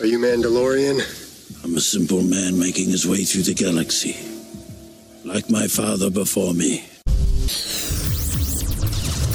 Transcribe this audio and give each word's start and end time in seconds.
Are 0.00 0.06
you 0.06 0.20
Mandalorian? 0.20 1.02
I'm 1.64 1.74
a 1.76 1.80
simple 1.80 2.22
man 2.22 2.56
making 2.56 2.88
his 2.88 3.04
way 3.04 3.24
through 3.24 3.42
the 3.42 3.52
galaxy. 3.52 4.14
Like 5.24 5.50
my 5.50 5.66
father 5.66 6.08
before 6.08 6.54
me. 6.54 6.84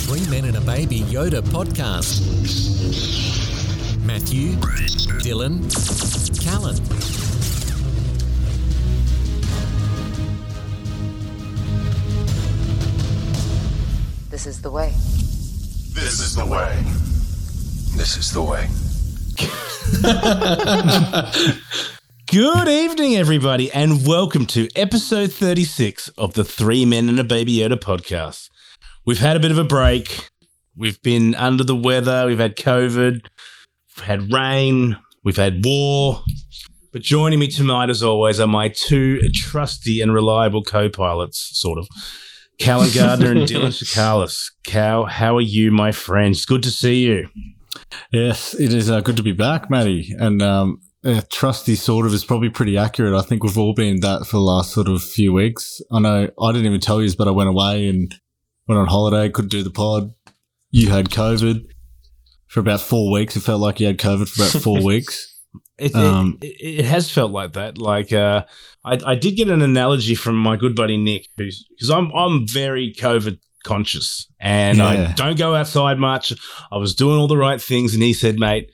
Three 0.07 0.25
Men 0.29 0.45
and 0.45 0.55
a 0.55 0.61
Baby 0.61 1.01
Yoda 1.01 1.41
podcast. 1.41 2.23
Matthew, 4.05 4.53
Dylan, 5.19 5.67
Callan. 6.41 6.75
This 14.29 14.47
is 14.47 14.61
the 14.61 14.71
way. 14.71 14.91
This 15.93 16.21
is 16.21 16.35
the 16.37 16.45
way. 16.45 16.81
This 17.97 18.15
is 18.15 18.31
the 18.31 18.41
way. 18.41 18.69
Good 22.31 22.67
evening, 22.67 23.15
everybody, 23.15 23.71
and 23.71 24.05
welcome 24.05 24.45
to 24.47 24.67
episode 24.75 25.31
36 25.31 26.09
of 26.09 26.33
the 26.33 26.43
Three 26.43 26.85
Men 26.85 27.09
and 27.09 27.19
a 27.19 27.23
Baby 27.23 27.57
Yoda 27.57 27.77
podcast. 27.77 28.49
We've 29.05 29.19
had 29.19 29.35
a 29.35 29.39
bit 29.39 29.51
of 29.51 29.57
a 29.57 29.63
break. 29.63 30.29
We've 30.75 31.01
been 31.01 31.33
under 31.35 31.63
the 31.63 31.75
weather. 31.75 32.25
We've 32.27 32.37
had 32.39 32.55
COVID. 32.55 33.25
We've 33.97 34.05
had 34.05 34.31
rain. 34.31 34.97
We've 35.23 35.37
had 35.37 35.65
war. 35.65 36.21
But 36.91 37.01
joining 37.01 37.39
me 37.39 37.47
tonight, 37.47 37.89
as 37.89 38.03
always, 38.03 38.39
are 38.39 38.47
my 38.47 38.69
two 38.69 39.19
trusty 39.33 39.99
and 40.01 40.13
reliable 40.13 40.63
co 40.63 40.89
pilots, 40.89 41.57
sort 41.57 41.79
of. 41.79 41.87
Callan 42.59 42.91
Gardner 42.93 43.31
and 43.31 43.41
Dylan 43.47 43.73
Shacallis. 43.73 44.51
Cal, 44.63 45.05
how 45.05 45.37
are 45.37 45.41
you, 45.41 45.71
my 45.71 45.91
friends? 45.91 46.45
Good 46.45 46.61
to 46.63 46.71
see 46.71 47.05
you. 47.05 47.29
Yes, 48.11 48.53
it 48.53 48.73
is 48.73 48.89
uh, 48.89 49.01
good 49.01 49.17
to 49.17 49.23
be 49.23 49.31
back, 49.31 49.69
Matty. 49.69 50.13
And 50.17 50.41
um, 50.41 50.81
uh, 51.03 51.21
trusty 51.29 51.75
sort 51.75 52.05
of 52.05 52.13
is 52.13 52.25
probably 52.25 52.49
pretty 52.49 52.77
accurate. 52.77 53.13
I 53.13 53.21
think 53.21 53.43
we've 53.43 53.57
all 53.57 53.73
been 53.73 53.99
that 54.01 54.25
for 54.25 54.37
the 54.37 54.43
last 54.43 54.71
sort 54.71 54.87
of 54.87 55.03
few 55.03 55.33
weeks. 55.33 55.81
I 55.91 55.99
know 55.99 56.29
I 56.41 56.51
didn't 56.51 56.67
even 56.67 56.79
tell 56.79 57.01
you, 57.01 57.11
but 57.17 57.27
I 57.27 57.31
went 57.31 57.49
away 57.49 57.87
and 57.87 58.13
went 58.67 58.79
on 58.79 58.87
holiday, 58.87 59.29
couldn't 59.29 59.51
do 59.51 59.63
the 59.63 59.71
pod. 59.71 60.13
You 60.71 60.89
had 60.89 61.09
COVID 61.09 61.65
for 62.47 62.59
about 62.59 62.81
four 62.81 63.11
weeks. 63.11 63.35
It 63.35 63.41
felt 63.41 63.61
like 63.61 63.79
you 63.79 63.87
had 63.87 63.97
COVID 63.97 64.29
for 64.29 64.43
about 64.43 64.63
four 64.63 64.81
weeks. 64.83 65.29
It, 65.77 65.95
Um, 65.95 66.37
it, 66.41 66.79
it 66.79 66.85
has 66.85 67.11
felt 67.11 67.31
like 67.31 67.53
that. 67.53 67.77
Like 67.77 68.13
uh, 68.13 68.45
I, 68.85 68.99
I 69.05 69.15
did 69.15 69.35
get 69.35 69.49
an 69.49 69.61
analogy 69.61 70.15
from 70.15 70.37
my 70.37 70.55
good 70.55 70.75
buddy 70.75 70.97
Nick, 70.97 71.27
because 71.35 71.89
I'm 71.89 72.11
I'm 72.11 72.47
very 72.47 72.93
COVID 72.93 73.39
conscious 73.63 74.27
and 74.39 74.81
I 74.81 75.11
don't 75.13 75.37
go 75.37 75.55
outside 75.55 75.97
much. 75.97 76.33
I 76.71 76.77
was 76.77 76.95
doing 76.95 77.17
all 77.17 77.27
the 77.27 77.37
right 77.37 77.61
things, 77.61 77.93
and 77.93 78.03
he 78.03 78.13
said, 78.13 78.37
"Mate, 78.37 78.69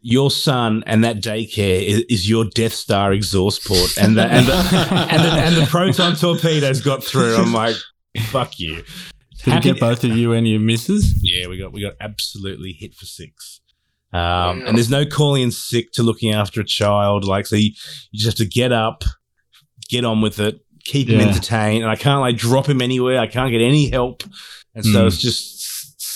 your 0.00 0.30
son 0.30 0.82
and 0.86 1.04
that 1.04 1.16
daycare 1.22 1.82
is, 1.82 2.04
is 2.08 2.28
your 2.28 2.44
Death 2.54 2.72
Star 2.74 3.12
exhaust 3.12 3.64
port, 3.66 3.96
and 3.98 4.16
the 4.16 4.24
and 4.26 4.46
the, 4.46 4.52
and, 5.10 5.22
the, 5.24 5.30
and 5.30 5.56
the 5.56 5.66
proton 5.70 6.16
torpedoes 6.16 6.80
got 6.80 7.02
through." 7.04 7.36
I'm 7.36 7.52
like, 7.52 7.76
"Fuck 8.30 8.58
you." 8.58 8.76
Did 8.76 9.46
you 9.46 9.52
Happy- 9.52 9.72
get 9.72 9.80
both 9.80 10.02
of 10.04 10.16
you 10.16 10.32
and 10.32 10.48
your 10.48 10.58
missus? 10.60 11.14
yeah, 11.22 11.46
we 11.46 11.56
got 11.58 11.72
we 11.72 11.80
got 11.80 11.94
absolutely 12.00 12.72
hit 12.72 12.94
for 12.94 13.06
six. 13.06 13.60
Um, 14.12 14.62
And 14.66 14.76
there's 14.76 14.90
no 14.90 15.04
calling 15.06 15.42
in 15.42 15.50
sick 15.52 15.92
to 15.92 16.02
looking 16.02 16.32
after 16.32 16.60
a 16.60 16.64
child. 16.64 17.24
Like, 17.24 17.46
so 17.46 17.56
you, 17.56 17.70
you 18.10 18.18
just 18.18 18.38
have 18.38 18.46
to 18.46 18.50
get 18.50 18.72
up, 18.72 19.04
get 19.90 20.04
on 20.04 20.22
with 20.22 20.40
it, 20.40 20.58
keep 20.92 21.08
him 21.08 21.20
Yeah. 21.20 21.28
entertained. 21.28 21.82
And 21.84 21.90
I 21.90 21.96
can't 21.96 22.20
like 22.20 22.36
drop 22.36 22.66
him 22.68 22.80
anywhere. 22.82 23.18
I 23.20 23.26
can't 23.26 23.50
get 23.52 23.60
any 23.60 23.88
help. 23.90 24.22
And 24.74 24.84
so 24.84 25.04
Mm. 25.04 25.06
it's 25.08 25.18
just 25.18 25.56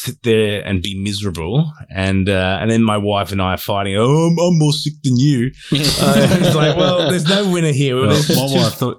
sit 0.04 0.22
there 0.22 0.62
and 0.66 0.82
be 0.82 0.94
miserable. 0.98 1.70
And 1.94 2.28
uh, 2.28 2.58
and 2.60 2.70
then 2.70 2.82
my 2.82 2.96
wife 2.98 3.30
and 3.32 3.40
I 3.40 3.54
are 3.54 3.56
fighting. 3.72 3.96
Oh, 3.96 4.26
I'm, 4.28 4.38
I'm 4.38 4.58
more 4.58 4.72
sick 4.72 4.94
than 5.04 5.16
you. 5.16 5.50
Uh, 5.72 6.14
it's 6.40 6.54
like, 6.56 6.76
well, 6.76 7.08
there's 7.10 7.28
no 7.28 7.50
winner 7.50 7.72
here. 7.72 7.96
Well, 7.96 8.08
There's 8.08 8.28
my 8.30 8.34
just- 8.48 8.56
wife 8.56 8.74
thought 8.74 8.98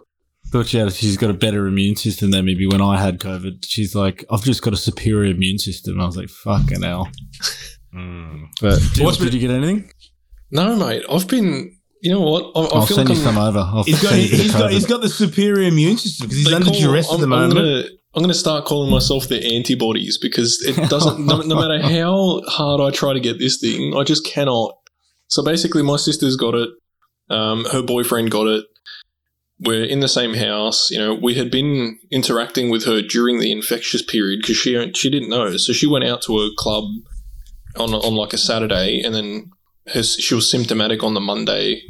thought 0.51 0.67
she 0.67 0.77
had 0.77 0.93
she's 0.93 1.17
got 1.17 1.31
a 1.31 1.33
better 1.45 1.65
immune 1.65 1.95
system 1.95 2.29
than 2.31 2.45
me. 2.45 2.67
When 2.67 2.79
I 2.81 3.01
had 3.01 3.19
COVID, 3.19 3.65
she's 3.65 3.95
like, 3.95 4.23
I've 4.29 4.43
just 4.43 4.61
got 4.61 4.71
a 4.73 4.77
superior 4.77 5.31
immune 5.33 5.57
system. 5.57 5.99
I 5.99 6.05
was 6.05 6.15
like, 6.17 6.29
fucking 6.29 6.83
hell. 6.83 7.09
Mm. 7.95 8.47
But 8.59 8.79
did, 8.95 9.03
What's 9.03 9.17
did 9.19 9.33
you 9.35 9.39
get 9.39 9.51
anything? 9.51 9.91
No, 10.49 10.75
mate. 10.75 11.03
I've 11.09 11.27
been. 11.27 11.77
You 12.03 12.11
know 12.11 12.19
what? 12.19 12.51
I, 12.53 12.59
I 12.59 12.63
I'll 12.79 12.85
feel 12.85 12.97
send 12.97 13.07
like 13.09 13.17
you 13.17 13.23
I'm, 13.23 13.33
some 13.33 13.37
over. 13.43 13.59
I'll 13.59 13.83
He's 13.85 14.01
got, 14.01 14.09
send 14.11 14.21
you 14.23 14.29
the 14.29 14.43
he's, 14.43 14.51
got, 14.51 14.61
COVID. 14.61 14.71
he's 14.71 14.85
got 14.85 15.01
the 15.01 15.09
superior 15.09 15.67
immune 15.69 15.97
system 15.97 16.27
because 16.27 16.37
he's 16.37 16.47
they 16.49 16.53
under 16.53 16.65
call- 16.69 16.79
duress 16.81 17.07
at 17.07 17.13
I'm, 17.13 17.19
the 17.21 17.23
I'm 17.23 17.29
moment. 17.29 17.53
gonna, 17.53 17.83
I'm 18.13 18.21
gonna 18.21 18.33
start 18.33 18.65
calling 18.65 18.91
myself 18.91 19.29
the 19.29 19.41
antibodies 19.55 20.17
because 20.17 20.61
it 20.67 20.89
doesn't. 20.89 21.25
no, 21.25 21.39
no 21.41 21.55
matter 21.55 21.81
how 21.81 22.41
hard 22.45 22.81
I 22.81 22.91
try 22.93 23.13
to 23.13 23.21
get 23.21 23.39
this 23.39 23.57
thing, 23.57 23.95
I 23.95 24.03
just 24.03 24.25
cannot. 24.25 24.75
So 25.27 25.41
basically, 25.43 25.81
my 25.81 25.95
sister's 25.95 26.35
got 26.35 26.55
it. 26.55 26.69
Um, 27.29 27.63
her 27.71 27.81
boyfriend 27.81 28.31
got 28.31 28.47
it. 28.47 28.65
We're 29.61 29.85
in 29.85 30.01
the 30.01 30.09
same 30.09 30.33
house. 30.33 30.91
You 30.91 30.99
know, 30.99 31.13
we 31.15 31.35
had 31.35 31.49
been 31.49 31.97
interacting 32.11 32.69
with 32.69 32.83
her 32.83 33.01
during 33.01 33.39
the 33.39 33.49
infectious 33.49 34.01
period 34.01 34.39
because 34.41 34.57
she 34.57 34.91
she 34.93 35.09
didn't 35.09 35.29
know. 35.29 35.55
So 35.55 35.71
she 35.71 35.87
went 35.87 36.03
out 36.03 36.21
to 36.23 36.37
a 36.39 36.49
club 36.57 36.83
on 37.77 37.93
on 37.93 38.13
like 38.13 38.33
a 38.33 38.37
Saturday, 38.37 38.99
and 39.01 39.15
then 39.15 39.51
her, 39.87 40.03
she 40.03 40.35
was 40.35 40.49
symptomatic 40.49 41.03
on 41.03 41.13
the 41.13 41.19
Monday. 41.19 41.81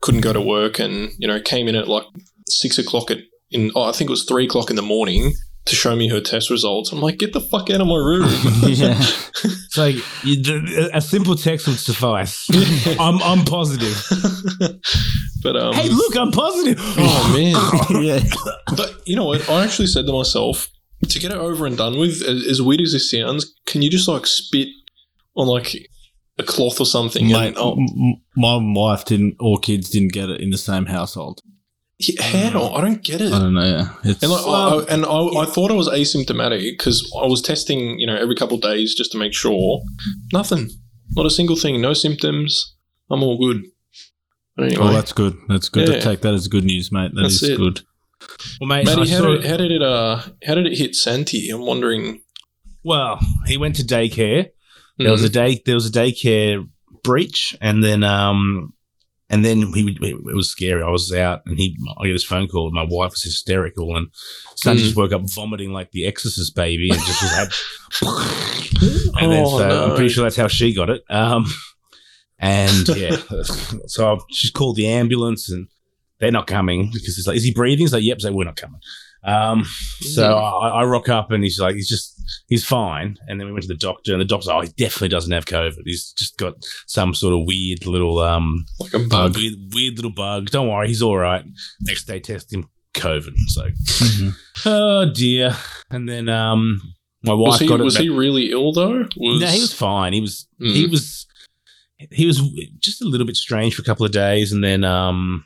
Couldn't 0.00 0.22
go 0.22 0.32
to 0.32 0.40
work, 0.40 0.78
and 0.78 1.10
you 1.18 1.28
know 1.28 1.40
came 1.40 1.68
in 1.68 1.74
at 1.74 1.88
like 1.88 2.04
six 2.48 2.78
o'clock 2.78 3.10
at 3.10 3.18
in 3.50 3.70
oh, 3.74 3.82
I 3.82 3.92
think 3.92 4.08
it 4.08 4.12
was 4.12 4.24
three 4.24 4.46
o'clock 4.46 4.70
in 4.70 4.76
the 4.76 4.82
morning 4.82 5.32
to 5.64 5.76
show 5.76 5.94
me 5.94 6.08
her 6.08 6.20
test 6.20 6.50
results. 6.50 6.90
I'm 6.90 7.00
like, 7.00 7.18
get 7.18 7.32
the 7.32 7.40
fuck 7.40 7.70
out 7.70 7.80
of 7.80 7.86
my 7.86 7.96
room. 7.96 8.28
yeah. 8.66 8.96
It's 8.98 9.78
like 9.78 9.94
you, 10.24 10.90
a 10.92 11.00
simple 11.00 11.36
text 11.36 11.68
would 11.68 11.78
suffice. 11.78 12.48
I'm 12.98 13.22
I'm 13.22 13.44
positive. 13.44 13.96
but 15.42 15.56
um, 15.56 15.74
Hey, 15.74 15.88
look, 15.88 16.16
I'm 16.16 16.32
positive. 16.32 16.78
oh 16.80 17.32
man. 17.32 18.02
yeah. 18.04 18.20
But 18.76 19.02
you 19.06 19.14
know 19.14 19.24
what? 19.24 19.48
I 19.48 19.64
actually 19.64 19.86
said 19.86 20.06
to 20.06 20.12
myself, 20.12 20.68
to 21.08 21.18
get 21.18 21.30
it 21.30 21.38
over 21.38 21.66
and 21.66 21.76
done 21.76 21.98
with, 21.98 22.22
as, 22.22 22.46
as 22.46 22.62
weird 22.62 22.80
as 22.80 22.92
this 22.92 23.10
sounds, 23.10 23.52
can 23.66 23.82
you 23.82 23.90
just 23.90 24.08
like 24.08 24.26
spit 24.26 24.68
on 25.36 25.46
like 25.46 25.88
a 26.38 26.42
cloth 26.42 26.80
or 26.80 26.86
something? 26.86 27.26
Mate, 27.28 27.48
and, 27.48 27.58
oh, 27.58 27.72
m- 27.72 27.86
m- 27.98 28.20
my 28.36 28.58
wife 28.60 29.04
didn't, 29.04 29.36
or 29.40 29.58
kids 29.58 29.90
didn't 29.90 30.12
get 30.12 30.28
it 30.30 30.40
in 30.40 30.50
the 30.50 30.58
same 30.58 30.86
household. 30.86 31.40
yeah, 31.98 32.22
how? 32.50 32.68
I 32.72 32.80
don't 32.80 33.02
get 33.02 33.20
it. 33.20 33.32
I 33.32 33.38
don't 33.38 33.54
know. 33.54 33.62
Yeah. 33.64 34.10
It's, 34.10 34.22
And 34.22 34.32
like, 34.32 34.44
I, 34.46 34.50
I, 34.50 34.84
and 34.94 35.04
I, 35.04 35.42
I 35.42 35.44
thought 35.46 35.70
I 35.70 35.74
was 35.74 35.88
asymptomatic 35.88 36.62
because 36.76 37.08
I 37.22 37.26
was 37.26 37.40
testing, 37.42 37.98
you 37.98 38.06
know, 38.06 38.16
every 38.16 38.34
couple 38.34 38.56
of 38.56 38.62
days 38.62 38.94
just 38.94 39.12
to 39.12 39.18
make 39.18 39.34
sure. 39.34 39.80
Nothing, 40.32 40.70
not 41.12 41.26
a 41.26 41.30
single 41.30 41.56
thing, 41.56 41.80
no 41.80 41.92
symptoms. 41.94 42.76
I'm 43.10 43.22
all 43.22 43.38
good. 43.38 43.62
Anyway, 44.58 44.76
oh, 44.80 44.92
that's 44.92 45.12
good. 45.12 45.36
That's 45.48 45.68
good 45.68 45.88
Yeah. 45.88 45.94
to 45.96 46.00
take 46.02 46.20
that 46.22 46.34
as 46.34 46.48
good 46.48 46.64
news, 46.64 46.90
mate. 46.92 47.12
That 47.14 47.26
is 47.26 47.40
That's 47.40 47.52
it. 47.52 47.56
good. 47.56 47.80
Well, 48.60 48.68
mate, 48.68 48.88
I 48.88 48.94
Matty, 48.96 49.10
how 49.10 49.18
saw- 49.18 49.32
did, 49.36 49.44
how 49.46 49.56
did 49.56 49.72
it? 49.72 49.82
Uh, 49.82 50.22
how 50.46 50.54
did 50.54 50.66
it 50.66 50.76
hit 50.78 50.94
Santi? 50.94 51.48
I'm 51.50 51.62
wondering. 51.62 52.20
well, 52.84 53.18
he 53.46 53.56
went 53.56 53.76
to 53.76 53.82
daycare. 53.82 54.50
There 54.98 55.10
was 55.10 55.24
a 55.24 55.28
Mm. 55.28 55.32
day. 55.32 55.62
There 55.64 55.74
was 55.74 55.86
a 55.86 55.92
daycare 55.92 56.68
breach, 57.02 57.56
and 57.60 57.82
then 57.82 58.04
um, 58.04 58.72
and 59.30 59.44
then 59.44 59.72
he 59.72 59.96
it 60.00 60.34
was 60.36 60.50
scary. 60.50 60.82
I 60.82 60.90
was 60.90 61.12
out, 61.12 61.42
and 61.46 61.58
he 61.58 61.76
I 61.98 62.04
get 62.06 62.12
his 62.12 62.24
phone 62.24 62.46
call. 62.48 62.66
And 62.66 62.74
my 62.74 62.82
wife 62.88 63.12
was 63.12 63.22
hysterical, 63.22 63.96
and 63.96 64.08
Sonny 64.56 64.80
Mm. 64.80 64.84
just 64.84 64.96
woke 64.96 65.12
up 65.12 65.22
vomiting 65.30 65.72
like 65.72 65.90
the 65.92 66.06
Exorcist 66.06 66.54
baby, 66.54 66.90
and 66.90 67.00
just 67.00 67.22
was 67.22 67.32
and 69.20 69.32
then 69.32 69.44
Oh, 69.46 69.58
so 69.58 69.68
no. 69.68 69.84
I'm 69.84 69.94
pretty 69.94 70.08
sure 70.10 70.24
that's 70.24 70.36
how 70.36 70.48
she 70.48 70.72
got 70.74 70.90
it. 70.90 71.02
Um, 71.10 71.46
and 72.38 72.88
yeah, 72.96 73.16
so 73.86 74.12
I've, 74.12 74.22
she's 74.30 74.50
called 74.50 74.76
the 74.76 74.86
ambulance, 74.88 75.50
and 75.50 75.68
they're 76.18 76.30
not 76.32 76.46
coming 76.46 76.90
because 76.92 77.18
it's 77.18 77.26
like, 77.26 77.36
is 77.36 77.44
he 77.44 77.52
breathing? 77.52 77.80
He's 77.84 77.92
like, 77.92 78.02
yep. 78.04 78.20
So 78.20 78.32
we're 78.32 78.44
not 78.44 78.56
coming. 78.56 78.80
Um, 79.24 79.64
so 80.00 80.22
Mm. 80.34 80.62
I, 80.62 80.68
I 80.80 80.84
rock 80.84 81.08
up 81.08 81.30
and 81.30 81.42
he's 81.44 81.60
like, 81.60 81.74
he's 81.76 81.88
just, 81.88 82.11
he's 82.48 82.64
fine. 82.64 83.16
And 83.28 83.38
then 83.40 83.46
we 83.46 83.52
went 83.52 83.62
to 83.62 83.68
the 83.68 83.74
doctor 83.74 84.12
and 84.12 84.20
the 84.20 84.24
doctor's 84.24 84.46
like, 84.48 84.56
oh, 84.56 84.60
he 84.62 84.68
definitely 84.76 85.08
doesn't 85.08 85.32
have 85.32 85.46
COVID. 85.46 85.82
He's 85.84 86.12
just 86.12 86.36
got 86.36 86.54
some 86.86 87.14
sort 87.14 87.34
of 87.34 87.46
weird 87.46 87.86
little, 87.86 88.18
um, 88.20 88.64
like 88.80 88.94
a 88.94 88.98
bug. 89.00 89.36
weird, 89.36 89.54
weird 89.72 89.96
little 89.96 90.12
bug. 90.12 90.50
Don't 90.50 90.68
worry, 90.68 90.88
he's 90.88 91.02
all 91.02 91.16
right. 91.18 91.44
Next 91.80 92.04
day, 92.04 92.20
test 92.20 92.52
him 92.52 92.68
COVID. 92.94 93.34
So, 93.48 93.62
Mhm. 93.68 94.34
oh 94.66 95.10
dear. 95.12 95.56
And 95.90 96.08
then, 96.08 96.28
um, 96.28 96.80
my 97.24 97.32
wife 97.34 97.52
Was 97.52 97.60
he 97.60 97.68
got 97.68 97.80
it. 97.80 97.84
was 97.84 97.94
back- 97.94 98.02
he 98.02 98.08
really 98.08 98.50
ill 98.50 98.72
though? 98.72 99.06
Was, 99.16 99.40
no, 99.40 99.46
he 99.46 99.60
was 99.60 99.72
fine. 99.72 100.12
He 100.12 100.20
was 100.20 100.46
he 100.58 100.86
Mm. 100.86 100.90
was 100.90 101.26
he 102.10 102.26
was 102.26 102.40
just 102.80 103.00
a 103.00 103.04
little 103.04 103.26
bit 103.26 103.36
strange 103.36 103.76
for 103.76 103.82
a 103.82 103.84
couple 103.84 104.04
of 104.04 104.10
days, 104.10 104.50
and 104.50 104.62
then 104.64 104.82
um, 104.82 105.44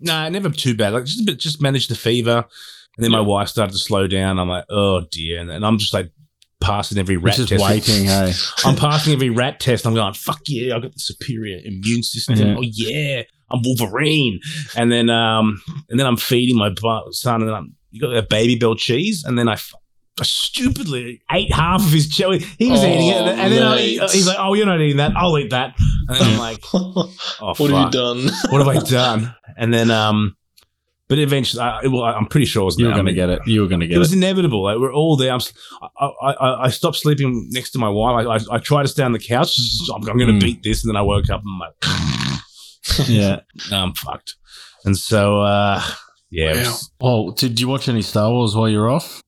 no, 0.00 0.28
never 0.28 0.50
too 0.50 0.74
bad. 0.74 0.92
Like 0.92 1.04
just 1.04 1.20
a 1.20 1.24
bit, 1.24 1.38
just 1.38 1.62
managed 1.62 1.90
the 1.90 1.94
fever, 1.94 2.44
and 2.98 3.04
then 3.04 3.10
my 3.12 3.20
wife 3.20 3.48
started 3.48 3.72
to 3.72 3.78
slow 3.78 4.06
down. 4.06 4.38
I'm 4.38 4.48
like, 4.48 4.64
oh 4.68 5.02
dear, 5.10 5.40
and, 5.40 5.50
and 5.50 5.64
I'm 5.64 5.78
just 5.78 5.94
like 5.94 6.10
passing 6.60 6.98
every 6.98 7.16
RAT 7.16 7.36
Just 7.36 7.48
test. 7.50 7.62
waiting, 7.64 8.04
hey. 8.06 8.32
I'm 8.64 8.74
passing 8.76 9.12
every 9.14 9.30
RAT 9.30 9.60
test. 9.60 9.86
I'm 9.86 9.94
going, 9.94 10.12
fuck 10.14 10.40
yeah, 10.48 10.74
I've 10.76 10.82
got 10.82 10.92
the 10.92 10.98
superior 11.00 11.60
immune 11.64 12.02
system. 12.02 12.36
Yeah. 12.36 12.56
Oh 12.58 12.62
yeah, 12.62 13.22
I'm 13.50 13.60
Wolverine. 13.64 14.40
And 14.76 14.90
then 14.92 15.08
um, 15.08 15.62
and 15.88 15.98
then 15.98 16.06
I'm 16.06 16.16
feeding 16.18 16.58
my 16.58 16.74
son, 17.12 17.40
and 17.42 17.48
then 17.48 17.54
I'm 17.56 17.74
you 17.90 18.00
got 18.02 18.14
a 18.14 18.22
Babybel 18.22 18.76
cheese, 18.76 19.24
and 19.24 19.38
then 19.38 19.48
I. 19.48 19.56
I 20.20 20.24
stupidly 20.24 21.22
ate 21.30 21.52
half 21.52 21.80
of 21.80 21.92
his 21.92 22.08
jelly. 22.08 22.40
He 22.58 22.68
was 22.72 22.82
Oh, 22.82 22.86
eating 22.88 23.08
it, 23.08 23.14
and 23.38 23.52
then 23.52 23.62
I, 23.62 23.78
he's 23.78 24.26
like, 24.26 24.36
"Oh, 24.40 24.52
you're 24.54 24.66
not 24.66 24.80
eating 24.80 24.96
that. 24.96 25.12
I'll 25.16 25.38
eat 25.38 25.50
that." 25.50 25.76
And 26.08 26.16
I'm 26.18 26.38
like, 26.40 26.58
"Oh, 26.74 27.14
what 27.56 27.70
have 27.70 27.84
you 27.84 27.90
done? 27.92 28.28
What 28.50 28.58
have 28.58 28.66
I 28.66 28.80
done?" 28.90 29.32
And 29.56 29.72
then, 29.72 29.92
um, 29.92 30.36
but 31.08 31.18
eventually, 31.18 31.62
I, 31.62 31.86
well, 31.86 32.02
I'm 32.04 32.26
pretty 32.26 32.46
sure 32.46 32.62
it 32.62 32.64
was 32.66 32.78
You 32.78 32.86
were 32.86 32.92
going 32.94 33.06
to 33.06 33.12
get 33.14 33.30
it. 33.30 33.40
You 33.46 33.62
were 33.62 33.66
going 33.68 33.80
to 33.80 33.86
get 33.86 33.94
It 33.94 33.96
It 33.96 33.98
was 33.98 34.12
inevitable. 34.12 34.62
Like 34.62 34.78
we're 34.78 34.92
all 34.92 35.16
there. 35.16 35.30
I'm, 35.32 35.36
s- 35.36 35.52
I, 35.98 36.06
I, 36.06 36.32
I- 36.32 36.64
I 36.64 36.68
stopped 36.70 36.96
sleeping 36.98 37.48
next 37.50 37.70
to 37.72 37.78
my 37.78 37.88
wife. 37.88 38.26
I, 38.26 38.34
I, 38.34 38.56
I 38.56 38.58
tried 38.58 38.82
to 38.82 38.88
stay 38.88 39.02
on 39.02 39.12
the 39.12 39.18
couch. 39.18 39.54
just, 39.56 39.90
I'm, 39.94 40.02
going 40.02 40.18
to 40.18 40.32
Mm. 40.34 40.40
beat 40.40 40.62
this, 40.62 40.84
and 40.84 40.90
then 40.90 40.96
I 40.96 41.02
woke 41.02 41.30
up 41.30 41.42
and 41.44 41.50
I'm 41.52 41.58
like, 41.58 43.08
Yeah. 43.08 43.40
I'm 43.72 43.92
fucked. 43.94 44.36
And 44.84 44.96
so, 44.96 45.40
uh, 45.42 45.82
yeah, 46.30 46.50
it 46.52 46.56
was- 46.58 46.90
Oh, 47.00 47.32
did 47.32 47.58
you 47.60 47.68
watch 47.68 47.88
any 47.88 48.02
Star 48.02 48.30
Wars 48.30 48.54
while 48.54 48.68
you 48.68 48.78
were 48.78 48.90
off? 48.90 49.22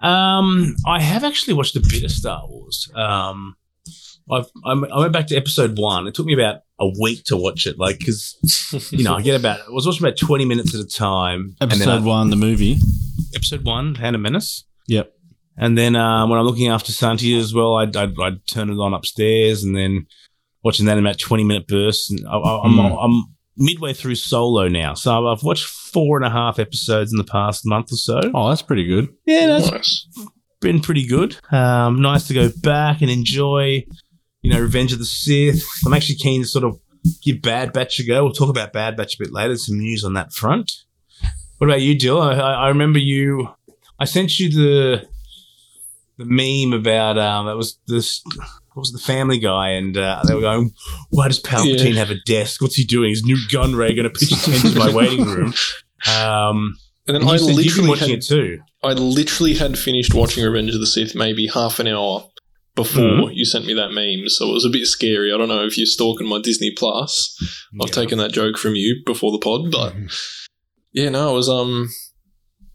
Um, 0.00 0.76
I 0.86 1.00
have 1.00 1.24
actually 1.24 1.54
watched 1.54 1.76
a 1.76 1.80
bit 1.80 2.04
of 2.04 2.10
Star 2.10 2.42
Wars. 2.46 2.90
Um, 2.94 3.56
I've, 4.30 4.46
I'm, 4.64 4.84
I 4.92 4.98
went 4.98 5.12
back 5.12 5.26
to 5.28 5.36
episode 5.36 5.78
one. 5.78 6.06
It 6.06 6.14
took 6.14 6.26
me 6.26 6.34
about 6.34 6.62
a 6.84 6.92
week 7.00 7.24
to 7.24 7.36
watch 7.36 7.66
it, 7.66 7.78
like 7.78 7.98
because 7.98 8.88
you 8.92 9.04
know 9.04 9.14
I 9.14 9.22
get 9.22 9.38
about 9.38 9.60
I 9.60 9.70
was 9.70 9.86
watching 9.86 10.04
about 10.06 10.16
twenty 10.18 10.44
minutes 10.44 10.74
at 10.74 10.80
a 10.80 10.86
time. 10.86 11.56
and 11.60 11.70
then 11.70 11.80
Episode 11.82 12.02
I- 12.02 12.06
one, 12.06 12.30
the 12.30 12.36
movie. 12.36 12.76
episode 13.34 13.64
one, 13.64 13.94
Phantom 13.94 14.20
Menace. 14.22 14.64
Yep. 14.88 15.12
And 15.56 15.78
then 15.78 15.94
um, 15.96 16.30
when 16.30 16.38
I'm 16.40 16.44
looking 16.46 16.68
after 16.68 16.90
Santi 16.92 17.38
as 17.38 17.54
well, 17.54 17.76
I'd, 17.76 17.96
I'd, 17.96 18.18
I'd 18.20 18.44
turn 18.48 18.70
it 18.70 18.74
on 18.74 18.92
upstairs 18.92 19.62
and 19.62 19.76
then 19.76 20.06
watching 20.64 20.86
that 20.86 20.98
in 20.98 21.06
about 21.06 21.18
20 21.18 21.44
minute 21.44 21.68
bursts. 21.68 22.10
And 22.10 22.26
I, 22.26 22.36
I, 22.36 22.64
I'm, 22.64 22.72
Mm. 22.72 22.98
I'm 23.04 23.34
midway 23.56 23.92
through 23.92 24.16
Solo 24.16 24.66
now. 24.66 24.94
So 24.94 25.28
I've 25.28 25.44
watched 25.44 25.64
four 25.66 26.16
and 26.16 26.26
a 26.26 26.30
half 26.30 26.58
episodes 26.58 27.12
in 27.12 27.18
the 27.18 27.24
past 27.24 27.62
month 27.64 27.92
or 27.92 27.96
so. 27.96 28.20
Oh, 28.34 28.48
that's 28.48 28.62
pretty 28.62 28.84
good. 28.84 29.08
Yeah, 29.26 29.46
that's 29.46 29.70
nice. 29.70 30.08
been 30.60 30.80
pretty 30.80 31.06
good. 31.06 31.36
Um, 31.52 32.02
nice 32.02 32.26
to 32.26 32.34
go 32.34 32.50
back 32.62 33.00
and 33.00 33.08
enjoy, 33.10 33.84
you 34.44 34.52
know, 34.52 34.60
Revenge 34.60 34.92
of 34.92 34.98
the 34.98 35.04
Sith. 35.06 35.66
I'm 35.86 35.94
actually 35.94 36.16
keen 36.16 36.42
to 36.42 36.46
sort 36.48 36.64
of 36.64 36.78
give 37.22 37.40
Bad 37.42 37.72
Batch 37.72 37.98
a 37.98 38.04
go. 38.04 38.24
We'll 38.24 38.32
talk 38.32 38.50
about 38.50 38.72
Bad 38.72 38.96
Batch 38.96 39.14
a 39.14 39.18
bit 39.24 39.32
later. 39.32 39.56
Some 39.56 39.78
news 39.78 40.04
on 40.04 40.12
that 40.14 40.32
front. 40.32 40.70
What 41.58 41.68
about 41.68 41.80
you, 41.80 41.94
Jill? 41.96 42.20
I, 42.20 42.34
I 42.34 42.68
remember 42.68 42.98
you. 42.98 43.48
I 43.98 44.04
sent 44.04 44.38
you 44.38 44.50
the 44.50 45.08
the 46.18 46.24
meme 46.26 46.78
about 46.78 47.18
um, 47.18 47.46
that 47.46 47.56
was 47.56 47.78
this. 47.88 48.22
What 48.74 48.80
was 48.82 48.92
the 48.92 48.98
Family 48.98 49.38
Guy? 49.38 49.70
And 49.70 49.96
uh, 49.96 50.22
they 50.26 50.34
were 50.34 50.40
going, 50.40 50.72
"Why 51.10 51.28
does 51.28 51.40
Palpatine 51.40 51.94
Yeah. 51.94 52.00
have 52.00 52.10
a 52.10 52.20
desk? 52.26 52.60
What's 52.60 52.74
he 52.74 52.84
doing? 52.84 53.10
His 53.10 53.24
new 53.24 53.38
gun 53.50 53.74
ray 53.74 53.94
going 53.94 54.04
to 54.04 54.10
pitch 54.10 54.32
a 54.32 54.36
tent 54.36 54.64
in 54.64 54.74
my 54.78 54.92
waiting 54.92 55.24
room." 55.24 55.54
Um, 56.06 56.76
And 57.06 57.14
then 57.14 57.22
and 57.22 57.30
I 57.30 57.36
literally 57.36 57.88
watching 57.88 58.10
had, 58.10 58.18
it 58.18 58.26
too. 58.26 58.60
I 58.82 58.92
literally 58.92 59.54
had 59.54 59.78
finished 59.78 60.12
watching 60.12 60.44
Revenge 60.44 60.74
of 60.74 60.80
the 60.80 60.86
Sith 60.86 61.14
maybe 61.14 61.46
half 61.46 61.78
an 61.78 61.88
hour 61.88 62.28
before 62.76 63.02
Mhm. 63.28 63.30
you 63.34 63.44
sent 63.44 63.66
me 63.66 63.74
that 63.74 63.92
meme, 63.92 64.28
so 64.28 64.50
it 64.50 64.54
was 64.54 64.64
a 64.64 64.68
bit 64.70 64.86
scary. 64.86 65.32
I 65.32 65.36
don't 65.36 65.48
know 65.48 65.64
if 65.64 65.76
you're 65.78 65.86
stalking 65.86 66.26
my 66.28 66.40
Disney 66.40 66.70
Plus. 66.76 67.36
I've 67.80 67.88
Yeah. 67.90 67.94
taken 67.94 68.18
that 68.18 68.32
joke 68.32 68.58
from 68.58 68.74
you 68.74 69.02
before 69.06 69.30
the 69.32 69.38
pod, 69.38 69.70
but 69.70 69.94
yeah, 70.92 71.08
no, 71.10 71.30
it 71.32 71.34
was 71.34 71.48
um, 71.48 71.90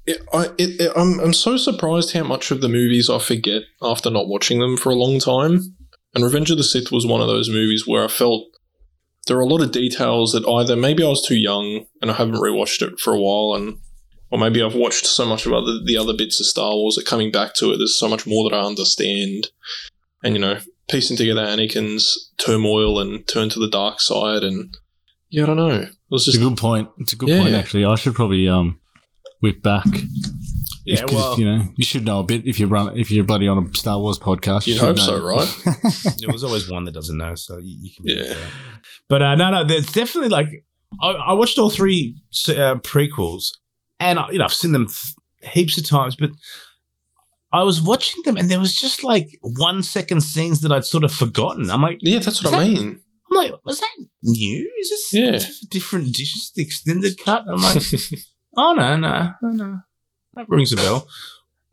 it, 0.06 0.22
I 0.34 0.46
it, 0.57 0.81
it, 0.81 0.92
I'm 0.96 1.19
I'm 1.19 1.34
so 1.34 1.57
surprised 1.57 2.13
how 2.13 2.24
much 2.24 2.50
of 2.51 2.62
the 2.62 2.69
movies 2.69 3.10
I 3.10 3.19
forget 3.19 3.63
after 3.81 4.10
not 4.10 4.28
watching 4.28 4.60
them 4.60 4.78
for 4.78 4.90
a 4.90 4.96
long 4.96 5.19
time. 5.19 5.75
And 6.16 6.24
Revenge 6.24 6.50
of 6.50 6.57
the 6.57 6.63
Sith 6.63 6.92
was 6.92 7.06
one 7.06 7.22
of 7.22 7.28
those 7.28 7.50
movies 7.50 7.86
where 7.86 8.04
I 8.04 8.07
felt 8.07 8.46
there 9.28 9.38
are 9.38 9.42
a 9.42 9.46
lot 9.46 9.62
of 9.62 9.72
details 9.72 10.31
that 10.31 10.48
either 10.48 10.75
maybe 10.75 11.04
I 11.04 11.10
was 11.10 11.22
too 11.24 11.36
young 11.38 11.86
and 12.01 12.10
I 12.10 12.16
haven't 12.16 12.36
rewatched 12.42 12.81
it 12.81 13.00
for 13.00 13.13
a 13.13 13.19
while, 13.22 13.54
and 13.56 13.78
or 14.31 14.40
maybe 14.40 14.62
I've 14.62 14.76
watched 14.76 15.06
so 15.06 15.26
much 15.26 15.46
of 15.46 15.54
other, 15.54 15.80
the 15.84 15.98
other 15.98 16.14
bits 16.14 16.40
of 16.40 16.46
Star 16.46 16.72
Wars 16.74 16.96
that 16.96 17.06
coming 17.06 17.31
back 17.31 17.56
to 17.56 17.72
it, 17.72 17.78
there's 17.78 17.98
so 18.00 18.08
much 18.08 18.26
more 18.28 18.50
that 18.50 18.56
I 18.56 18.62
understand. 18.66 19.48
And, 20.24 20.36
you 20.36 20.40
know, 20.42 20.60
piecing 20.90 21.18
together 21.18 21.42
Anakin's 21.46 22.31
turmoil 22.38 23.00
and 23.00 23.28
turn 23.28 23.50
to 23.50 23.60
the 23.60 23.70
dark 23.70 24.00
side. 24.02 24.44
And, 24.44 24.76
yeah, 25.30 25.44
I 25.44 25.46
don't 25.48 25.58
know. 25.58 25.70
It 25.81 25.90
was 26.10 26.28
It's 26.28 26.38
a 26.38 26.40
good 26.40 26.58
point. 26.58 26.90
It's 27.00 27.14
a 27.14 27.16
good 27.16 27.30
Yeah. 27.30 27.42
point, 27.42 27.56
actually. 27.56 27.86
I 27.86 27.96
should 27.96 28.16
probably 28.16 28.48
um 28.48 28.80
whip 29.42 29.62
back. 29.64 29.86
Yeah, 30.86 31.04
If- 31.06 31.12
well, 31.14 31.40
you 31.40 31.46
know, 31.46 31.68
you 31.78 31.86
should 31.86 32.04
know 32.06 32.20
a 32.20 32.24
bit 32.24 32.46
if 32.48 32.60
you 32.60 32.68
run 32.68 32.98
if 32.98 33.12
you're 33.12 33.24
buddy 33.24 33.48
on 33.48 33.58
a 33.72 33.78
Star 33.78 34.00
Wars 34.00 34.18
podcast. 34.20 34.68
You'd 34.68 34.80
hope 34.80 34.98
know. 34.98 35.04
so, 35.04 35.24
right? 35.24 35.56
there 36.20 36.30
was 36.32 36.44
always 36.44 36.70
one 36.70 36.84
that 36.86 36.94
doesn't 36.94 37.18
know, 37.18 37.36
so 37.36 37.58
you, 37.58 37.78
you 37.82 37.92
can. 37.96 38.06
Yeah. 38.25 38.36
But 39.08 39.22
uh, 39.22 39.36
no, 39.36 39.52
no, 39.52 39.64
there's 39.64 39.86
definitely 39.92 40.30
like 40.30 40.48
I, 41.02 41.10
I 41.12 41.34
watched 41.34 41.58
all 41.60 41.70
three 41.70 42.16
uh, 42.50 42.75
prequels, 42.82 43.52
and 44.00 44.19
I, 44.19 44.30
you 44.31 44.38
know 44.40 44.46
I've 44.46 44.54
seen 44.54 44.72
them 44.72 44.88
heaps 45.42 45.78
of 45.78 45.88
times, 45.88 46.16
but 46.16 46.31
I 47.51 47.63
was 47.63 47.81
watching 47.81 48.22
them, 48.24 48.38
and 48.38 48.50
there 48.50 48.60
was 48.60 48.75
just 48.75 49.04
like 49.04 49.28
one 49.42 49.81
second 49.84 50.22
scenes 50.22 50.62
that 50.62 50.72
I'd 50.72 50.86
sort 50.86 51.04
of 51.04 51.12
forgotten. 51.13 51.69
I'm 51.72 51.81
like, 51.81 51.98
Yeah, 52.01 52.19
that's 52.19 52.44
what 52.44 52.54
I 52.54 52.60
that- 52.60 52.68
mean. 52.74 53.00
I'm 53.31 53.38
like, 53.38 53.54
was 53.63 53.80
that 53.80 53.90
new? 54.24 54.72
Is 54.81 54.90
this 54.90 55.13
Yeah. 55.13 55.40
different 55.69 56.16
dishes, 56.16 56.51
the 56.56 56.63
extended 56.63 57.18
cut? 57.24 57.44
I'm 57.48 57.62
like, 57.62 57.81
oh 58.57 58.74
no, 58.74 58.96
no, 58.98 59.31
no, 59.44 59.50
no, 59.51 59.80
that 60.34 60.50
rings 60.50 60.74
a 60.74 60.78
bell. 60.78 61.07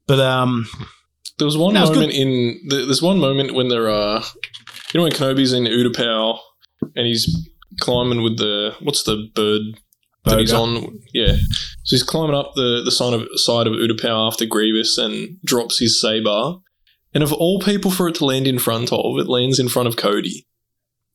But 0.07 0.21
um, 0.21 0.67
There 1.39 1.47
was 1.47 1.57
one 1.59 1.75
moment 1.75 2.13
in 2.13 2.61
there's 2.69 3.03
one 3.03 3.19
moment 3.19 3.55
when 3.55 3.69
they're 3.69 3.91
uh 3.91 4.23
you 4.93 4.99
know 4.99 5.03
when 5.05 5.13
Kenobi's 5.13 5.53
in 5.53 5.65
Utapau 5.65 6.39
and 6.95 7.07
he's 7.07 7.25
climbing 7.81 8.23
with 8.23 8.37
the 8.39 8.75
what's 8.81 9.03
the 9.03 9.29
bird 9.35 9.63
that 10.27 10.41
he's 10.41 10.53
on 10.53 11.01
yeah. 11.15 11.37
So 11.85 11.97
he's 11.97 12.03
climbing 12.03 12.37
up 12.37 12.53
the 12.55 12.83
the 12.85 12.91
side 12.91 13.15
of 13.15 13.27
side 13.37 13.67
of 13.67 13.75
Utapau 13.75 14.29
after 14.29 14.47
Grievous 14.47 14.99
and 14.99 15.39
drops 15.45 15.79
his 15.79 16.01
saber. 16.01 16.55
And 17.15 17.23
of 17.23 17.33
all 17.33 17.61
people 17.61 17.91
for 17.91 18.09
it 18.09 18.17
to 18.17 18.27
land 18.27 18.47
in 18.47 18.59
front 18.59 18.93
of 18.93 19.19
it 19.19 19.29
lands 19.29 19.59
in 19.59 19.69
front 19.69 19.89
of 19.89 19.97
Cody. 19.97 20.47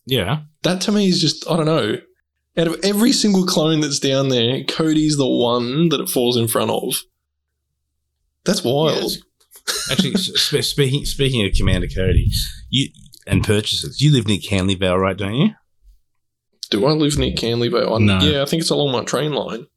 Yeah, 0.05 0.41
that 0.63 0.81
to 0.81 0.91
me 0.91 1.07
is 1.07 1.21
just 1.21 1.49
I 1.49 1.57
don't 1.57 1.65
know. 1.65 1.97
Out 2.57 2.67
of 2.67 2.79
every 2.83 3.13
single 3.13 3.45
clone 3.45 3.79
that's 3.79 3.99
down 3.99 4.29
there 4.29 4.63
Cody's 4.63 5.17
the 5.17 5.27
one 5.27 5.89
that 5.89 6.01
it 6.01 6.09
falls 6.09 6.37
in 6.37 6.47
front 6.47 6.71
of. 6.71 6.95
That's 8.45 8.63
wild. 8.63 9.11
Yes. 9.67 9.91
Actually, 9.91 10.15
sp- 10.17 10.63
speaking 10.63 11.05
speaking 11.05 11.45
of 11.45 11.53
Commander 11.53 11.87
Cody, 11.87 12.29
you 12.69 12.89
and 13.27 13.43
purchases, 13.43 14.01
you 14.01 14.11
live 14.11 14.27
near 14.27 14.39
Canley 14.39 14.77
Vale, 14.77 14.97
right? 14.97 15.17
Don't 15.17 15.35
you? 15.35 15.49
Do 16.71 16.85
I 16.85 16.91
live 16.91 17.17
near 17.17 17.31
Canley 17.33 17.69
Vale? 17.71 17.93
I- 17.95 17.99
No. 17.99 18.19
Yeah, 18.19 18.41
I 18.41 18.45
think 18.45 18.61
it's 18.61 18.71
along 18.71 18.91
my 18.91 19.03
train 19.03 19.33
line. 19.33 19.67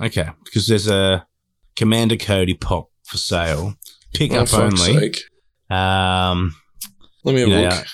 Okay, 0.00 0.28
because 0.44 0.66
there's 0.66 0.88
a 0.88 1.26
Commander 1.76 2.16
Cody 2.16 2.54
pop 2.54 2.90
for 3.04 3.16
sale, 3.18 3.74
pick 4.14 4.32
Oh, 4.32 4.40
up 4.40 4.54
only. 4.54 4.76
sake. 4.76 5.20
Um, 5.70 6.54
Let 7.24 7.34
me 7.34 7.40
have 7.40 7.48
you 7.50 7.54
a 7.56 7.62
know, 7.62 7.68
look. 7.68 7.86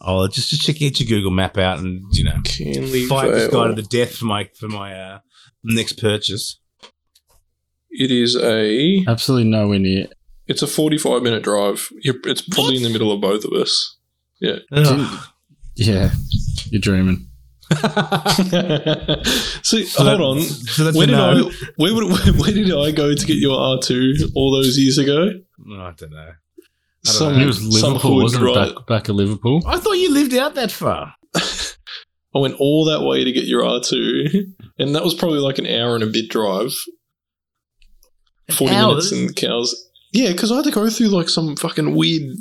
I'll 0.00 0.28
just 0.28 0.50
just 0.50 0.62
check 0.62 0.76
get 0.76 0.98
your 1.00 1.08
Google 1.08 1.30
map 1.30 1.56
out 1.58 1.78
and 1.78 2.02
you 2.12 2.24
know 2.24 2.36
Canley 2.44 3.06
fight 3.06 3.30
this 3.30 3.52
guy 3.52 3.68
to 3.68 3.74
the 3.74 3.82
death 3.82 4.16
for 4.16 4.24
my 4.24 4.48
for 4.58 4.68
my 4.68 4.94
uh, 4.98 5.18
next 5.64 5.94
purchase. 6.00 6.58
It 7.90 8.10
is 8.10 8.36
a. 8.36 9.04
Absolutely 9.06 9.48
nowhere 9.50 9.78
near. 9.78 10.08
It's 10.46 10.62
a 10.62 10.66
forty-five 10.66 11.22
minute 11.22 11.42
drive. 11.42 11.88
You're, 12.02 12.16
it's 12.24 12.42
probably 12.42 12.76
in 12.76 12.82
the 12.82 12.90
middle 12.90 13.12
of 13.12 13.20
both 13.20 13.44
of 13.44 13.52
us. 13.52 13.96
Ugh. 14.72 15.24
Yeah, 15.76 16.10
you're 16.70 16.80
dreaming. 16.80 17.28
See, 19.62 19.84
So 19.86 20.04
hold 20.04 20.20
that- 20.20 20.20
on. 20.20 20.40
So 20.40 20.92
Where 20.92 21.06
did. 21.06 21.14
I? 21.14 21.40
Where, 21.76 21.94
would, 21.94 22.04
where, 22.12 22.32
where 22.34 22.52
did 22.52 22.72
I 22.74 22.90
go 22.90 23.14
to 23.14 23.26
get 23.26 23.36
your 23.36 23.58
R 23.58 23.78
two 23.82 24.14
all 24.34 24.52
those 24.52 24.78
years 24.78 24.98
ago? 24.98 25.28
I 25.28 25.92
don't 25.96 26.10
know. 26.10 26.18
I 26.18 26.32
don't 27.04 27.14
Some, 27.14 27.36
know. 27.36 27.42
It 27.42 27.46
was 27.46 27.62
Liverpool, 27.82 28.16
wasn't 28.22 28.44
it? 28.48 28.54
Back, 28.54 28.86
back 28.86 29.08
at 29.08 29.14
Liverpool. 29.14 29.62
I 29.66 29.78
thought 29.78 29.92
you 29.94 30.12
lived 30.12 30.34
out 30.34 30.54
that 30.54 30.70
far. 30.70 31.14
I 32.34 32.38
went 32.38 32.56
all 32.58 32.84
that 32.86 33.02
way 33.02 33.24
to 33.24 33.32
get 33.32 33.44
your 33.44 33.64
R 33.64 33.80
two, 33.80 34.26
and 34.78 34.94
that 34.94 35.02
was 35.04 35.14
probably 35.14 35.40
like 35.40 35.58
an 35.58 35.66
hour 35.66 35.94
and 35.94 36.04
a 36.04 36.06
bit 36.06 36.30
drive. 36.30 36.72
Forty 38.50 38.74
hour? 38.74 38.88
minutes 38.88 39.12
in 39.12 39.32
cows. 39.34 39.74
Yeah, 40.12 40.32
because 40.32 40.52
I 40.52 40.56
had 40.56 40.64
to 40.66 40.70
go 40.70 40.88
through 40.90 41.08
like 41.08 41.28
some 41.28 41.56
fucking 41.56 41.94
weird. 41.94 42.36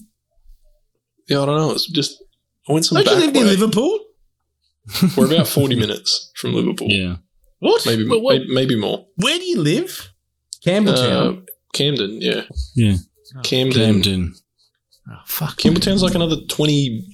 Yeah, 1.27 1.41
I 1.41 1.45
don't 1.45 1.57
know. 1.57 1.71
It's 1.71 1.89
just 1.89 2.21
I 2.69 2.73
went 2.73 2.85
some 2.85 2.97
Don't 2.97 3.05
you 3.05 3.11
back 3.11 3.25
live 3.25 3.33
near 3.33 3.43
way. 3.45 3.49
Liverpool? 3.51 3.99
We're 5.17 5.25
about 5.33 5.47
forty 5.47 5.75
minutes 5.75 6.31
from 6.35 6.53
Liverpool. 6.53 6.87
Yeah. 6.89 7.17
What? 7.59 7.85
maybe, 7.85 8.07
Wait, 8.07 8.21
what- 8.21 8.33
maybe 8.41 8.53
maybe 8.53 8.75
more. 8.79 9.05
Where 9.17 9.37
do 9.37 9.45
you 9.45 9.59
live? 9.61 10.09
Campbelltown. 10.65 11.39
Uh, 11.39 11.41
Camden, 11.73 12.21
yeah, 12.21 12.43
Yeah. 12.75 12.95
Camden. 13.43 13.73
Camden. 14.03 14.33
oh, 15.09 15.13
fuck. 15.25 15.57
Campbelltown's 15.57 16.03
like 16.03 16.15
another 16.15 16.35
20 16.49 17.05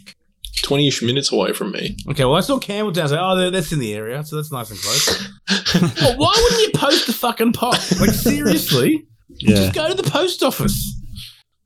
20-ish 0.64 1.04
minutes 1.04 1.32
away 1.32 1.54
from 1.54 1.72
me. 1.72 1.96
Okay, 2.10 2.26
well, 2.26 2.34
I 2.36 2.40
saw 2.42 2.58
Campbelltown. 2.60 2.98
I 3.00 3.04
was 3.04 3.12
like, 3.12 3.22
oh, 3.22 3.52
that's 3.52 3.72
in 3.72 3.78
the 3.80 3.94
area, 3.94 4.24
so 4.24 4.36
that's 4.38 4.52
nice 4.52 4.72
and 4.72 4.80
close. 4.80 5.96
well, 6.02 6.18
why 6.18 6.34
wouldn't 6.36 6.62
you 6.62 6.72
post 6.80 7.06
the 7.06 7.14
fucking 7.14 7.54
pop? 7.54 7.74
Like, 8.02 8.10
seriously? 8.12 9.06
Yeah. 9.30 9.56
Just 9.56 9.76
go 9.76 9.88
to 9.88 9.94
the 9.94 10.10
post 10.10 10.42
office. 10.42 11.00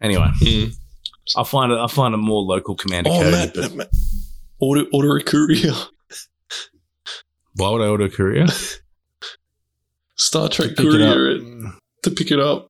Anyway, 0.01 0.27
Hmm. 0.39 0.65
I'll 1.37 1.45
find 1.45 1.71
a, 1.71 1.75
I'll 1.75 1.87
find 1.87 2.13
a 2.13 2.17
more 2.17 2.41
local 2.41 2.75
Commander 2.75 3.09
Oh, 3.11 3.19
Cody. 3.19 3.31
Matt, 3.31 3.53
but 3.53 3.61
Matt, 3.61 3.75
Matt. 3.75 3.89
Order, 4.59 4.85
order 4.91 5.15
a 5.15 5.23
courier. 5.23 5.71
Why 7.55 7.69
would 7.69 7.81
I 7.81 7.87
order 7.87 8.05
a 8.05 8.09
courier? 8.09 8.45
StarTrack 10.17 10.77
Pick 10.77 10.79
it 10.79 11.01
up. 11.01 11.13
courier 11.13 11.29
it, 11.37 11.41
to 12.03 12.11
pick 12.11 12.31
it 12.31 12.39
up. 12.39 12.69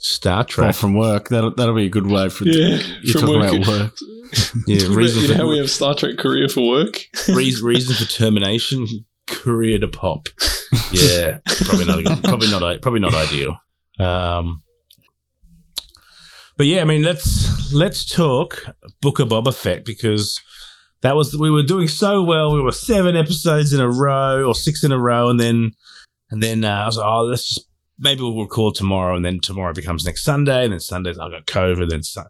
Star 0.00 0.36
Well, 0.38 0.44
Trek. 0.44 0.74
from 0.76 0.94
work. 0.94 1.28
That'll 1.28 1.54
that'll 1.54 1.74
be 1.74 1.86
a 1.86 1.90
good 1.90 2.06
way 2.06 2.28
for 2.28 2.44
Yeah, 2.44 2.78
you 3.02 3.12
from 3.12 3.22
talking 3.22 3.40
work. 3.40 3.52
about 3.54 3.66
work. 3.68 3.92
yeah, 4.66 4.76
you 4.82 4.94
reason 4.94 5.22
know 5.28 5.34
how 5.34 5.40
for, 5.40 5.46
we 5.48 5.58
have 5.58 5.66
StarTrack 5.66 6.18
career 6.18 6.48
for 6.48 6.66
work? 6.68 7.00
reason, 7.28 7.64
reason 7.66 7.96
for 7.96 8.04
termination, 8.10 8.86
career 9.26 9.78
to 9.80 9.88
pop. 9.88 10.28
Yeah, 10.92 11.38
probably 11.64 11.86
not. 11.86 12.22
Probably 12.22 12.48
not. 12.50 12.80
Probably 12.82 13.00
not 13.00 13.14
ideal. 13.14 13.58
Um, 13.98 14.62
but 16.56 16.66
yeah, 16.66 16.82
I 16.82 16.84
mean, 16.84 17.02
let's 17.02 17.72
let's 17.72 18.04
talk 18.04 18.66
Book 19.00 19.18
of 19.18 19.28
Boba 19.30 19.52
Fett 19.54 19.84
because 19.84 20.40
that 21.02 21.16
was 21.16 21.36
we 21.36 21.50
were 21.50 21.62
doing 21.62 21.88
so 21.88 22.22
well. 22.22 22.52
We 22.54 22.62
were 22.62 22.72
seven 22.72 23.16
episodes 23.16 23.72
in 23.72 23.80
a 23.80 23.90
row 23.90 24.44
or 24.44 24.54
six 24.54 24.84
in 24.84 24.92
a 24.92 24.98
row, 24.98 25.28
and 25.28 25.38
then 25.38 25.72
and 26.30 26.42
then 26.42 26.64
uh, 26.64 26.82
I 26.82 26.86
was 26.86 26.96
like, 26.96 27.06
oh, 27.06 27.22
let's 27.22 27.54
just 27.54 27.68
maybe 27.98 28.22
we'll 28.22 28.40
record 28.40 28.74
tomorrow, 28.74 29.16
and 29.16 29.24
then 29.24 29.40
tomorrow 29.40 29.72
becomes 29.72 30.04
next 30.04 30.22
Sunday, 30.24 30.64
and 30.64 30.72
then 30.72 30.80
Sundays 30.80 31.18
I 31.18 31.30
got 31.30 31.46
COVID, 31.46 31.88
then 31.90 32.02
Sun- 32.02 32.26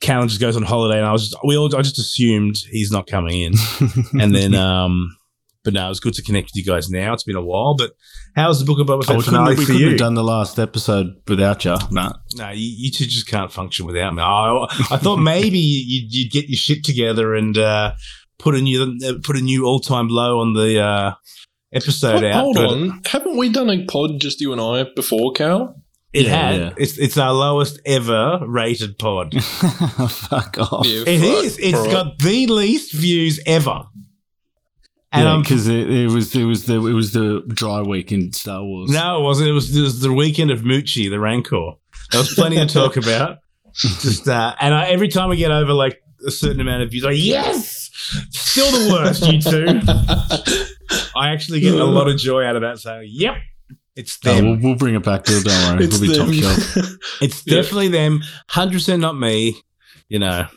Callan 0.00 0.28
just 0.28 0.40
goes 0.40 0.56
on 0.56 0.62
holiday, 0.62 0.98
and 0.98 1.06
I 1.06 1.12
was 1.12 1.30
just, 1.30 1.44
we 1.44 1.56
all 1.56 1.74
I 1.74 1.82
just 1.82 1.98
assumed 1.98 2.56
he's 2.70 2.90
not 2.90 3.06
coming 3.06 3.40
in, 3.40 3.54
and 4.20 4.34
then 4.34 4.54
um, 4.54 5.16
but 5.64 5.74
no, 5.74 5.86
it 5.86 5.88
was 5.88 6.00
good 6.00 6.14
to 6.14 6.22
connect 6.22 6.46
with 6.48 6.56
you 6.56 6.64
guys 6.64 6.88
now. 6.90 7.12
It's 7.12 7.24
been 7.24 7.36
a 7.36 7.42
while, 7.44 7.74
but 7.76 7.92
how's 8.36 8.58
the 8.58 8.64
Book 8.64 8.78
of 8.78 8.86
Boba 8.86 9.00
Oh, 9.00 9.02
Fett 9.02 9.16
we 9.18 9.22
finale 9.22 9.48
couldn't, 9.54 9.58
we 9.58 9.64
for 9.64 9.66
couldn't 9.72 9.80
you? 9.82 9.88
have 9.90 9.98
done 9.98 10.14
the 10.14 10.24
last 10.24 10.58
episode 10.58 11.14
without 11.26 11.64
you. 11.64 11.76
Nah. 11.90 12.12
No, 12.36 12.50
you, 12.50 12.70
you 12.76 12.90
two 12.90 13.04
just 13.06 13.26
can't 13.26 13.52
function 13.52 13.84
without 13.86 14.14
me. 14.14 14.22
I, 14.22 14.66
I 14.90 14.96
thought 14.96 15.16
maybe 15.18 15.58
you'd, 15.58 16.12
you'd 16.14 16.30
get 16.32 16.48
your 16.48 16.56
shit 16.56 16.84
together 16.84 17.34
and 17.34 17.56
uh, 17.58 17.92
put 18.38 18.54
a 18.54 18.60
new 18.60 18.96
uh, 19.04 19.12
put 19.22 19.36
a 19.36 19.40
new 19.40 19.66
all 19.66 19.80
time 19.80 20.08
low 20.08 20.40
on 20.40 20.54
the 20.54 20.80
uh, 20.80 21.14
episode 21.72 22.24
out. 22.24 22.34
Hold 22.34 22.58
on, 22.58 23.00
haven't 23.06 23.36
we 23.36 23.48
done 23.48 23.70
a 23.70 23.84
pod 23.86 24.20
just 24.20 24.40
you 24.40 24.52
and 24.52 24.60
I 24.60 24.84
before, 24.94 25.32
Cal? 25.32 25.82
It 26.12 26.24
Yeah, 26.26 26.30
had. 26.52 26.60
yeah. 26.60 26.72
It's 26.78 26.96
it's 26.98 27.18
our 27.18 27.34
lowest 27.34 27.80
ever 27.84 28.40
rated 28.46 28.98
pod. 28.98 29.34
it 29.34 29.42
Fuck 30.10 30.56
off. 30.58 30.86
Yeah, 30.86 31.02
is. 31.06 31.56
fuck, 31.56 31.64
It's 31.66 31.76
alright. 31.76 31.92
got 31.92 32.18
the 32.18 32.46
least 32.46 32.94
views 32.94 33.38
ever. 33.44 33.82
And 35.10 35.24
yeah, 35.24 35.38
because 35.42 35.68
it, 35.68 35.90
it 35.90 36.10
was 36.10 36.34
it 36.34 36.44
was 36.44 36.66
the 36.66 36.74
it 36.86 36.92
was 36.92 37.12
the 37.12 37.42
dry 37.48 37.80
week 37.80 38.12
in 38.12 38.32
Star 38.32 38.62
Wars. 38.62 38.90
No, 38.90 39.20
it 39.20 39.22
wasn't. 39.22 39.48
It 39.48 39.52
was, 39.52 39.74
it 39.74 39.80
was 39.80 40.00
the 40.00 40.12
weekend 40.12 40.50
of 40.50 40.60
Moochie, 40.60 41.08
the 41.08 41.18
Rancor. 41.18 41.72
There 42.10 42.20
was 42.20 42.34
plenty 42.34 42.56
to 42.56 42.66
talk 42.66 42.96
about. 43.02 43.38
Just 43.74 44.28
uh, 44.28 44.54
and 44.60 44.74
I, 44.74 44.88
every 44.88 45.08
time 45.08 45.30
we 45.30 45.36
get 45.36 45.50
over 45.50 45.72
like 45.72 45.98
a 46.26 46.30
certain 46.30 46.60
amount 46.60 46.82
of 46.82 46.90
views, 46.90 47.04
like 47.04 47.16
yes, 47.16 47.88
still 48.30 48.70
the 48.70 48.92
worst. 48.92 49.26
You 49.26 49.40
two. 49.40 51.08
I 51.16 51.30
actually 51.30 51.60
get 51.60 51.74
a 51.74 51.84
lot 51.84 52.08
of 52.08 52.16
joy 52.18 52.44
out 52.44 52.56
of 52.56 52.62
that. 52.62 52.78
So 52.78 53.00
yep, 53.00 53.36
it's 53.96 54.18
Oh, 54.26 54.34
them. 54.34 54.44
we'll, 54.46 54.58
we'll 54.60 54.74
bring 54.74 54.94
it 54.94 55.02
back 55.04 55.24
to 55.24 55.40
don't 55.42 55.74
worry. 55.76 55.84
It's 55.84 55.98
We'll 56.00 56.10
be 56.10 56.16
top 56.16 56.26
them. 56.26 56.34
shelf. 56.34 56.96
it's 57.22 57.46
yeah. 57.46 57.54
definitely 57.56 57.88
them. 57.88 58.20
Hundred 58.48 58.74
percent 58.74 59.00
not 59.00 59.18
me. 59.18 59.56
You 60.08 60.18
know. 60.18 60.48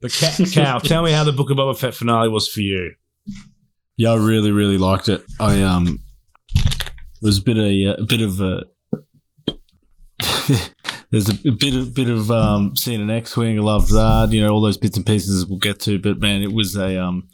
But 0.00 0.12
Ca- 0.12 0.44
Cal, 0.52 0.80
tell 0.80 1.02
me 1.02 1.10
how 1.12 1.24
the 1.24 1.32
Book 1.32 1.50
of 1.50 1.56
Boba 1.56 1.76
Fett 1.78 1.94
finale 1.94 2.28
was 2.28 2.48
for 2.48 2.60
you. 2.60 2.92
Yeah, 3.96 4.10
I 4.12 4.16
really, 4.16 4.50
really 4.52 4.78
liked 4.78 5.08
it. 5.08 5.22
I 5.40 5.62
um, 5.62 6.00
was 7.22 7.38
a 7.38 7.42
bit 7.42 7.56
of 7.58 7.98
a 7.98 8.04
bit 8.04 8.20
of 8.20 8.40
a. 8.40 8.64
There's 11.10 11.28
a 11.28 11.34
bit 11.52 11.74
of 11.74 11.94
bit 11.94 12.08
of 12.10 12.30
um, 12.30 12.74
seeing 12.76 13.00
an 13.00 13.10
X-wing. 13.10 13.58
I 13.58 13.62
loved 13.62 13.90
that. 13.92 14.30
You 14.32 14.42
know, 14.42 14.50
all 14.52 14.60
those 14.60 14.76
bits 14.76 14.96
and 14.96 15.06
pieces 15.06 15.46
we'll 15.46 15.58
get 15.58 15.80
to. 15.80 15.98
But 15.98 16.18
man, 16.18 16.42
it 16.42 16.52
was 16.52 16.76
a 16.76 17.00
um, 17.02 17.28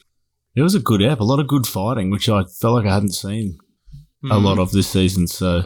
it 0.54 0.62
was 0.62 0.75
a 0.75 0.81
good 0.81 1.02
app. 1.02 1.21
A 1.21 1.25
lot 1.25 1.40
of 1.40 1.49
good 1.49 1.66
fighting, 1.66 2.11
which 2.11 2.28
I 2.28 2.45
felt 2.45 2.75
like 2.75 2.87
I 2.87 2.95
hadn't 2.95 3.12
seen 3.12 3.59
a 4.31 4.38
lot 4.38 4.59
of 4.59 4.71
this 4.73 4.88
season. 4.88 5.26
So 5.26 5.64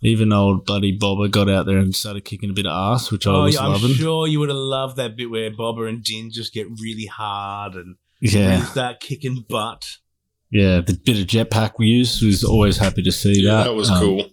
even 0.00 0.32
old 0.32 0.64
buddy 0.64 0.96
Boba 0.96 1.30
got 1.30 1.50
out 1.50 1.66
there 1.66 1.78
and 1.78 1.94
started 1.94 2.24
kicking 2.24 2.50
a 2.50 2.54
bit 2.54 2.66
of 2.66 2.72
ass, 2.72 3.10
which 3.10 3.26
I 3.26 3.32
Oh, 3.32 3.42
was 3.44 3.54
yeah, 3.54 3.62
I'm 3.62 3.72
loving. 3.72 3.90
sure 3.94 4.26
you 4.26 4.38
would 4.40 4.48
have 4.48 4.56
loved 4.56 4.96
that 4.96 5.16
bit 5.16 5.30
where 5.30 5.50
Boba 5.50 5.88
and 5.88 6.02
Din 6.02 6.30
just 6.32 6.54
get 6.54 6.68
really 6.80 7.06
hard 7.06 7.74
and 7.74 7.96
Yeah, 8.20 8.64
start 8.64 9.00
kicking 9.00 9.44
butt. 9.48 9.98
Yeah. 10.50 10.80
The 10.80 10.98
bit 11.04 11.18
of 11.20 11.26
jetpack 11.26 11.72
we 11.78 11.86
used 11.86 12.22
was 12.22 12.42
always 12.44 12.76
happy 12.78 13.02
to 13.02 13.12
see 13.12 13.42
Yeah, 13.42 13.56
that. 13.56 13.64
that 13.64 13.74
was 13.74 13.90
Um, 13.90 14.00
cool. 14.00 14.24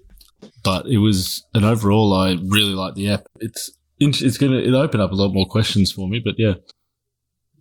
but 0.63 0.85
it 0.87 0.97
was 0.99 1.43
and 1.53 1.65
overall 1.65 2.13
I 2.13 2.33
really 2.47 2.73
like 2.73 2.95
the 2.95 3.09
app. 3.09 3.25
It's 3.39 3.69
it's 3.99 4.37
gonna 4.37 4.57
it 4.57 4.73
opened 4.73 5.01
up 5.01 5.11
a 5.11 5.15
lot 5.15 5.33
more 5.33 5.45
questions 5.45 5.91
for 5.91 6.07
me, 6.09 6.19
but 6.23 6.35
yeah, 6.37 6.55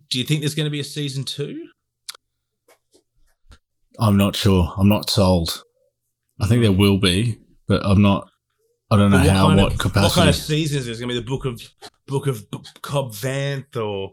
Do 0.09 0.19
you 0.19 0.25
think 0.25 0.41
there's 0.41 0.55
going 0.55 0.65
to 0.65 0.71
be 0.71 0.79
a 0.79 0.83
season 0.83 1.23
two? 1.23 1.67
I'm 3.99 4.17
not 4.17 4.35
sure. 4.35 4.73
I'm 4.77 4.89
not 4.89 5.09
sold. 5.09 5.63
I 6.41 6.47
think 6.47 6.61
there 6.61 6.71
will 6.71 6.97
be, 6.99 7.37
but 7.67 7.85
I'm 7.85 8.01
not. 8.01 8.27
I 8.91 8.97
don't 8.97 9.11
know 9.11 9.17
But 9.19 9.29
how 9.29 9.47
kind 9.47 9.61
what 9.61 9.73
of, 9.73 9.79
capacity. 9.79 10.03
What 10.05 10.13
kind 10.15 10.29
of 10.29 10.35
season 10.35 10.79
is? 10.79 10.87
It's 10.87 10.99
going 10.99 11.09
to 11.09 11.15
be 11.15 11.19
the 11.19 11.25
book 11.25 11.45
of 11.45 11.61
book 12.07 12.27
of 12.27 12.49
B- 12.51 12.59
Cobb 12.81 13.11
Vanth, 13.11 13.75
or 13.77 14.11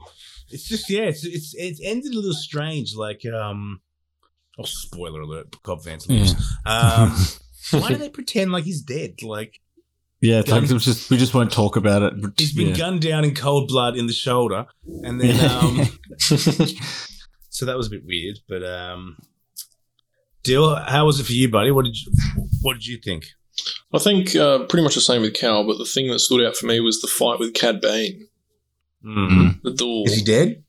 it's 0.50 0.68
just 0.68 0.88
yeah, 0.90 1.02
it's 1.02 1.24
it's 1.24 1.54
it's 1.54 1.80
ended 1.82 2.12
a 2.12 2.16
little 2.16 2.32
strange. 2.34 2.94
Like 2.94 3.22
um, 3.26 3.80
oh 4.58 4.64
spoiler 4.64 5.20
alert, 5.20 5.62
Cobb 5.62 5.82
Vanth 5.82 6.08
lives. 6.08 6.34
Um, 6.66 7.16
why 7.80 7.88
do 7.88 7.96
they 7.96 8.08
pretend 8.08 8.52
like 8.52 8.64
he's 8.64 8.82
dead? 8.82 9.22
Like 9.22 9.60
yeah, 10.20 10.40
it's 10.40 10.50
like 10.50 10.64
just 10.64 11.10
we 11.10 11.16
just 11.16 11.32
won't 11.32 11.50
talk 11.50 11.76
about 11.76 12.02
it. 12.02 12.12
he's 12.36 12.52
been 12.52 12.68
yeah. 12.68 12.76
gunned 12.76 13.00
down 13.00 13.24
in 13.24 13.34
cold 13.34 13.68
blood 13.68 13.96
in 13.96 14.06
the 14.06 14.12
shoulder, 14.12 14.66
and 15.02 15.20
then 15.20 15.50
um, 15.50 15.88
so 17.48 17.64
that 17.64 17.76
was 17.76 17.86
a 17.86 17.90
bit 17.90 18.04
weird. 18.04 18.38
But 18.46 18.62
um, 18.62 19.16
Dill, 20.42 20.76
how 20.76 21.06
was 21.06 21.20
it 21.20 21.24
for 21.24 21.32
you, 21.32 21.50
buddy? 21.50 21.70
What 21.70 21.86
did 21.86 21.96
you 21.96 22.12
what 22.60 22.74
did 22.74 22.86
you 22.86 22.98
think? 22.98 23.28
I 23.92 23.98
think 23.98 24.36
uh, 24.36 24.64
pretty 24.64 24.84
much 24.84 24.94
the 24.94 25.00
same 25.00 25.22
with 25.22 25.34
Cal, 25.34 25.66
but 25.66 25.78
the 25.78 25.84
thing 25.84 26.08
that 26.08 26.18
stood 26.18 26.44
out 26.44 26.56
for 26.56 26.66
me 26.66 26.80
was 26.80 27.00
the 27.00 27.08
fight 27.08 27.38
with 27.38 27.54
Cad 27.54 27.80
Bane. 27.80 28.28
Mm. 29.04 29.62
The 29.62 29.72
duel. 29.72 30.04
Is 30.04 30.16
he 30.16 30.24
dead? 30.24 30.62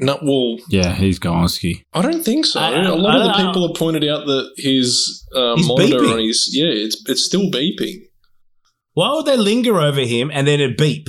No, 0.00 0.18
well, 0.22 0.56
yeah, 0.70 0.94
he's 0.94 1.18
gone 1.18 1.48
ski. 1.48 1.84
I 1.92 2.00
don't 2.02 2.24
think 2.24 2.46
so. 2.46 2.58
I- 2.60 2.82
A 2.84 2.94
lot 2.94 3.14
I 3.14 3.18
of 3.18 3.24
the 3.24 3.32
don't 3.32 3.46
people 3.46 3.68
have 3.68 3.76
pointed 3.76 4.04
out 4.08 4.26
that 4.26 4.50
his 4.56 5.24
uh, 5.36 5.56
He's 5.56 5.68
monitor 5.68 5.96
beeping. 5.98 6.12
on 6.14 6.18
his 6.20 6.48
yeah, 6.52 6.66
it's 6.68 7.02
it's 7.08 7.22
still 7.24 7.50
beeping. 7.50 7.96
Why 8.94 9.12
would 9.14 9.26
they 9.26 9.36
linger 9.36 9.78
over 9.80 10.00
him 10.00 10.30
and 10.32 10.46
then 10.48 10.60
it 10.60 10.76
beep? 10.78 11.08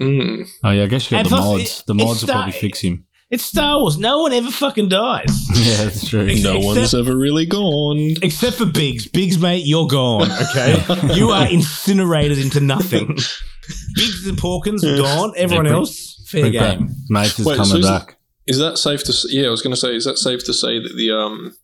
Mm. 0.00 0.48
Oh 0.64 0.70
yeah, 0.70 0.82
I 0.82 0.86
guess 0.86 1.10
you 1.10 1.16
got 1.16 1.26
And 1.26 1.30
the 1.32 1.36
mods. 1.36 1.62
it- 1.80 1.84
the 1.86 1.94
it's 1.94 2.04
mods 2.04 2.22
will 2.22 2.32
probably 2.34 2.52
fix 2.52 2.80
him. 2.80 3.06
It's 3.30 3.44
Star 3.44 3.78
Wars. 3.80 3.96
No 3.96 4.20
one 4.22 4.32
ever 4.34 4.50
fucking 4.50 4.88
dies. 4.90 5.48
Yeah, 5.54 5.84
that's 5.84 6.08
true. 6.08 6.26
Ex- 6.26 6.42
No 6.42 6.56
Except- 6.56 6.64
one's 6.64 6.94
ever 6.94 7.16
really 7.16 7.46
gone. 7.46 8.14
Except 8.22 8.56
for 8.56 8.66
Biggs. 8.66 9.06
Biggs, 9.08 9.38
mate, 9.38 9.64
you're 9.64 9.86
gone, 9.86 10.30
okay? 10.30 10.82
you 11.14 11.30
are 11.30 11.46
incinerated 11.48 12.38
into 12.38 12.60
nothing. 12.60 13.06
Biggs 13.94 14.26
and 14.26 14.36
Porkins, 14.36 14.82
gone. 14.82 15.32
Everyone 15.36 15.64
bring- 15.66 15.74
else, 15.76 16.20
fair 16.28 16.42
Bring 16.42 16.52
back- 16.54 16.78
game. 16.78 16.88
Mace 17.08 17.38
is 17.38 17.46
Wait, 17.46 17.56
so 17.56 17.62
coming 17.62 17.78
is 17.78 17.86
it- 17.86 17.88
back. 17.88 18.16
Is 18.46 18.58
that 18.58 18.78
safe 18.78 19.04
to? 19.04 19.12
s- 19.12 19.26
Yeah, 19.30 19.46
I 19.48 19.50
was 19.50 19.62
going 19.62 19.74
to 19.74 19.80
say, 19.80 19.94
is 19.94 20.04
that 20.04 20.18
safe 20.18 20.44
to 20.44 20.52
say 20.54 20.78
that 20.80 20.94
the 20.96 21.10
um 21.12 21.56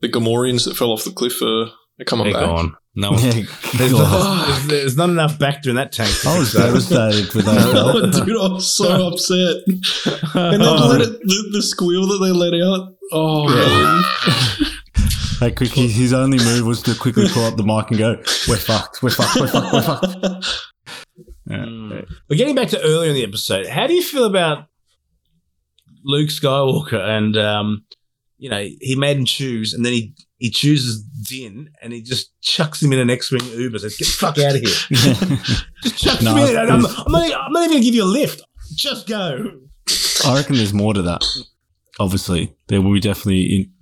the 0.00 0.08
Gamorreans 0.08 0.64
that 0.66 0.76
fell 0.76 0.90
off 0.92 1.04
the 1.04 1.10
cliff 1.12 1.40
are, 1.42 1.66
are 2.00 2.04
coming 2.06 2.24
They're 2.32 2.34
back? 2.34 2.46
gone. 2.56 2.76
No 2.94 3.10
one. 3.12 3.20
Yeah, 3.24 3.32
There's, 3.76 3.92
God. 3.92 4.10
not, 4.10 4.46
there's, 4.48 4.66
there's 4.68 4.96
not 4.96 5.10
enough 5.10 5.38
Bacta 5.38 5.66
in 5.68 5.76
that 5.76 5.92
tank. 5.92 6.10
I 6.26 6.38
was 6.38 6.52
fix 6.52 6.88
that. 6.88 7.12
devastated 7.12 7.34
with 7.34 7.44
Oh, 7.48 8.00
that. 8.00 8.24
dude, 8.24 8.36
I 8.40 8.48
was 8.54 8.74
so 8.74 9.08
upset. 9.08 9.56
And 10.34 10.62
then 10.62 10.88
let 10.88 11.00
it, 11.02 11.20
the, 11.20 11.48
the 11.52 11.62
squeal 11.62 12.06
that 12.06 12.18
they 12.24 12.32
let 12.32 12.54
out. 12.54 12.94
Oh, 13.12 13.48
man. 13.48 14.02
Hey, 15.40 15.50
quick, 15.52 15.72
his, 15.72 15.94
his 15.94 16.12
only 16.14 16.38
move 16.38 16.64
was 16.66 16.80
to 16.84 16.94
quickly 16.94 17.26
pull 17.28 17.44
up 17.44 17.56
the 17.56 17.62
mic 17.62 17.90
and 17.90 17.98
go, 17.98 18.16
"We're 18.48 18.56
fucked. 18.56 19.02
We're 19.02 19.10
fucked. 19.10 19.36
We're 19.38 19.48
fucked. 19.48 19.72
We're 19.74 19.82
fucked." 19.82 20.14
Yeah. 21.46 21.56
Mm. 21.56 22.08
But 22.26 22.38
getting 22.38 22.54
back 22.54 22.68
to 22.68 22.80
earlier 22.82 23.10
in 23.10 23.14
the 23.14 23.22
episode, 23.24 23.66
how 23.66 23.86
do 23.86 23.92
you 23.92 24.02
feel 24.02 24.24
about 24.24 24.66
Luke 26.06 26.28
Skywalker 26.30 27.00
and 27.00 27.36
um, 27.36 27.84
you 28.38 28.48
know, 28.48 28.62
he 28.80 28.94
made 28.96 29.16
him 29.18 29.24
choose 29.24 29.74
and 29.74 29.84
then 29.84 29.92
he 29.92 30.14
he 30.38 30.50
chooses 30.50 31.02
Din 31.02 31.70
and 31.82 31.92
he 31.92 32.02
just 32.02 32.30
chucks 32.42 32.82
him 32.82 32.92
in 32.92 32.98
an 32.98 33.10
X-wing 33.10 33.44
Uber. 33.44 33.78
Says, 33.78 33.96
"Get 33.96 34.06
the 34.06 34.12
fuck 34.12 34.38
out 34.38 34.54
of 34.54 34.60
here!" 34.60 35.36
Just 35.82 35.98
chucks 36.04 36.22
No, 36.22 36.36
him 36.36 36.48
in. 36.50 36.56
I'm, 36.56 36.68
I'm, 36.68 36.86
I'm, 37.06 37.12
not, 37.12 37.40
I'm 37.46 37.52
not 37.52 37.62
even 37.64 37.72
gonna 37.76 37.84
give 37.84 37.94
you 37.94 38.04
a 38.04 38.14
lift. 38.20 38.42
Just 38.74 39.06
go. 39.08 39.50
I 40.24 40.34
reckon 40.36 40.56
there's 40.56 40.74
more 40.74 40.94
to 40.94 41.02
that. 41.02 41.24
Obviously, 41.98 42.54
there 42.68 42.82
will 42.82 42.92
be 42.92 43.00
definitely 43.00 43.42
in, 43.44 43.72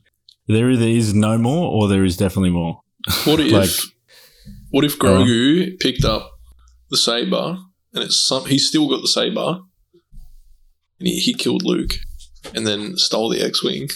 there 0.47 0.71
either 0.71 0.87
is 0.87 1.13
no 1.15 1.37
more 1.39 1.71
or 1.73 1.89
there 1.89 2.05
is 2.05 2.17
definitely 2.17 2.51
more. 2.51 2.81
What 3.25 3.41
if 3.41 3.53
Like- 3.53 3.71
what 4.71 4.85
if 4.85 4.99
Grogu 4.99 5.79
picked 5.81 6.05
up 6.05 6.33
the 6.91 6.97
saber 6.97 7.59
and 7.93 8.05
it's 8.05 8.21
some, 8.27 8.45
he's 8.47 8.67
still 8.69 8.89
got 8.89 9.03
the 9.03 9.09
saber 9.09 9.61
and 10.99 11.09
he, 11.09 11.19
he 11.21 11.33
killed 11.35 11.63
Luke 11.65 11.95
and 12.55 12.67
then 12.67 12.97
stole 12.97 13.29
the 13.29 13.41
X-wing? 13.43 13.89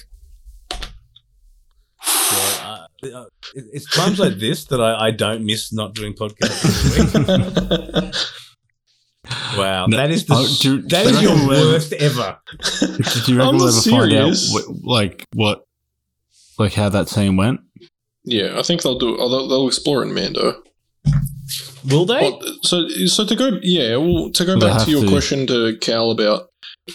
Yeah, 2.32 2.84
uh, 3.14 3.24
it's 3.54 3.90
times 3.94 4.18
like 4.18 4.34
this 4.38 4.64
that 4.66 4.80
I, 4.80 5.06
I 5.06 5.10
don't 5.10 5.44
miss 5.46 5.72
not 5.72 5.94
doing 5.94 6.14
podcasts. 6.14 6.98
every 6.98 8.02
week. 8.06 8.14
wow, 9.56 9.86
No, 9.86 9.96
that 9.96 10.10
is 10.10 10.26
the 10.26 10.34
oh, 10.34 10.56
do 10.60 10.76
you- 10.76 10.82
that 10.88 11.04
do 11.04 11.10
is 11.10 11.22
your 11.22 11.48
worst 11.48 11.92
ever. 11.94 12.38
Did 12.80 13.28
you 13.28 13.38
reckon 13.38 13.54
I'm 13.54 13.56
we'll 13.56 13.68
ever 13.68 13.80
find 13.80 14.12
out 14.12 14.34
serious. 14.36 14.52
what, 14.52 14.64
like 14.84 15.24
what, 15.34 15.64
like 16.58 16.74
how 16.74 16.88
that 16.88 17.08
scene 17.08 17.36
went? 17.36 17.60
yeah, 18.24 18.58
I 18.58 18.62
think 18.62 18.82
they'll 18.82 18.98
do. 18.98 19.16
Oh, 19.18 19.28
they'll, 19.28 19.48
they'll 19.48 19.66
explore 19.68 20.02
in 20.02 20.12
Mando. 20.12 20.62
Will 21.88 22.04
they? 22.04 22.20
Well, 22.20 22.40
so, 22.62 22.86
so 23.06 23.24
to 23.24 23.34
go, 23.36 23.58
yeah, 23.62 23.96
well, 23.96 24.30
to 24.32 24.44
go 24.44 24.58
They 24.58 24.66
back 24.66 24.84
to 24.84 24.90
your 24.90 25.02
to. 25.04 25.08
question 25.08 25.46
to 25.46 25.78
Cal 25.80 26.10
about 26.10 26.47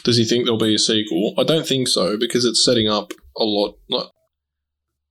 does 0.03 0.17
he 0.17 0.25
think 0.25 0.45
there'll 0.45 0.57
be 0.59 0.75
a 0.75 0.79
sequel? 0.79 1.33
I 1.37 1.43
don't 1.43 1.67
think 1.67 1.87
so 1.87 2.17
because 2.17 2.45
it's 2.45 2.63
setting 2.63 2.87
up 2.89 3.11
a 3.37 3.43
lot. 3.43 3.77
Like, 3.89 4.07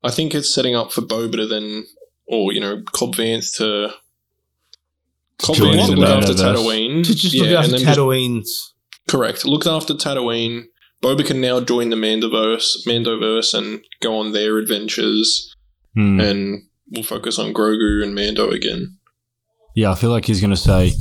I 0.04 0.10
think 0.10 0.34
it's 0.34 0.52
setting 0.52 0.74
up 0.74 0.92
for 0.92 1.02
Boba 1.02 1.36
to 1.36 1.46
then, 1.46 1.84
or 2.26 2.52
you 2.52 2.60
know, 2.60 2.82
Cobb 2.92 3.14
Vanth 3.14 3.56
to 3.58 3.92
Cobb 5.38 5.56
join 5.56 5.76
Vanth 5.76 5.86
to 5.86 5.96
look 5.96 6.08
after 6.08 6.32
Tatooine. 6.34 7.04
to 7.06 7.14
just 7.14 7.34
yeah, 7.34 7.42
look 7.42 7.50
after 7.52 7.64
and 7.64 7.72
then 7.74 7.80
just- 7.86 7.98
Tatooine's. 7.98 8.74
correct. 9.08 9.44
Look 9.44 9.66
after 9.66 9.94
Tatooine. 9.94 10.64
Boba 11.02 11.26
can 11.26 11.40
now 11.40 11.60
join 11.60 11.90
the 11.90 11.96
Mandoverse, 11.96 12.86
Mandoverse, 12.86 13.54
and 13.54 13.82
go 14.00 14.16
on 14.18 14.30
their 14.32 14.58
adventures, 14.58 15.52
Hmm. 15.96 16.20
and 16.20 16.62
we'll 16.90 17.02
focus 17.02 17.38
on 17.40 17.52
Grogu 17.52 18.04
and 18.04 18.14
Mando 18.14 18.50
again. 18.50 18.98
Yeah, 19.74 19.90
I 19.90 19.94
feel 19.96 20.10
like 20.10 20.26
he's 20.26 20.40
going 20.40 20.50
to 20.52 20.56
say, 20.56 20.92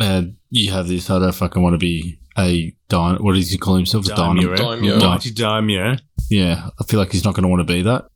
uh, 0.00 0.22
"You 0.50 0.72
have 0.72 0.88
this. 0.88 1.08
I 1.10 1.18
don't 1.20 1.32
fucking 1.34 1.62
want 1.62 1.74
to 1.74 1.78
be 1.78 2.18
a 2.38 2.74
dino. 2.88 3.18
What 3.18 3.34
does 3.34 3.50
he 3.50 3.58
call 3.58 3.76
himself? 3.76 4.06
A 4.06 4.14
Daimyo. 4.14 4.56
dino. 4.56 4.76
Daimyo. 4.76 5.18
Daimyo. 5.18 5.96
Yeah, 6.30 6.68
I 6.78 6.84
feel 6.84 7.00
like 7.00 7.12
he's 7.12 7.24
not 7.24 7.34
going 7.34 7.42
to 7.42 7.48
want 7.48 7.60
to 7.60 7.72
be 7.72 7.82
that. 7.82 8.06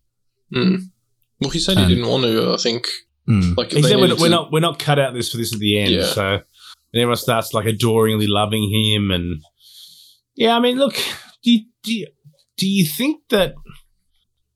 Mm. 0.55 0.83
Well, 1.41 1.51
he 1.51 1.59
said 1.59 1.79
he 1.79 1.87
didn't 1.87 2.09
want 2.09 2.25
to. 2.25 2.53
I 2.53 2.57
think. 2.57 2.87
Mm. 3.29 3.57
Like 3.57 3.73
He 3.73 3.83
said 3.83 3.97
we're, 3.97 4.09
needed 4.09 4.21
we're 4.21 4.29
not 4.29 4.53
we're 4.53 4.61
not 4.61 4.79
cut 4.79 4.99
out 4.99 5.15
this 5.15 5.31
for 5.31 5.39
this 5.39 5.53
at 5.53 5.59
the 5.59 5.79
end. 5.79 5.93
Yeah. 5.93 6.05
So 6.05 6.41
and 6.95 7.01
everyone 7.01 7.17
starts 7.17 7.53
like 7.53 7.67
adoringly 7.67 8.29
loving 8.29 8.71
him, 8.71 9.11
and 9.11 9.43
yeah, 10.37 10.57
I 10.57 10.61
mean, 10.61 10.79
look, 10.79 10.95
do 11.43 11.51
you, 11.51 11.65
do 11.83 11.93
you, 11.93 12.07
do 12.57 12.69
you 12.69 12.87
think 12.87 13.23
that 13.31 13.55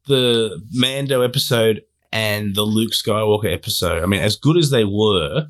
the 0.07 0.61
Mando 0.73 1.23
episode 1.23 1.83
and 2.13 2.55
the 2.55 2.63
Luke 2.63 2.93
Skywalker 2.93 3.53
episode, 3.53 4.05
I 4.05 4.07
mean, 4.07 4.21
as 4.21 4.37
good 4.37 4.57
as 4.57 4.71
they 4.71 4.85
were, 4.85 5.49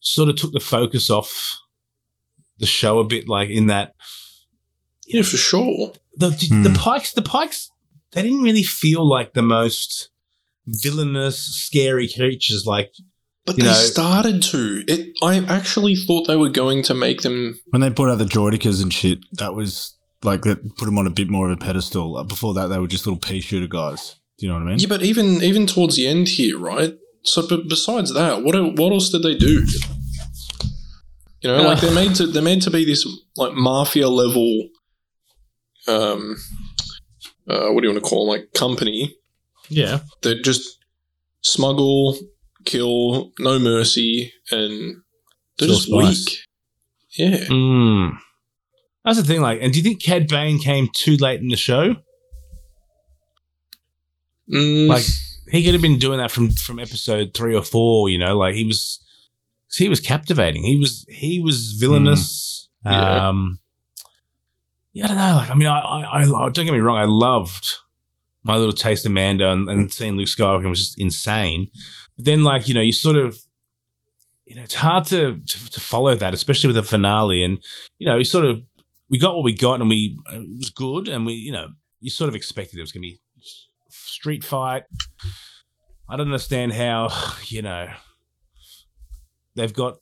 sort 0.00 0.30
of 0.30 0.36
took 0.36 0.52
the 0.52 0.60
focus 0.60 1.10
off 1.10 1.58
the 2.60 2.66
show 2.66 2.98
a 3.00 3.04
bit, 3.04 3.28
like 3.28 3.48
in 3.50 3.66
that 3.66 3.94
Yeah, 5.06 5.22
for 5.22 5.36
sure. 5.36 5.92
the 6.16 6.30
Hmm. 6.30 6.62
the 6.62 6.70
Pikes 6.70 7.12
the 7.12 7.22
Pikes 7.22 7.70
they 8.12 8.22
didn't 8.22 8.42
really 8.42 8.62
feel 8.64 9.08
like 9.08 9.34
the 9.34 9.42
most 9.42 10.08
villainous, 10.66 11.38
scary 11.38 12.08
creatures 12.08 12.64
like 12.66 12.92
But 13.46 13.56
You 13.56 13.64
they 13.64 13.70
know- 13.70 13.74
started 13.76 14.42
to. 14.52 14.84
It. 14.86 15.12
I 15.22 15.36
actually 15.38 15.96
thought 15.96 16.26
they 16.28 16.36
were 16.36 16.50
going 16.50 16.82
to 16.84 16.94
make 16.94 17.22
them. 17.22 17.58
When 17.70 17.80
they 17.80 17.88
brought 17.88 18.10
out 18.10 18.18
the 18.18 18.24
droidekas 18.26 18.82
and 18.82 18.92
shit, 18.92 19.20
that 19.32 19.54
was 19.54 19.94
like 20.22 20.42
that 20.42 20.76
put 20.76 20.84
them 20.84 20.98
on 20.98 21.06
a 21.06 21.10
bit 21.10 21.30
more 21.30 21.46
of 21.50 21.52
a 21.52 21.56
pedestal. 21.56 22.18
Uh, 22.18 22.22
Before 22.22 22.52
that, 22.54 22.66
they 22.66 22.78
were 22.78 22.86
just 22.86 23.06
little 23.06 23.18
pea 23.18 23.40
shooter 23.40 23.66
guys. 23.66 24.16
Do 24.38 24.44
you 24.46 24.52
know 24.52 24.58
what 24.58 24.66
I 24.66 24.70
mean? 24.72 24.78
Yeah, 24.78 24.88
but 24.88 25.02
even 25.02 25.42
even 25.42 25.66
towards 25.66 25.96
the 25.96 26.06
end 26.06 26.28
here, 26.28 26.58
right? 26.58 26.94
So, 27.22 27.46
but 27.48 27.66
besides 27.68 28.12
that, 28.12 28.42
what 28.44 28.54
what 28.76 28.92
else 28.92 29.08
did 29.08 29.22
they 29.22 29.34
do? 29.36 29.66
You 31.42 31.50
know, 31.50 31.62
like 31.62 31.80
they're 31.80 31.94
made 31.94 32.14
to 32.16 32.26
they're 32.26 32.42
made 32.42 32.62
to 32.62 32.70
be 32.70 32.84
this 32.84 33.06
like 33.36 33.54
mafia 33.54 34.08
level. 34.08 34.68
Um, 35.88 36.36
uh, 37.48 37.68
what 37.70 37.80
do 37.80 37.88
you 37.88 37.92
want 37.94 38.04
to 38.04 38.08
call 38.08 38.26
them? 38.26 38.38
Like 38.40 38.52
company 38.52 39.16
yeah. 39.70 40.00
that 40.22 40.44
just 40.44 40.78
smuggle, 41.42 42.18
kill, 42.66 43.32
no 43.38 43.58
mercy, 43.58 44.32
and 44.50 44.96
they're 45.58 45.68
Kill 45.68 45.76
just 45.76 45.88
spice. 45.88 46.26
weak. 46.26 46.38
Yeah. 47.16 47.44
Mm. 47.46 48.18
That's 49.04 49.16
the 49.18 49.24
thing. 49.24 49.40
Like, 49.40 49.60
and 49.62 49.72
do 49.72 49.78
you 49.78 49.82
think 49.82 50.02
Cad 50.02 50.28
Bane 50.28 50.58
came 50.58 50.88
too 50.94 51.16
late 51.16 51.40
in 51.40 51.48
the 51.48 51.56
show? 51.56 51.96
Mm, 54.52 54.88
Like, 54.88 55.04
he 55.50 55.64
could 55.64 55.72
have 55.72 55.82
been 55.82 55.98
doing 55.98 56.18
that 56.18 56.30
from 56.30 56.50
from 56.50 56.78
episode 56.78 57.32
three 57.34 57.54
or 57.56 57.62
four. 57.62 58.08
You 58.08 58.18
know, 58.18 58.36
like 58.36 58.54
he 58.54 58.64
was 58.64 59.00
he 59.76 59.88
was 59.88 60.00
captivating. 60.00 60.64
He 60.64 60.78
was 60.78 61.04
he 61.08 61.40
was 61.40 61.72
villainous. 61.72 62.68
Yeah. 62.84 63.28
Um, 63.28 63.58
yeah, 64.92 65.04
I 65.04 65.08
don't 65.08 65.16
know. 65.16 65.34
Like, 65.36 65.50
I 65.50 65.54
mean, 65.54 65.68
I, 65.68 65.78
I, 65.78 66.22
I 66.22 66.48
don't 66.48 66.64
get 66.64 66.72
me 66.72 66.80
wrong. 66.80 66.96
I 66.96 67.04
loved 67.04 67.76
my 68.42 68.56
little 68.56 68.72
taste 68.72 69.06
of 69.06 69.12
Mando, 69.12 69.52
and, 69.52 69.68
and 69.68 69.92
seeing 69.92 70.16
Luke 70.16 70.26
Skywalker 70.26 70.68
was 70.68 70.80
just 70.80 71.00
insane. 71.00 71.68
But 72.16 72.24
then, 72.24 72.42
like, 72.42 72.66
you 72.66 72.74
know, 72.74 72.80
you 72.80 72.92
sort 72.92 73.16
of, 73.16 73.38
you 74.46 74.56
know, 74.56 74.62
it's 74.62 74.74
hard 74.74 75.04
to 75.06 75.38
to, 75.38 75.70
to 75.70 75.80
follow 75.80 76.14
that, 76.16 76.34
especially 76.34 76.68
with 76.68 76.76
the 76.76 76.82
finale. 76.82 77.44
And 77.44 77.58
you 77.98 78.06
know, 78.06 78.16
you 78.16 78.24
sort 78.24 78.44
of 78.44 78.62
we 79.08 79.18
got 79.18 79.34
what 79.34 79.44
we 79.44 79.54
got, 79.54 79.80
and 79.80 79.88
we 79.88 80.18
it 80.32 80.58
was 80.58 80.70
good, 80.70 81.06
and 81.06 81.24
we, 81.24 81.34
you 81.34 81.52
know, 81.52 81.68
you 82.00 82.10
sort 82.10 82.28
of 82.28 82.34
expected 82.34 82.78
it 82.78 82.82
was 82.82 82.92
going 82.92 83.02
to 83.02 83.08
be 83.08 83.20
street 83.88 84.44
fight. 84.44 84.84
I 86.08 86.16
don't 86.16 86.26
understand 86.26 86.72
how, 86.72 87.08
you 87.46 87.62
know, 87.62 87.88
they've 89.56 89.72
got 89.72 89.96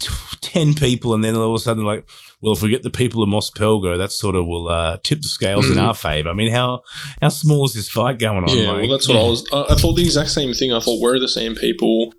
t- 0.00 0.08
10 0.40 0.74
people 0.74 1.14
and 1.14 1.22
then 1.22 1.34
all 1.36 1.54
of 1.54 1.60
a 1.60 1.62
sudden, 1.62 1.84
like, 1.84 2.08
well, 2.40 2.52
if 2.52 2.62
we 2.62 2.70
get 2.70 2.82
the 2.82 2.90
people 2.90 3.22
of 3.22 3.28
Mos 3.28 3.50
Pelgo, 3.50 3.96
that 3.98 4.12
sort 4.12 4.34
of 4.34 4.46
will 4.46 4.68
uh, 4.68 4.96
tip 5.02 5.20
the 5.22 5.28
scales 5.28 5.68
in 5.68 5.76
Mhm. 5.76 5.82
our 5.82 5.94
favor. 5.94 6.28
I 6.28 6.32
mean, 6.34 6.50
how 6.50 6.82
how 7.20 7.28
small 7.28 7.64
is 7.66 7.74
this 7.74 7.88
fight 7.88 8.18
going 8.18 8.44
on? 8.44 8.56
Yeah, 8.56 8.72
Like, 8.72 8.82
well, 8.82 8.90
that's 8.90 9.08
what 9.08 9.18
I 9.18 9.22
was. 9.22 9.44
I, 9.52 9.66
I 9.70 9.74
thought 9.76 9.94
the 9.94 10.02
exact 10.04 10.30
same 10.30 10.52
thing. 10.54 10.72
I 10.72 10.80
thought 10.80 11.00
we're 11.00 11.18
the 11.18 11.28
same 11.28 11.54
people. 11.54 12.12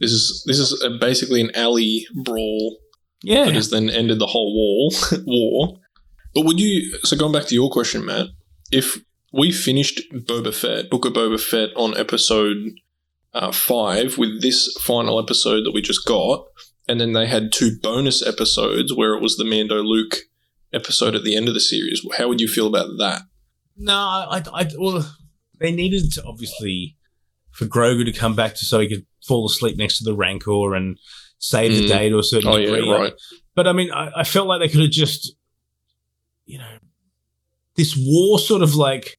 This 0.00 0.12
is 0.12 0.42
this 0.46 0.58
is 0.58 0.80
a, 0.82 0.90
basically 0.90 1.40
an 1.40 1.50
alley 1.54 2.06
brawl 2.14 2.76
Yeah. 3.22 3.46
that 3.46 3.54
has 3.54 3.70
then 3.70 3.88
ended 3.90 4.18
the 4.18 4.26
whole 4.26 4.54
war. 4.54 4.90
war. 5.26 5.78
But 6.34 6.44
would 6.44 6.60
you? 6.60 6.98
So 7.04 7.16
going 7.16 7.32
back 7.32 7.46
to 7.46 7.54
your 7.54 7.70
question, 7.70 8.04
Matt, 8.04 8.26
if 8.70 8.98
we 9.32 9.50
finished 9.52 10.00
Boba 10.12 10.54
Fett, 10.54 10.90
Book 10.90 11.04
of 11.06 11.14
Boba 11.14 11.40
Fett 11.40 11.70
on 11.76 11.96
episode 11.96 12.56
uh, 13.36 13.52
five 13.52 14.16
with 14.18 14.40
this 14.42 14.74
final 14.80 15.20
episode 15.20 15.64
that 15.64 15.72
we 15.74 15.82
just 15.82 16.06
got, 16.06 16.46
and 16.88 17.00
then 17.00 17.12
they 17.12 17.26
had 17.26 17.52
two 17.52 17.72
bonus 17.82 18.26
episodes 18.26 18.94
where 18.94 19.14
it 19.14 19.22
was 19.22 19.36
the 19.36 19.44
Mando 19.44 19.82
Luke 19.82 20.16
episode 20.72 21.14
at 21.14 21.22
the 21.22 21.36
end 21.36 21.48
of 21.48 21.54
the 21.54 21.60
series. 21.60 22.00
How 22.16 22.28
would 22.28 22.40
you 22.40 22.48
feel 22.48 22.66
about 22.66 22.88
that? 22.98 23.22
No, 23.76 23.94
I, 23.94 24.42
I, 24.52 24.68
well, 24.78 25.06
they 25.60 25.70
needed 25.70 26.12
to 26.12 26.24
obviously 26.24 26.96
for 27.50 27.66
Grogu 27.66 28.04
to 28.04 28.12
come 28.12 28.34
back 28.34 28.54
to 28.56 28.64
so 28.64 28.80
he 28.80 28.88
could 28.88 29.06
fall 29.26 29.46
asleep 29.46 29.76
next 29.76 29.98
to 29.98 30.04
the 30.04 30.14
Rancor 30.14 30.74
and 30.74 30.98
save 31.38 31.72
the 31.72 31.84
Mm. 31.84 31.88
day 31.88 32.08
to 32.08 32.18
a 32.18 32.22
certain 32.22 32.48
Oh 32.50 32.58
degree. 32.58 32.86
yeah, 32.86 32.92
right. 32.94 33.12
But 33.54 33.66
I 33.66 33.72
mean, 33.72 33.90
I, 33.92 34.10
I 34.16 34.24
felt 34.24 34.46
like 34.48 34.60
they 34.60 34.68
could 34.68 34.80
have 34.82 34.90
just, 34.90 35.34
you 36.46 36.58
know, 36.58 36.78
this 37.76 37.94
war 37.98 38.38
sort 38.38 38.62
of 38.62 38.74
like, 38.74 39.18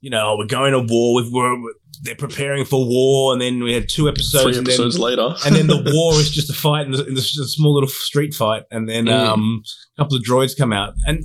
you 0.00 0.10
know, 0.10 0.36
we're 0.38 0.46
going 0.46 0.72
to 0.72 0.80
war 0.80 1.14
with, 1.16 1.30
we're, 1.32 1.56
they're 2.02 2.14
preparing 2.14 2.64
for 2.64 2.84
war, 2.86 3.32
and 3.32 3.40
then 3.42 3.62
we 3.62 3.72
had 3.72 3.88
two 3.88 4.08
episodes, 4.08 4.44
Three 4.44 4.58
and 4.58 4.66
episodes 4.68 4.94
then, 4.96 5.02
later, 5.04 5.34
and 5.46 5.54
then 5.54 5.66
the 5.66 5.82
war 5.94 6.14
is 6.20 6.30
just 6.30 6.50
a 6.50 6.54
fight 6.54 6.86
in 6.86 6.92
the, 6.92 7.04
in 7.06 7.14
the 7.14 7.20
s- 7.20 7.32
small 7.54 7.74
little 7.74 7.88
street 7.88 8.34
fight, 8.34 8.64
and 8.70 8.88
then 8.88 9.06
Mm. 9.06 9.12
um, 9.28 9.62
a 9.96 10.02
couple 10.02 10.16
of 10.16 10.22
droids 10.22 10.56
come 10.56 10.72
out, 10.72 10.94
and 11.06 11.24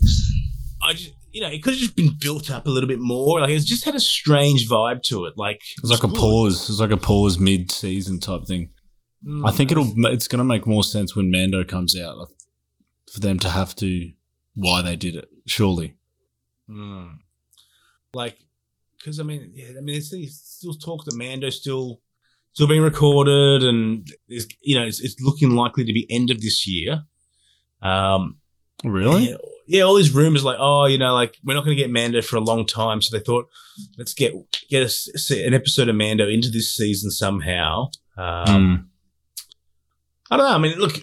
I 0.84 0.94
just, 0.94 1.12
you 1.32 1.42
know, 1.42 1.48
it 1.50 1.64
could 1.64 1.74
have 1.74 1.80
just 1.82 1.96
been 1.96 2.12
built 2.20 2.52
up 2.52 2.68
a 2.68 2.70
little 2.70 2.88
bit 2.88 3.00
more. 3.00 3.40
Like 3.40 3.50
it's 3.52 3.66
just 3.66 3.86
had 3.86 3.96
a 3.96 4.00
strange 4.00 4.68
vibe 4.70 5.02
to 5.04 5.26
it. 5.26 5.34
Like 5.38 5.62
It's 5.82 5.90
like 5.90 6.04
a 6.04 6.08
pause. 6.08 6.70
It's 6.70 6.80
like 6.80 6.92
a 6.92 6.98
pause 6.98 7.40
mid-season 7.40 8.20
type 8.20 8.46
thing. 8.46 8.70
Mm. 9.26 9.48
I 9.48 9.52
think 9.52 9.72
it'll. 9.72 9.92
It's 10.08 10.28
going 10.28 10.40
to 10.40 10.44
make 10.44 10.68
more 10.68 10.84
sense 10.84 11.16
when 11.16 11.32
Mando 11.32 11.64
comes 11.64 11.98
out 12.00 12.18
like, 12.18 12.28
for 13.12 13.20
them 13.22 13.40
to 13.40 13.50
have 13.50 13.74
to 13.78 14.12
why 14.56 14.82
they 14.82 14.96
did 14.96 15.16
it. 15.16 15.30
Surely. 15.48 15.96
Mm. 16.70 17.18
Like, 18.14 18.38
because 19.04 19.20
I 19.20 19.24
mean, 19.24 19.52
yeah, 19.54 19.70
I 19.78 19.82
mean, 19.82 19.98
it's, 19.98 20.14
it's 20.14 20.40
still 20.58 20.74
talk 20.74 21.04
that 21.06 21.16
Mando 21.18 21.50
still 21.50 22.00
still 22.54 22.68
being 22.68 22.82
recorded, 22.82 23.64
and 23.64 24.08
is 24.30 24.48
you 24.62 24.80
know, 24.80 24.86
it's, 24.86 25.02
it's 25.02 25.20
looking 25.20 25.52
likely 25.52 25.84
to 25.84 25.92
be 25.94 26.08
end 26.10 26.32
of 26.32 26.40
this 26.42 26.66
year. 26.68 27.04
Um, 27.82 28.38
Really? 28.86 29.30
yeah, 29.30 29.36
yeah, 29.66 29.82
all 29.84 29.96
these 29.96 30.14
rumors 30.14 30.44
like, 30.44 30.58
oh, 30.60 30.86
you 30.86 30.98
know, 30.98 31.14
like 31.14 31.38
we're 31.44 31.54
not 31.54 31.64
going 31.64 31.76
to 31.76 31.82
get 31.82 31.90
Mando 31.92 32.22
for 32.22 32.36
a 32.38 32.42
long 32.42 32.66
time, 32.66 33.02
so 33.02 33.18
they 33.18 33.24
thought 33.24 33.48
let's 33.98 34.14
get 34.14 34.34
get 34.70 34.84
a 34.84 35.46
an 35.48 35.54
episode 35.54 35.90
of 35.90 35.96
Mando 35.96 36.28
into 36.28 36.50
this 36.50 36.74
season 36.76 37.12
somehow. 37.12 37.90
Um, 38.18 38.46
Mm. 38.46 38.86
I 40.32 40.38
don't 40.38 40.48
know. 40.50 40.56
I 40.56 40.58
mean, 40.58 40.80
look, 40.80 40.94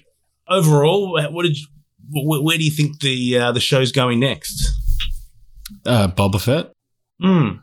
overall, 0.49 1.13
what 1.33 1.43
did 1.45 1.57
you, 1.59 1.67
wh- 2.11 2.43
where 2.43 2.59
do 2.59 2.65
you 2.65 2.71
think 2.71 3.01
the 3.01 3.39
uh, 3.39 3.53
the 3.53 3.61
show's 3.61 3.93
going 3.93 4.19
next? 4.21 4.69
Uh, 5.87 6.09
Boba 6.09 6.41
Fett. 6.41 6.73
Mm. 7.23 7.61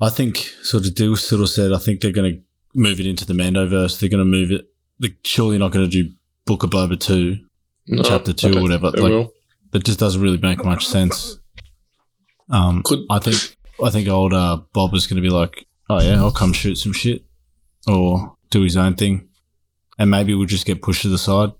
I 0.00 0.10
think 0.10 0.36
sort 0.62 0.86
of 0.86 0.94
Dill 0.94 1.16
sort 1.16 1.40
of 1.42 1.48
said. 1.48 1.72
I 1.72 1.78
think 1.78 2.00
they're 2.00 2.12
going 2.12 2.34
to 2.34 2.40
move 2.74 3.00
it 3.00 3.06
into 3.06 3.24
the 3.24 3.32
Mandoverse. 3.34 3.98
They're 3.98 4.10
going 4.10 4.20
to 4.20 4.24
move 4.24 4.50
it. 4.50 4.66
They're 4.98 5.10
surely 5.24 5.58
not 5.58 5.72
going 5.72 5.88
to 5.88 6.02
do 6.02 6.10
Book 6.44 6.62
of 6.62 6.70
Boba 6.70 6.98
two, 7.00 7.38
No, 7.86 8.02
chapter 8.02 8.32
two 8.32 8.58
or 8.58 8.62
whatever. 8.62 8.90
they 8.90 9.00
Like 9.00 9.10
will. 9.10 9.32
that 9.72 9.84
just 9.84 9.98
doesn't 9.98 10.20
really 10.20 10.38
make 10.38 10.64
much 10.64 10.86
sense. 10.86 11.38
Um, 12.50 12.82
Could 12.84 13.00
I 13.10 13.18
think 13.18 13.56
I 13.82 13.90
think 13.90 14.08
old 14.08 14.32
uh, 14.32 14.58
Bob 14.72 14.94
is 14.94 15.06
going 15.06 15.16
to 15.16 15.22
be 15.28 15.34
like, 15.34 15.66
oh 15.90 16.00
yeah, 16.00 16.16
I'll 16.16 16.30
come 16.30 16.52
shoot 16.52 16.76
some 16.76 16.92
shit, 16.92 17.24
or 17.88 18.36
do 18.50 18.62
his 18.62 18.76
own 18.76 18.94
thing, 18.94 19.28
and 19.98 20.10
maybe 20.10 20.34
we'll 20.34 20.46
just 20.46 20.66
get 20.66 20.82
pushed 20.82 21.02
to 21.02 21.08
the 21.08 21.18
side. 21.18 21.50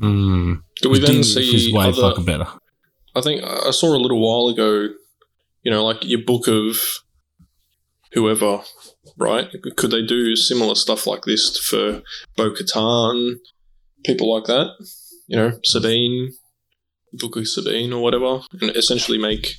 Mm. 0.00 0.62
do 0.80 0.90
we 0.90 1.00
then 1.00 1.24
see 1.24 1.54
is 1.68 1.72
way 1.72 1.88
other, 1.88 2.00
fucking 2.00 2.24
better. 2.24 2.46
I 3.16 3.20
think 3.20 3.42
I 3.42 3.70
saw 3.72 3.96
a 3.96 3.98
little 3.98 4.20
while 4.20 4.48
ago, 4.52 4.90
you 5.62 5.70
know, 5.70 5.84
like 5.84 5.98
your 6.02 6.22
book 6.24 6.48
of 6.48 6.78
whoever 8.12 8.62
right? 9.16 9.48
Could 9.76 9.90
they 9.90 10.02
do 10.02 10.36
similar 10.36 10.74
stuff 10.74 11.06
like 11.06 11.22
this 11.22 11.58
for 11.58 12.02
Bo 12.36 12.50
Katan, 12.50 13.34
people 14.04 14.32
like 14.32 14.44
that? 14.44 14.68
You 15.26 15.36
know, 15.36 15.58
Sabine, 15.64 16.32
Book 17.12 17.36
of 17.36 17.48
Sabine, 17.48 17.92
or 17.92 18.02
whatever, 18.02 18.40
and 18.60 18.76
essentially 18.76 19.18
make 19.18 19.54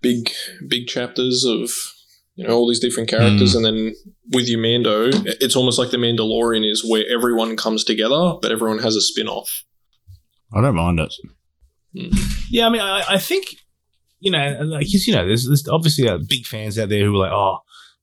big, 0.00 0.30
big 0.68 0.86
chapters 0.86 1.44
of 1.44 1.70
you 2.34 2.46
know 2.46 2.54
all 2.56 2.68
these 2.68 2.80
different 2.80 3.08
characters, 3.08 3.52
hmm. 3.52 3.64
and 3.64 3.66
then 3.66 3.94
with 4.32 4.48
your 4.48 4.60
Mando, 4.60 5.10
it's 5.40 5.56
almost 5.56 5.78
like 5.78 5.90
the 5.90 5.96
Mandalorian 5.96 6.70
is 6.70 6.88
where 6.88 7.04
everyone 7.10 7.56
comes 7.56 7.84
together, 7.84 8.34
but 8.40 8.52
everyone 8.52 8.78
has 8.78 8.94
a 8.94 9.00
spin 9.00 9.28
off. 9.28 9.64
I 10.54 10.60
don't 10.60 10.76
mind 10.76 11.00
it. 11.00 11.14
Hmm. 11.96 12.16
Yeah, 12.50 12.66
I 12.66 12.70
mean, 12.70 12.80
I, 12.80 13.02
I 13.08 13.18
think 13.18 13.56
you 14.20 14.30
know, 14.30 14.58
like, 14.64 14.84
'cause, 14.86 15.06
you 15.06 15.14
know, 15.14 15.26
there's, 15.26 15.46
there's 15.46 15.66
obviously 15.68 16.08
uh, 16.08 16.18
big 16.28 16.46
fans 16.46 16.78
out 16.78 16.88
there 16.88 17.04
who 17.04 17.14
are 17.16 17.18
like, 17.26 17.32
oh, 17.32 17.58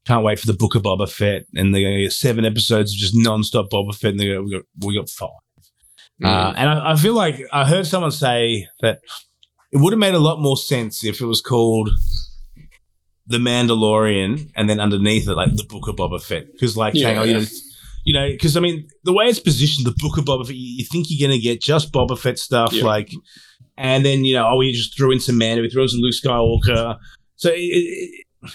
can't 0.06 0.24
wait 0.24 0.40
for 0.40 0.48
the 0.48 0.54
Book 0.54 0.76
of 0.76 0.84
Boba 0.84 1.10
Fett, 1.10 1.46
and 1.56 1.74
they're 1.74 1.82
gonna 1.84 2.02
get 2.04 2.14
seven 2.14 2.46
episodes 2.46 2.94
of 2.94 2.98
just 3.00 3.14
non-stop 3.16 3.70
Boba 3.70 3.94
Fett, 3.96 4.12
and 4.12 4.20
they 4.20 4.28
go, 4.28 4.42
we 4.42 4.52
got 4.52 4.64
we 4.86 4.96
got 4.96 5.10
five. 5.10 5.30
Uh, 6.24 6.54
and 6.58 6.70
I, 6.70 6.94
I 6.94 6.96
feel 6.96 7.14
like 7.14 7.40
I 7.54 7.66
heard 7.68 7.86
someone 7.86 8.12
say 8.12 8.68
that 8.82 9.00
it 9.72 9.78
would 9.78 9.94
have 9.94 10.00
made 10.00 10.16
a 10.16 10.20
lot 10.20 10.40
more 10.42 10.58
sense 10.58 11.04
if 11.04 11.22
it 11.22 11.26
was 11.26 11.42
called 11.42 11.90
The 13.28 13.38
Mandalorian, 13.38 14.50
and 14.56 14.70
then 14.70 14.80
underneath 14.80 15.28
it, 15.28 15.36
like 15.36 15.56
the 15.56 15.66
Book 15.66 15.88
of 15.90 15.98
Boba 15.98 16.22
Fett, 16.24 16.52
because 16.54 16.78
like 16.78 16.96
saying, 16.96 17.18
oh, 17.18 17.24
you 17.24 17.34
Yeah. 17.34 17.40
know. 17.40 17.46
You 18.06 18.14
know, 18.14 18.30
because 18.30 18.56
I 18.56 18.62
mean, 18.62 18.88
the 19.04 19.12
way 19.12 19.26
it's 19.26 19.38
positioned, 19.40 19.86
the 19.86 19.94
Book 19.98 20.18
of 20.18 20.24
Boba 20.24 20.46
Fett, 20.48 20.56
you, 20.56 20.78
you 20.78 20.86
think 20.86 21.08
you're 21.10 21.28
going 21.28 21.38
to 21.38 21.44
get 21.44 21.60
just 21.62 21.92
Boba 21.92 22.18
Fett 22.18 22.40
stuff, 22.40 22.72
Yeah. 22.72 22.86
like, 22.86 23.12
and 23.78 24.06
then 24.06 24.26
you 24.26 24.34
know, 24.36 24.48
oh, 24.50 24.58
we 24.58 24.72
just 24.74 24.98
threw 24.98 25.12
in 25.12 25.20
some 25.20 25.38
Mando, 25.38 25.62
we 25.62 25.70
threw 25.70 25.84
in 25.84 25.90
some 25.90 26.00
Luke 26.02 26.14
Skywalker, 26.14 26.98
so 27.36 27.50
it, 27.50 27.56
it, 27.60 28.26
it 28.44 28.54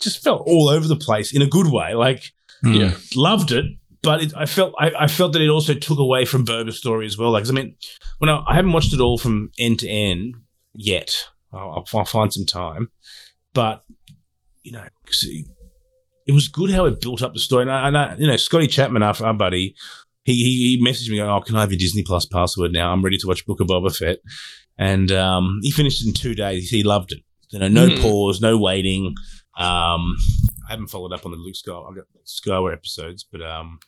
just 0.00 0.22
felt 0.22 0.46
all 0.46 0.68
over 0.68 0.86
the 0.86 0.96
place 0.96 1.34
in 1.34 1.42
a 1.42 1.46
good 1.46 1.68
way. 1.72 1.94
Like, 1.94 2.32
hmm. 2.62 2.72
Yeah. 2.74 2.92
loved 3.16 3.50
it, 3.52 3.64
but 4.02 4.22
it, 4.22 4.32
I 4.36 4.46
felt 4.46 4.74
I, 4.78 4.92
I 5.00 5.06
felt 5.08 5.32
that 5.32 5.42
it 5.42 5.48
also 5.48 5.74
took 5.74 5.98
away 5.98 6.24
from 6.24 6.44
Boba's 6.44 6.78
story 6.78 7.06
as 7.06 7.16
well. 7.18 7.30
Like, 7.32 7.44
'cause 7.44 7.50
I 7.50 7.54
mean, 7.54 7.74
when 8.18 8.30
I, 8.30 8.44
I 8.46 8.54
haven't 8.54 8.72
watched 8.72 8.92
it 8.92 9.00
all 9.00 9.18
from 9.18 9.50
end 9.58 9.80
to 9.80 9.88
end 9.88 10.36
yet, 10.74 11.28
I'll, 11.52 11.84
I'll 11.94 12.04
find 12.04 12.32
some 12.32 12.46
time, 12.46 12.90
but 13.54 13.84
you 14.62 14.72
know, 14.72 14.82
it, 14.84 15.46
it 16.26 16.32
was 16.32 16.46
good 16.48 16.70
how 16.70 16.84
it 16.84 17.00
built 17.00 17.22
up 17.22 17.32
the 17.32 17.40
story. 17.40 17.62
And 17.62 17.70
I, 17.72 17.88
and 17.88 17.96
I 17.96 18.14
you 18.16 18.26
know, 18.26 18.36
Scotty 18.36 18.66
Chapman, 18.66 19.02
our, 19.02 19.14
our 19.22 19.32
buddy, 19.32 19.74
he, 20.34 20.76
he 20.78 20.84
messaged 20.84 21.08
me 21.10 21.16
going, 21.16 21.30
"Oh, 21.30 21.40
can 21.40 21.56
I 21.56 21.60
have 21.60 21.70
your 21.72 21.78
Disney 21.78 22.02
Plus 22.02 22.26
password 22.26 22.72
now? 22.72 22.92
I'm 22.92 23.02
ready 23.02 23.18
to 23.18 23.26
watch 23.26 23.44
Book 23.46 23.60
of 23.60 23.66
Boba 23.68 23.94
Fett." 23.96 24.18
And 24.76 25.10
um, 25.10 25.58
he 25.62 25.70
finished 25.70 26.02
it 26.02 26.08
in 26.08 26.14
two 26.14 26.34
days. 26.34 26.70
He 26.70 26.82
loved 26.82 27.12
it. 27.12 27.22
You 27.50 27.58
know, 27.58 27.68
no 27.68 27.88
Hmm. 27.88 28.00
pause, 28.02 28.40
no 28.40 28.56
waiting. 28.58 29.14
Um, 29.56 30.16
I 30.68 30.70
haven't 30.72 30.86
followed 30.88 31.12
up 31.12 31.24
on 31.26 31.32
the 31.32 31.36
Luke 31.38 31.54
Skywalker, 31.54 31.88
I've 31.90 31.96
got 31.96 32.04
Skywalker 32.26 32.72
episodes, 32.74 33.24
but 33.30 33.42
um, 33.42 33.80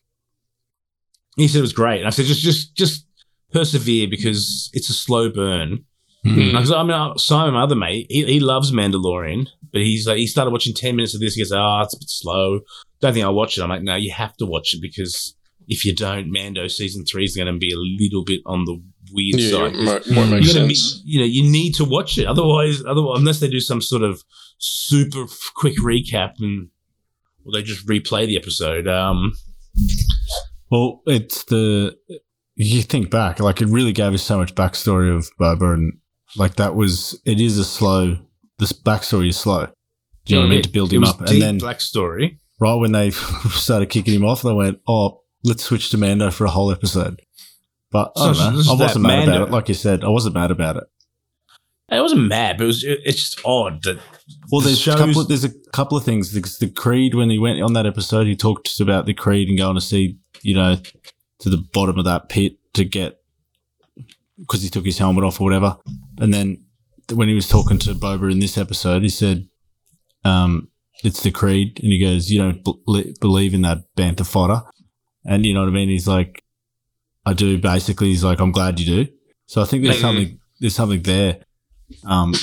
he 1.36 1.46
said 1.46 1.58
it 1.58 1.62
was 1.62 1.72
great. 1.72 1.98
And 1.98 2.06
I 2.06 2.10
said, 2.10 2.26
just 2.26 2.42
just 2.42 2.74
just 2.74 3.06
persevere 3.52 4.08
because 4.08 4.70
it's 4.72 4.90
a 4.90 4.94
slow 4.94 5.30
burn. 5.30 5.84
Hmm. 6.24 6.34
Because 6.34 6.72
I 6.72 6.82
mean, 6.82 7.18
Simon, 7.18 7.54
my 7.54 7.62
other 7.62 7.76
mate, 7.76 8.06
he, 8.10 8.24
he 8.24 8.40
loves 8.40 8.72
Mandalorian, 8.72 9.46
but 9.72 9.80
he's 9.82 10.06
like, 10.06 10.18
he 10.18 10.26
started 10.26 10.50
watching 10.50 10.74
10 10.74 10.96
minutes 10.96 11.14
of 11.14 11.20
this. 11.20 11.34
He 11.34 11.40
goes, 11.42 11.52
oh, 11.52 11.80
it's 11.82 11.94
a 11.94 11.98
bit 11.98 12.10
slow. 12.10 12.60
Don't 13.00 13.14
think 13.14 13.24
I'll 13.24 13.34
watch 13.34 13.56
it. 13.56 13.62
I'm 13.62 13.70
like, 13.70 13.82
no, 13.82 13.94
you 13.96 14.12
have 14.12 14.36
to 14.38 14.46
watch 14.46 14.74
it 14.74 14.82
because 14.82 15.34
if 15.70 15.84
you 15.84 15.94
don't, 15.94 16.30
Mando 16.30 16.66
season 16.68 17.04
three 17.06 17.24
is 17.24 17.34
going 17.36 17.46
to 17.46 17.56
be 17.58 17.72
a 17.72 17.78
little 17.78 18.24
bit 18.24 18.40
on 18.44 18.64
the 18.66 18.82
weird 19.12 19.40
Yeah, 19.40 19.50
side. 19.50 19.74
it 19.74 19.82
might, 19.84 20.06
might 20.08 20.30
make 20.30 20.44
You're 20.44 20.52
sense. 20.52 21.00
be, 21.00 21.02
you 21.10 21.18
know, 21.20 21.24
you 21.24 21.42
need 21.50 21.74
to 21.76 21.84
watch 21.84 22.18
it. 22.18 22.26
Otherwise, 22.26 22.82
otherwise, 22.84 23.18
unless 23.20 23.40
they 23.40 23.48
do 23.48 23.60
some 23.60 23.80
sort 23.80 24.02
of 24.02 24.22
super 24.58 25.24
quick 25.54 25.76
recap 25.78 26.32
and 26.40 26.68
or 27.46 27.52
they 27.54 27.62
just 27.62 27.86
replay 27.86 28.26
the 28.26 28.36
episode. 28.36 28.86
Um, 28.86 29.32
Well, 30.70 31.02
it's 31.06 31.44
the 31.44 31.96
you 32.56 32.82
think 32.82 33.10
back, 33.10 33.40
like 33.40 33.60
it 33.62 33.66
really 33.68 33.92
gave 33.92 34.12
us 34.12 34.22
so 34.22 34.36
much 34.38 34.54
backstory 34.54 35.14
of 35.16 35.28
Boba, 35.40 35.74
and 35.74 35.94
like 36.36 36.56
that 36.56 36.74
was 36.74 37.18
it 37.24 37.40
is 37.40 37.58
a 37.58 37.64
slow. 37.64 38.18
This 38.58 38.72
backstory 38.72 39.28
is 39.28 39.38
slow. 39.38 39.66
Do 40.26 40.34
you 40.34 40.36
know 40.36 40.46
what 40.46 40.52
I 40.52 40.54
mean? 40.56 40.62
To 40.62 40.68
build 40.68 40.92
it 40.92 40.96
him 40.96 41.00
was 41.02 41.10
up, 41.10 41.18
deep 41.20 41.28
and 41.30 41.42
then 41.42 41.58
black 41.58 41.80
story. 41.80 42.38
right 42.60 42.74
when 42.74 42.92
they 42.92 43.10
started 43.50 43.86
kicking 43.90 44.14
him 44.14 44.24
off, 44.24 44.42
they 44.42 44.52
went, 44.52 44.78
"Oh, 44.86 45.22
let's 45.44 45.64
switch 45.64 45.90
to 45.90 45.98
Mando 45.98 46.30
for 46.30 46.44
a 46.44 46.50
whole 46.50 46.70
episode." 46.72 47.20
But 47.90 48.12
I, 48.16 48.32
don't 48.32 48.38
know. 48.38 48.72
I 48.72 48.74
wasn't 48.76 49.02
mad 49.02 49.26
Mando- 49.26 49.36
about 49.36 49.48
it. 49.48 49.52
Like 49.52 49.68
you 49.68 49.74
said, 49.74 50.04
I 50.04 50.08
wasn't 50.08 50.34
mad 50.34 50.50
about 50.50 50.76
it. 50.76 50.84
I 51.88 52.00
wasn't 52.00 52.28
mad, 52.28 52.56
but 52.56 52.64
it 52.64 52.66
was. 52.68 52.84
It's 52.84 53.18
just 53.18 53.40
odd 53.44 53.82
that. 53.82 53.98
Well, 54.52 54.60
there's 54.60 54.78
shows- 54.78 54.96
couple. 54.96 55.24
There's 55.24 55.44
a 55.44 55.52
couple 55.72 55.98
of 55.98 56.04
things. 56.04 56.32
The, 56.32 56.40
the 56.64 56.70
Creed 56.72 57.14
when 57.14 57.30
he 57.30 57.38
went 57.38 57.60
on 57.60 57.72
that 57.72 57.86
episode, 57.86 58.26
he 58.28 58.36
talked 58.36 58.78
about 58.78 59.06
the 59.06 59.14
Creed 59.14 59.48
and 59.48 59.58
going 59.58 59.74
to 59.74 59.80
see, 59.80 60.18
you 60.42 60.54
know, 60.54 60.76
to 61.40 61.50
the 61.50 61.56
bottom 61.72 61.98
of 61.98 62.04
that 62.04 62.28
pit 62.28 62.58
to 62.74 62.84
get 62.84 63.20
because 64.38 64.62
he 64.62 64.68
took 64.68 64.84
his 64.84 64.98
helmet 64.98 65.24
off 65.24 65.40
or 65.40 65.44
whatever. 65.44 65.76
And 66.18 66.32
then 66.32 66.62
when 67.12 67.28
he 67.28 67.34
was 67.34 67.48
talking 67.48 67.78
to 67.80 67.94
Boba 67.94 68.30
in 68.30 68.38
this 68.38 68.56
episode, 68.56 69.02
he 69.02 69.08
said, 69.08 69.48
um, 70.24 70.68
"It's 71.02 71.24
the 71.24 71.32
Creed," 71.32 71.80
and 71.82 71.90
he 71.92 71.98
goes, 71.98 72.30
"You 72.30 72.38
don't 72.40 72.62
bel- 72.62 72.80
believe 73.20 73.52
in 73.52 73.62
that 73.62 73.78
bantha 73.96 74.24
fodder," 74.24 74.62
and 75.24 75.44
you 75.46 75.54
know 75.54 75.60
what 75.60 75.68
I 75.68 75.72
mean. 75.72 75.88
He's 75.88 76.08
like, 76.08 76.42
"I 77.26 77.32
do." 77.32 77.58
Basically, 77.58 78.08
he's 78.08 78.24
like, 78.24 78.40
"I'm 78.40 78.52
glad 78.52 78.78
you 78.80 78.86
do." 79.04 79.12
So 79.46 79.60
I 79.62 79.64
think 79.64 79.82
there's 79.84 79.96
Like- 79.96 80.00
something. 80.02 80.40
There's 80.60 80.74
something 80.74 81.02
there. 81.02 81.44
Um, 82.04 82.34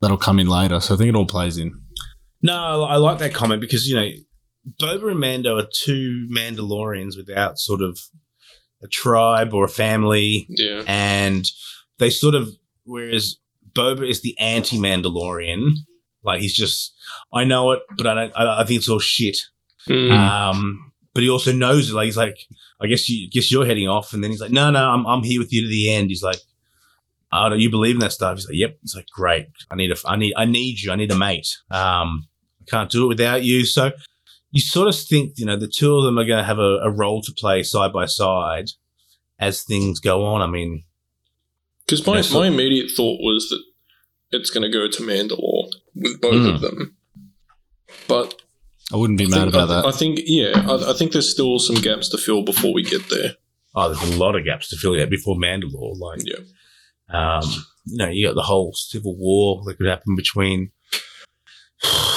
that'll 0.00 0.16
come 0.16 0.38
in 0.40 0.48
later. 0.48 0.80
So 0.80 0.94
I 0.94 0.98
think 0.98 1.08
it 1.10 1.14
all 1.14 1.26
plays 1.26 1.58
in. 1.58 1.80
No, 2.42 2.82
I 2.84 2.96
like 2.96 3.18
that 3.18 3.32
comment 3.34 3.60
because 3.60 3.88
you 3.88 3.94
know, 3.96 4.08
Boba 4.80 5.10
and 5.12 5.20
Mando 5.20 5.56
are 5.58 5.66
two 5.72 6.26
Mandalorians 6.30 7.16
without 7.16 7.58
sort 7.58 7.80
of 7.82 7.98
a 8.82 8.88
tribe 8.88 9.54
or 9.54 9.64
a 9.64 9.68
family, 9.68 10.46
Yeah. 10.50 10.82
and 10.86 11.48
they 11.98 12.10
sort 12.10 12.34
of. 12.34 12.50
Whereas 12.84 13.36
Boba 13.72 14.08
is 14.08 14.20
the 14.22 14.38
anti-Mandalorian, 14.38 15.72
like 16.22 16.40
he's 16.40 16.54
just, 16.54 16.94
I 17.32 17.44
know 17.44 17.72
it, 17.72 17.80
but 17.96 18.06
I 18.06 18.14
don't. 18.14 18.32
I, 18.36 18.60
I 18.60 18.64
think 18.64 18.78
it's 18.78 18.88
all 18.88 18.98
shit. 19.00 19.38
Mm. 19.88 20.10
Um, 20.12 20.85
but 21.16 21.22
he 21.24 21.30
also 21.30 21.52
knows 21.52 21.90
it. 21.90 21.94
Like 21.94 22.04
he's 22.06 22.16
like, 22.16 22.38
I 22.80 22.86
guess 22.86 23.08
you 23.08 23.28
guess 23.30 23.50
you're 23.50 23.66
heading 23.66 23.88
off, 23.88 24.12
and 24.12 24.22
then 24.22 24.30
he's 24.30 24.40
like, 24.40 24.52
no, 24.52 24.70
no, 24.70 24.88
I'm 24.90 25.06
I'm 25.06 25.22
here 25.24 25.40
with 25.40 25.52
you 25.52 25.62
to 25.62 25.68
the 25.68 25.92
end. 25.92 26.10
He's 26.10 26.22
like, 26.22 26.38
oh, 27.32 27.48
do 27.50 27.56
you 27.56 27.70
believe 27.70 27.96
in 27.96 28.00
that 28.00 28.12
stuff? 28.12 28.36
He's 28.36 28.46
like, 28.46 28.56
yep. 28.56 28.78
It's 28.82 28.94
like, 28.94 29.06
great. 29.12 29.46
I 29.70 29.74
need 29.76 29.90
a, 29.90 29.96
I 30.06 30.16
need, 30.16 30.34
I 30.36 30.44
need 30.44 30.80
you. 30.80 30.92
I 30.92 30.96
need 30.96 31.10
a 31.10 31.16
mate. 31.18 31.48
Um, 31.70 32.28
I 32.62 32.64
can't 32.70 32.90
do 32.90 33.04
it 33.04 33.08
without 33.08 33.42
you. 33.42 33.64
So 33.66 33.90
you 34.52 34.60
sort 34.60 34.88
of 34.88 34.94
think, 34.98 35.32
you 35.36 35.44
know, 35.46 35.56
the 35.56 35.68
two 35.68 35.96
of 35.96 36.04
them 36.04 36.18
are 36.18 36.24
going 36.24 36.38
to 36.38 36.44
have 36.44 36.58
a, 36.58 36.78
a 36.78 36.90
role 36.90 37.20
to 37.22 37.32
play 37.32 37.62
side 37.62 37.92
by 37.92 38.06
side 38.06 38.66
as 39.38 39.62
things 39.64 39.98
go 40.00 40.24
on. 40.24 40.40
I 40.40 40.46
mean, 40.46 40.84
Because 41.84 42.06
my, 42.06 42.16
Yeah, 42.16 42.22
so- 42.22 42.40
my 42.40 42.46
immediate 42.46 42.90
thought 42.96 43.20
was 43.20 43.48
that 43.50 43.62
it's 44.30 44.50
going 44.50 44.62
to 44.62 44.70
go 44.70 44.88
to 44.88 45.02
Mandalore 45.02 45.68
with 45.94 46.20
both 46.20 46.34
Mm. 46.34 46.54
of 46.54 46.60
them. 46.60 46.96
But 48.08 48.40
I 48.92 48.96
wouldn't 48.96 49.18
be 49.18 49.24
I 49.26 49.28
mad 49.28 49.36
think, 49.42 49.48
about 49.54 49.70
I, 49.70 49.74
that. 49.82 49.86
I 49.86 49.92
think, 49.92 50.20
yeah, 50.26 50.52
I, 50.68 50.90
I 50.90 50.92
think 50.94 51.12
there's 51.12 51.28
still 51.30 51.58
some 51.58 51.76
gaps 51.76 52.08
to 52.10 52.18
fill 52.18 52.42
before 52.42 52.72
we 52.72 52.82
get 52.84 53.08
there. 53.08 53.32
oh, 53.74 53.92
there's 53.92 54.14
a 54.14 54.18
lot 54.18 54.36
of 54.36 54.44
gaps 54.44 54.68
to 54.70 54.76
fill 54.76 55.00
out 55.00 55.10
before 55.10 55.36
Mandalore. 55.36 55.98
Like, 55.98 56.20
Yeah. 56.24 56.38
Um, 57.08 57.42
you 57.84 57.98
know, 57.98 58.08
you 58.08 58.26
got 58.26 58.34
the 58.34 58.42
whole 58.42 58.72
civil 58.74 59.16
war 59.16 59.62
that 59.66 59.76
could 59.78 59.86
happen 59.86 60.16
between 60.16 60.72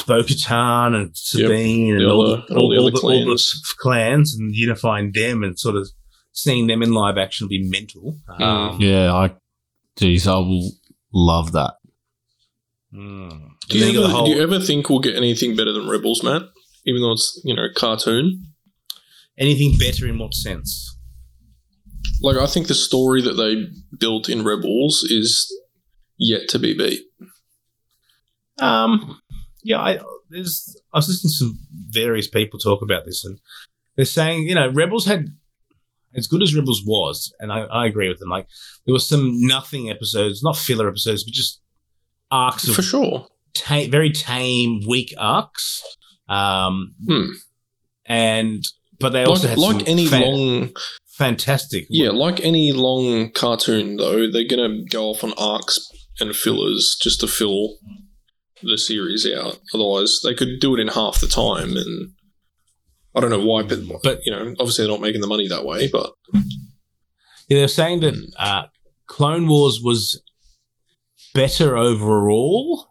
Bo 0.08 0.24
Katan 0.24 0.96
and 0.96 1.12
Sabine 1.16 1.96
and 1.98 2.06
all, 2.06 2.22
other- 2.26 2.44
the, 2.50 2.56
all 2.56 2.70
the 2.70 2.78
all, 2.78 2.88
other 2.88 2.92
the, 2.92 2.98
all 3.02 3.12
the 3.20 3.26
clans. 3.26 3.62
clans 3.80 4.36
and 4.36 4.56
unifying 4.56 5.12
them 5.14 5.44
and 5.44 5.60
sort 5.60 5.76
of 5.76 5.88
seeing 6.32 6.66
them 6.68 6.82
in 6.82 6.92
live 6.94 7.18
action 7.20 7.46
would 7.46 7.50
be 7.50 7.70
mental. 7.70 8.18
Mm. 8.30 8.42
Um, 8.42 8.82
yeah, 8.82 9.14
I, 9.14 9.36
geez, 9.98 10.28
I 10.28 10.38
will 10.38 10.72
love 11.14 11.52
that. 11.52 11.74
mm. 12.94 13.48
Do 13.70 13.78
you, 13.78 14.00
ever, 14.02 14.08
whole- 14.12 14.26
do 14.26 14.32
you 14.32 14.42
ever 14.42 14.60
think 14.60 14.90
we'll 14.90 15.00
get 15.00 15.16
anything 15.16 15.56
better 15.56 15.72
than 15.72 15.88
Rebels, 15.88 16.24
Matt? 16.24 16.44
Even 16.90 17.02
though 17.02 17.14
it's, 17.14 17.40
you 17.46 17.56
know, 17.56 17.68
cartoon? 17.76 18.46
anything 19.40 19.78
better 19.78 20.06
in 20.06 20.20
what 20.20 20.34
sense? 20.34 20.98
Like, 22.22 22.36
I 22.36 22.46
think 22.46 22.68
the 22.68 22.74
story 22.74 23.22
that 23.22 23.34
they 23.36 23.68
built 23.98 24.28
in 24.28 24.44
Rebels 24.44 25.04
is 25.04 25.50
yet 26.18 26.50
to 26.50 26.60
be 26.60 26.78
beat. 26.78 27.02
Um, 28.60 29.22
yeah, 29.64 29.80
I 29.80 30.00
there's 30.30 30.76
I 30.94 30.98
was 30.98 31.08
listening 31.08 31.30
to 31.30 31.36
some 31.36 31.60
various 31.90 32.28
people 32.28 32.60
talk 32.60 32.82
about 32.82 33.06
this, 33.06 33.24
and 33.24 33.40
they're 33.96 34.04
saying 34.06 34.44
you 34.44 34.56
know 34.56 34.70
Rebels 34.70 35.06
had 35.06 35.28
as 36.14 36.28
good 36.28 36.44
as 36.44 36.54
Rebels 36.54 36.84
was, 36.86 37.34
and 37.40 37.52
I, 37.52 37.62
I 37.62 37.86
agree 37.86 38.10
with 38.10 38.20
them. 38.20 38.30
Like 38.30 38.48
there 38.86 38.94
was 38.94 39.08
some 39.08 39.40
nothing 39.48 39.90
episodes, 39.90 40.44
not 40.44 40.58
filler 40.58 40.90
episodes, 40.90 41.24
but 41.24 41.34
just 41.34 41.62
arcs 42.32 42.68
of 42.68 42.76
For 42.76 42.82
sure. 42.82 43.28
ta- 43.54 43.88
very 43.90 44.12
tame, 44.12 44.82
weak 44.88 45.14
arcs. 45.18 45.82
Um, 46.30 46.94
Hmm. 47.08 47.26
and 48.06 48.64
but 49.00 49.10
they 49.14 49.24
also 49.24 49.48
Like, 49.48 49.50
had 49.50 49.78
like 49.78 49.88
any 49.90 50.06
fa- 50.08 50.20
long 50.20 50.74
fantastic, 51.08 51.88
Yeah, 51.90 52.10
like 52.12 52.40
any 52.42 52.72
long 52.72 53.32
cartoon, 53.32 53.96
though, 53.98 54.30
they're 54.30 54.44
going 54.48 54.70
to 54.72 54.86
go 54.90 55.10
off 55.10 55.24
on 55.24 55.34
arcs 55.38 55.80
and 56.20 56.36
fillers 56.36 56.98
just 57.02 57.20
to 57.22 57.28
fill 57.28 57.78
the 58.62 58.78
series 58.78 59.26
out. 59.26 59.60
Otherwise, 59.74 60.20
they 60.24 60.34
could 60.34 60.60
do 60.60 60.76
it 60.76 60.80
in 60.82 60.90
half 60.90 61.22
the 61.22 61.28
time. 61.28 61.78
And 61.78 62.12
I 63.16 63.22
don't 63.22 63.30
know 63.30 63.44
why, 63.46 63.64
but, 63.64 63.80
But- 64.04 64.20
you 64.26 64.32
know, 64.34 64.54
obviously 64.60 64.84
they're 64.84 64.92
not 64.92 65.02
making 65.02 65.22
the 65.22 65.28
money 65.28 65.48
that 65.48 65.66
way. 65.66 65.88
But 65.88 66.12
Yeah, 66.34 67.60
they're 67.60 67.68
saying 67.70 68.02
that 68.02 68.16
uh, 68.38 68.64
Clone 69.08 69.48
Wars 69.48 69.80
was 69.82 70.22
better 71.34 71.78
overall, 71.78 72.90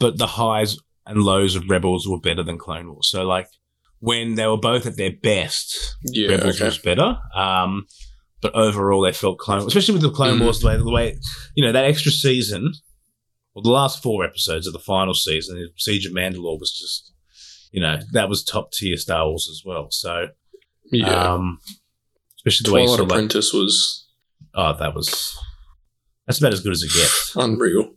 but 0.00 0.18
the 0.18 0.26
highs 0.26 0.76
and 1.08 1.22
lows 1.22 1.56
of 1.56 1.68
Rebels 1.68 2.06
were 2.06 2.20
better 2.20 2.42
than 2.44 2.58
Clone 2.58 2.92
Wars. 2.92 3.08
So, 3.10 3.24
like, 3.24 3.48
when 3.98 4.34
they 4.36 4.46
were 4.46 4.58
both 4.58 4.86
at 4.86 4.96
their 4.96 5.12
best, 5.22 5.96
yeah, 6.04 6.28
Rebels 6.28 6.56
okay. 6.56 6.66
was 6.66 6.78
better. 6.78 7.18
Um, 7.34 7.86
but 8.40 8.54
overall, 8.54 9.02
they 9.02 9.12
felt 9.12 9.38
Clone, 9.38 9.66
especially 9.66 9.94
with 9.94 10.02
the 10.02 10.12
Clone 10.12 10.38
Mhm. 10.38 10.42
Wars, 10.44 10.60
the 10.60 10.68
way, 10.68 10.76
the 10.76 10.90
way 10.90 11.18
you 11.56 11.64
know 11.64 11.72
that 11.72 11.84
extra 11.84 12.12
season, 12.12 12.72
well, 13.54 13.62
the 13.64 13.70
last 13.70 14.00
four 14.02 14.24
episodes 14.24 14.66
of 14.68 14.72
the 14.72 14.78
final 14.78 15.14
season, 15.14 15.68
Siege 15.76 16.06
of 16.06 16.12
Mandalore 16.12 16.60
was 16.60 16.70
just, 16.78 17.12
you 17.72 17.80
know, 17.80 17.98
that 18.12 18.28
was 18.28 18.44
top 18.44 18.70
tier 18.70 18.96
Star 18.96 19.26
Wars 19.26 19.48
as 19.50 19.62
well. 19.64 19.88
So, 19.90 20.28
yeah. 20.92 21.32
um, 21.32 21.58
especially 22.36 22.68
the 22.70 22.74
way 22.74 22.84
Twilight 22.84 23.00
like, 23.00 23.08
Apprentice 23.10 23.52
was 23.52 24.06
oh, 24.54 24.76
that 24.78 24.94
was 24.94 25.36
that's 26.26 26.38
about 26.38 26.52
as 26.52 26.60
good 26.60 26.72
as 26.72 26.82
it 26.82 26.92
gets. 26.92 27.32
unreal. 27.36 27.94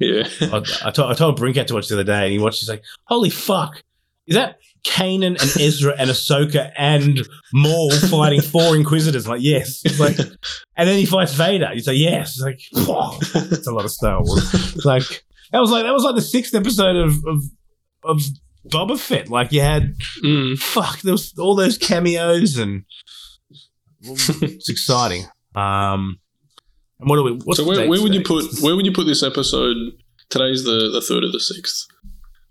Yeah. 0.00 0.24
I, 0.40 0.62
I, 0.86 0.90
told, 0.90 1.10
I 1.10 1.14
told 1.14 1.38
Brinkat 1.38 1.66
to 1.68 1.74
watch 1.74 1.88
the 1.88 1.94
other 1.94 2.04
day, 2.04 2.24
and 2.24 2.32
he 2.32 2.38
watched. 2.38 2.60
He's 2.60 2.68
like, 2.68 2.82
"Holy 3.04 3.30
fuck! 3.30 3.82
Is 4.26 4.34
that 4.34 4.56
Kanan 4.84 5.40
and 5.40 5.60
Ezra 5.60 5.94
and 5.98 6.10
Ahsoka 6.10 6.72
and 6.76 7.20
Maul 7.52 7.90
fighting 8.10 8.40
four 8.40 8.74
Inquisitors?" 8.76 9.26
I'm 9.26 9.32
like, 9.32 9.42
yes. 9.42 9.82
It's 9.84 10.00
like, 10.00 10.18
and 10.18 10.88
then 10.88 10.98
he 10.98 11.06
fights 11.06 11.34
Vader. 11.34 11.70
He's 11.72 11.86
like, 11.86 11.96
yes. 11.98 12.36
It's 12.36 12.40
like, 12.40 12.60
whoa, 12.86 13.16
that's 13.48 13.66
a 13.66 13.72
lot 13.72 13.84
of 13.84 13.90
Star 13.92 14.20
Wars. 14.22 14.84
Like 14.84 15.24
that 15.52 15.60
was 15.60 15.70
like 15.70 15.84
that 15.84 15.92
was 15.92 16.02
like 16.04 16.16
the 16.16 16.22
sixth 16.22 16.54
episode 16.54 16.96
of 16.96 17.12
of, 17.26 17.42
of 18.04 18.22
Boba 18.66 18.98
Fett. 18.98 19.28
Like 19.28 19.52
you 19.52 19.60
had 19.60 19.94
Mm. 20.24 20.58
fuck, 20.58 21.00
there 21.02 21.12
was 21.12 21.32
all 21.38 21.54
those 21.54 21.78
cameos 21.78 22.56
and 22.58 22.84
it's 24.02 24.68
exciting. 24.68 25.24
Um, 25.54 26.18
and 27.00 27.08
what 27.10 27.16
do 27.16 27.22
we? 27.24 27.32
What's 27.44 27.58
so 27.60 27.66
where, 27.66 27.88
where 27.88 28.02
would 28.02 28.14
you 28.14 28.22
put 28.22 28.44
where 28.60 28.74
would 28.76 28.86
you 28.86 28.92
put 28.92 29.04
this 29.06 29.22
episode? 29.22 29.76
Today's 30.30 30.64
the 30.64 30.90
the 30.90 31.00
third 31.00 31.24
of 31.24 31.32
the 31.32 31.40
sixth. 31.40 31.86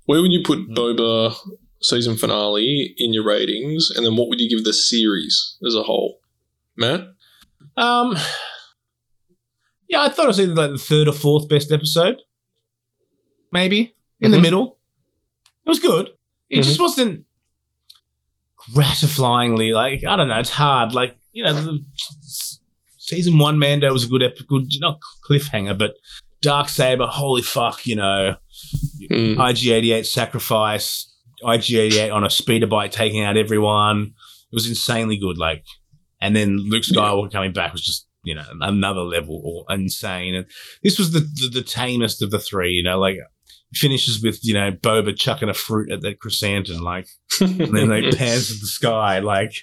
Where 0.06 0.21
would 0.21 0.32
you 0.32 0.41
put 0.43 0.60
Hmm. 0.60 0.73
Boba 0.73 1.36
season 1.82 2.15
finale 2.17 2.93
in 2.97 3.13
your 3.13 3.25
ratings, 3.25 3.89
and 3.95 4.06
then 4.06 4.15
what 4.15 4.29
would 4.29 4.39
you 4.39 4.49
give 4.49 4.63
the 4.63 4.73
series 4.73 5.58
as 5.65 5.75
a 5.75 5.84
whole? 5.84 6.19
Matt, 6.77 7.01
Um, 7.77 8.15
yeah, 9.89 10.01
I 10.01 10.10
thought 10.10 10.25
it 10.25 10.27
was 10.29 10.39
either 10.39 10.56
like 10.56 10.71
the 10.71 10.77
third 10.77 11.08
or 11.08 11.13
fourth 11.13 11.47
best 11.49 11.71
episode, 11.71 12.17
maybe 13.51 13.95
in 14.21 14.32
the 14.32 14.38
Mhm. 14.38 14.41
middle. 14.41 14.79
It 15.65 15.69
was 15.69 15.79
good. 15.79 16.10
It 16.49 16.63
just 16.63 16.79
wasn't 16.79 17.25
gratifyingly 18.73 19.73
like 19.73 20.03
I 20.06 20.15
don't 20.15 20.27
know. 20.29 20.39
It's 20.39 20.49
hard. 20.49 20.93
Like 20.93 21.17
you 21.32 21.43
know, 21.43 21.53
the, 21.53 21.79
season 23.05 23.37
one 23.37 23.59
Mando 23.59 23.91
was 23.91 24.05
a 24.05 24.07
good, 24.07 24.23
ep- 24.23 24.47
good 24.47 24.67
not 24.79 24.99
cliffhanger, 25.29 25.77
but 25.77 25.95
Dark 26.41 26.69
Saber. 26.69 27.05
Holy 27.07 27.41
fuck, 27.41 27.85
you 27.85 27.95
know, 27.95 28.35
Mm. 29.11 29.35
IG88 29.35 30.05
sacrifice, 30.05 31.11
IG88 31.43 32.13
on 32.13 32.23
a 32.23 32.29
speeder 32.29 32.67
bike 32.67 32.91
taking 32.91 33.21
out 33.21 33.35
everyone. 33.37 34.13
It 34.51 34.55
was 34.55 34.67
insanely 34.67 35.17
good. 35.17 35.37
Like, 35.37 35.65
and 36.21 36.35
then 36.35 36.57
Luke 36.69 36.83
Skywalker 36.83 37.31
coming 37.31 37.51
back 37.51 37.73
was 37.73 37.83
just 37.85 38.07
you 38.23 38.33
know 38.35 38.43
another 38.61 39.01
level 39.01 39.41
or 39.43 39.75
insane. 39.75 40.35
And 40.35 40.45
this 40.83 40.97
was 40.97 41.11
the, 41.11 41.19
the 41.19 41.49
the 41.55 41.61
tamest 41.63 42.21
of 42.21 42.31
the 42.31 42.39
three. 42.39 42.71
You 42.71 42.83
know, 42.83 42.97
like 42.99 43.17
finishes 43.73 44.21
with 44.23 44.39
you 44.43 44.53
know 44.53 44.71
Boba 44.71 45.17
chucking 45.17 45.49
a 45.49 45.53
fruit 45.53 45.91
at 45.91 46.01
that 46.01 46.19
chrysanthemum, 46.19 46.81
like, 46.83 47.07
and 47.41 47.57
then 47.75 47.89
they 47.89 48.11
pans 48.11 48.47
to 48.47 48.53
the 48.59 48.67
sky. 48.67 49.19
Like, 49.19 49.53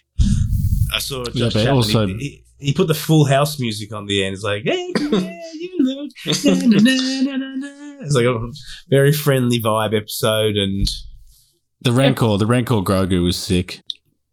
I 0.95 0.99
saw 0.99 1.25
Yeah, 1.33 1.49
Josh 1.49 1.55
but 1.55 1.69
also- 1.69 2.07
he, 2.09 2.15
he, 2.19 2.45
he 2.61 2.73
put 2.73 2.89
the 2.89 2.95
Full 2.95 3.25
House 3.27 3.59
music 3.59 3.93
on 3.93 4.07
the 4.07 4.25
end. 4.25 4.35
It's 4.35 4.43
like, 4.45 4.63
hey, 4.65 4.93
yeah, 4.99 5.41
you 5.55 5.77
look. 5.81 6.11
na, 6.45 7.37
na, 7.37 7.55
na. 7.57 7.97
It's 8.03 8.15
like 8.15 8.25
a 8.25 8.51
very 8.89 9.13
friendly 9.13 9.61
vibe 9.61 9.95
episode, 9.97 10.57
and 10.57 10.89
The 11.83 11.93
Rancor, 11.93 12.37
the 12.39 12.47
Rancor 12.47 12.77
Grogu 12.77 13.23
was 13.25 13.37
sick. 13.37 13.81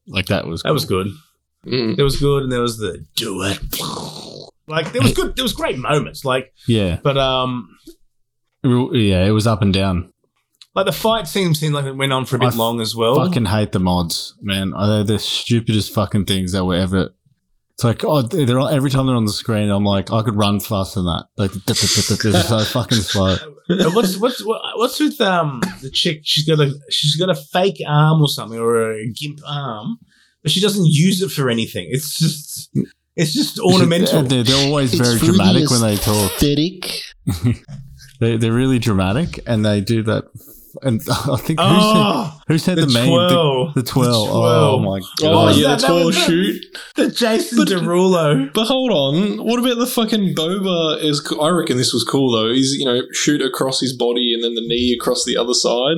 Like 0.07 0.27
that 0.27 0.47
was 0.47 0.63
that 0.63 0.73
was 0.73 0.85
good. 0.85 1.07
Mm. 1.65 1.97
It 1.99 2.03
was 2.03 2.17
good, 2.19 2.43
and 2.43 2.51
there 2.51 2.61
was 2.61 2.77
the 2.77 3.05
do 3.15 3.41
it. 3.43 3.59
Like 4.67 4.91
there 4.93 5.01
was 5.01 5.13
good. 5.13 5.35
There 5.35 5.43
was 5.43 5.53
great 5.53 5.77
moments. 5.77 6.23
Like, 6.23 6.53
Yeah, 6.67 6.99
but 7.03 7.17
um, 7.17 7.69
yeah, 8.63 9.25
it 9.25 9.31
was 9.31 9.47
up 9.47 9.61
and 9.61 9.73
down. 9.73 10.11
like 10.75 10.85
the 10.85 10.91
fight 10.93 11.27
scene 11.27 11.53
seemed 11.55 11.73
like 11.73 11.85
it 11.85 11.95
went 11.95 12.13
on 12.13 12.25
for 12.25 12.35
a 12.37 12.39
bit 12.39 12.55
long 12.55 12.79
as 12.81 12.95
well. 12.95 13.15
Fucking 13.15 13.45
hate 13.45 13.71
the 13.73 13.79
mods, 13.79 14.35
man. 14.41 14.71
They're 14.71 15.03
the 15.03 15.19
stupidest 15.19 15.93
fucking 15.93 16.25
things 16.25 16.51
that 16.53 16.63
were 16.65 16.75
ever. 16.75 17.09
It's 17.77 17.83
like 17.83 18.03
oh, 18.03 18.23
they're 18.23 18.57
all, 18.57 18.69
every 18.69 18.89
time 18.89 19.05
they're 19.05 19.15
on 19.15 19.25
the 19.25 19.31
screen, 19.31 19.69
I'm 19.69 19.85
like, 19.85 20.11
I 20.11 20.23
could 20.23 20.35
run 20.35 20.59
faster 20.59 20.99
than 20.99 21.05
that. 21.05 21.25
Like 21.37 21.51
they're 22.21 22.33
so 22.41 22.59
fucking 22.63 22.97
slow. 22.97 23.37
What's 23.69 24.17
what's 24.17 24.41
what's 24.43 24.99
with 24.99 25.21
um 25.21 25.61
the 25.83 25.91
chick? 25.91 26.21
She's 26.23 26.43
got 26.43 26.59
a 26.59 26.73
she's 26.89 27.15
got 27.17 27.29
a 27.29 27.35
fake 27.35 27.79
arm 27.87 28.19
or 28.19 28.29
something 28.29 28.57
or 28.57 28.93
a 28.93 29.07
gimp 29.07 29.41
arm, 29.45 29.99
but 30.41 30.51
she 30.51 30.59
doesn't 30.59 30.87
use 30.87 31.21
it 31.21 31.29
for 31.29 31.51
anything. 31.51 31.87
It's 31.91 32.17
just 32.17 32.75
it's 33.15 33.33
just 33.35 33.59
ornamental. 33.73 34.23
They're, 34.23 34.41
they're 34.41 34.67
always 34.67 34.95
very 34.95 35.11
It's 35.13 35.19
for 35.19 35.27
the 35.27 35.33
dramatic 35.33 35.69
when 35.69 35.81
they 35.81 35.97
talk. 35.97 36.31
Aesthetic. 36.31 37.01
They, 38.19 38.35
they're 38.35 38.51
really 38.51 38.79
dramatic, 38.79 39.39
and 39.45 39.63
they 39.63 39.79
do 39.79 40.01
that. 40.01 40.25
And 40.83 41.01
I 41.09 41.37
think 41.37 41.59
who 41.59 41.65
Oh, 41.65 41.69
said, 41.69 42.01
ah, 42.01 42.41
who 42.47 42.57
said 42.57 42.77
the, 42.77 42.85
the 42.85 42.93
meme? 42.93 43.07
twirl. 43.07 43.71
The, 43.73 43.81
the 43.81 43.87
twirl. 43.87 44.25
The 44.25 44.31
Oh 44.31 44.39
twirl. 44.39 44.79
my 44.79 44.99
Oh, 44.99 45.01
god! 45.21 45.55
yeah, 45.55 45.67
that- 45.69 45.81
the 45.81 45.87
that 45.87 46.05
was 46.05 46.15
12 46.15 46.27
the- 46.27 46.31
shoot. 46.53 46.65
the 46.95 47.11
Jason 47.11 47.57
But- 47.57 47.67
Derulo. 47.67 48.53
But 48.53 48.65
hold 48.67 48.91
on, 48.91 49.43
what 49.45 49.59
about 49.59 49.77
the 49.79 49.87
fucking 49.87 50.35
Boba? 50.35 51.01
Is 51.03 51.25
I 51.41 51.49
reckon 51.49 51.77
this 51.77 51.93
was 51.93 52.03
cool 52.03 52.31
though. 52.31 52.53
He's 52.53 52.73
you 52.77 52.85
know 52.85 53.01
shoot 53.13 53.41
across 53.41 53.79
his 53.79 53.95
body 53.97 54.33
and 54.33 54.43
then 54.43 54.53
the 54.55 54.61
knee 54.61 54.95
across 54.99 55.23
the 55.25 55.37
other 55.37 55.53
side. 55.53 55.97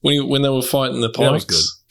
When 0.00 0.14
he, 0.14 0.20
when 0.20 0.42
they 0.42 0.50
were 0.50 0.60
fighting 0.60 1.00
the 1.00 1.10
Yeah, 1.18 1.30
pikes, 1.30 1.82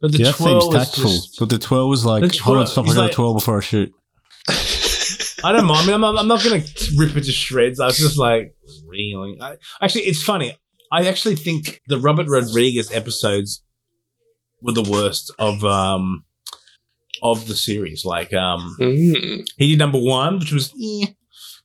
But 0.00 0.12
the 0.12 0.18
Yeah, 0.18 0.24
that 0.26 0.36
twirl 0.36 0.60
seems 0.60 0.74
was 0.74 0.86
tactful. 0.86 1.10
just- 1.10 1.38
But 1.38 1.48
the 1.50 1.58
twirl 1.58 1.88
was 1.88 2.04
like, 2.04 2.22
The 2.32 2.38
hold 2.38 2.58
on, 2.58 2.66
stop! 2.66 2.84
I 2.84 2.86
he's 2.88 2.94
got 2.96 3.02
like- 3.02 3.12
a 3.12 3.14
twirl 3.14 3.34
before 3.34 3.58
I 3.58 3.60
shoot. 3.60 3.92
I 5.48 5.52
don't 5.52 5.66
mind. 5.66 5.80
I 5.80 5.86
mean, 5.86 5.94
I'm 5.94 6.00
not, 6.02 6.18
I'm 6.18 6.28
not 6.28 6.42
going 6.44 6.62
to 6.62 6.90
rip 6.96 7.16
it 7.16 7.24
to 7.24 7.32
shreds. 7.32 7.80
I 7.80 7.86
was 7.86 7.96
just 7.98 8.18
like, 8.18 8.54
really? 8.86 9.38
I, 9.40 9.56
actually, 9.80 10.02
it's 10.02 10.22
funny. 10.22 10.56
I 10.92 11.06
actually 11.08 11.36
think 11.36 11.80
the 11.86 11.98
Robert 11.98 12.26
Rodriguez 12.28 12.92
episodes 12.92 13.62
were 14.60 14.72
the 14.72 14.82
worst 14.82 15.32
of 15.38 15.64
um 15.64 16.24
of 17.22 17.48
the 17.48 17.54
series. 17.54 18.04
Like, 18.04 18.32
um, 18.34 18.76
Mm. 18.78 19.46
he 19.56 19.68
did 19.70 19.78
number 19.78 19.98
one, 19.98 20.38
which 20.38 20.52
was 20.52 20.72
eh. 20.82 21.06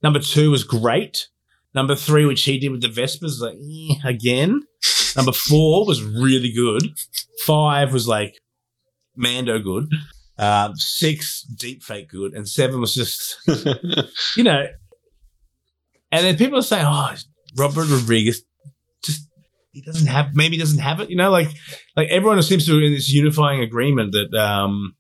number 0.02 0.20
two 0.20 0.52
was 0.52 0.64
great. 0.64 1.28
Number 1.76 1.96
three, 1.96 2.26
which 2.26 2.44
he 2.44 2.60
did 2.60 2.72
with 2.72 2.82
the 2.82 2.88
Vespas, 2.88 3.40
like 3.42 3.56
eh, 3.56 4.08
again. 4.08 4.62
Number 5.16 5.32
four 5.34 5.86
was 5.86 6.02
really 6.04 6.52
good. 6.52 6.84
Five 7.46 7.92
was 7.94 8.08
like 8.08 8.36
Mando 9.16 9.60
good. 9.60 9.86
Um, 10.38 10.76
six 10.76 11.44
deep 11.44 11.84
fake 11.84 12.10
good, 12.10 12.34
and 12.34 12.48
seven 12.48 12.82
was 12.82 12.94
just 12.94 13.38
you 14.38 14.44
know. 14.44 14.66
And 16.12 16.26
then 16.26 16.38
people 16.38 16.58
are 16.60 16.64
saying, 16.64 16.86
"Oh, 16.88 17.14
Robert 17.56 17.88
Rodriguez 17.88 18.44
just 19.04 19.28
he 19.72 19.82
doesn't 19.82 20.08
have 20.08 20.34
maybe 20.34 20.58
doesn't 20.58 20.80
have 20.80 21.00
it." 21.00 21.10
You 21.10 21.18
know, 21.18 21.30
like 21.30 21.50
like 21.96 22.10
everyone 22.10 22.42
seems 22.42 22.66
to 22.66 22.80
be 22.80 22.88
in 22.88 22.94
this 22.94 23.12
unifying 23.12 23.62
agreement 23.62 24.14
that 24.14 24.34
um, 24.40 24.96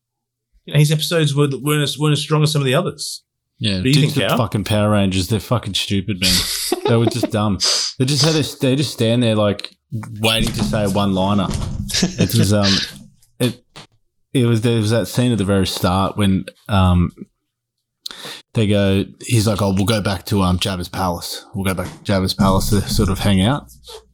you 0.65 0.73
know, 0.73 0.79
his 0.79 0.91
episodes 0.91 1.33
were 1.35 1.49
weren't 1.61 1.83
as, 1.83 1.97
weren't 1.97 2.13
as 2.13 2.21
strong 2.21 2.43
as 2.43 2.51
some 2.51 2.61
of 2.61 2.65
the 2.65 2.75
others. 2.75 3.23
Yeah, 3.59 3.79
Do 3.79 3.89
you 3.89 4.09
think, 4.09 4.13
the 4.15 4.35
fucking 4.35 4.65
Power 4.65 4.91
Rangers. 4.91 5.29
They're 5.29 5.39
fucking 5.39 5.73
stupid, 5.75 6.19
man. 6.19 6.33
they 6.87 6.97
were 6.97 7.05
just 7.05 7.31
dumb. 7.31 7.59
They 7.97 8.05
just 8.05 8.25
had 8.25 8.43
to. 8.43 8.59
They 8.59 8.75
just 8.75 8.93
stand 8.93 9.23
there 9.23 9.35
like 9.35 9.75
waiting 10.19 10.51
to 10.51 10.63
say 10.63 10.87
one 10.87 11.13
liner. 11.13 11.47
It 12.01 12.35
was 12.35 12.51
um, 12.51 12.73
it 13.39 13.63
it 14.33 14.45
was 14.45 14.61
there 14.61 14.77
was 14.79 14.89
that 14.91 15.07
scene 15.07 15.31
at 15.31 15.37
the 15.37 15.45
very 15.45 15.67
start 15.67 16.17
when 16.17 16.45
um, 16.69 17.11
they 18.53 18.67
go. 18.67 19.05
He's 19.21 19.47
like, 19.47 19.61
"Oh, 19.61 19.73
we'll 19.73 19.85
go 19.85 20.01
back 20.01 20.25
to 20.27 20.41
um 20.41 20.59
Jabba's 20.59 20.89
palace. 20.89 21.45
We'll 21.53 21.65
go 21.65 21.73
back 21.73 21.87
to 21.91 22.11
Jabba's 22.11 22.33
palace 22.33 22.69
to 22.69 22.81
sort 22.81 23.09
of 23.09 23.19
hang 23.19 23.41
out." 23.41 23.71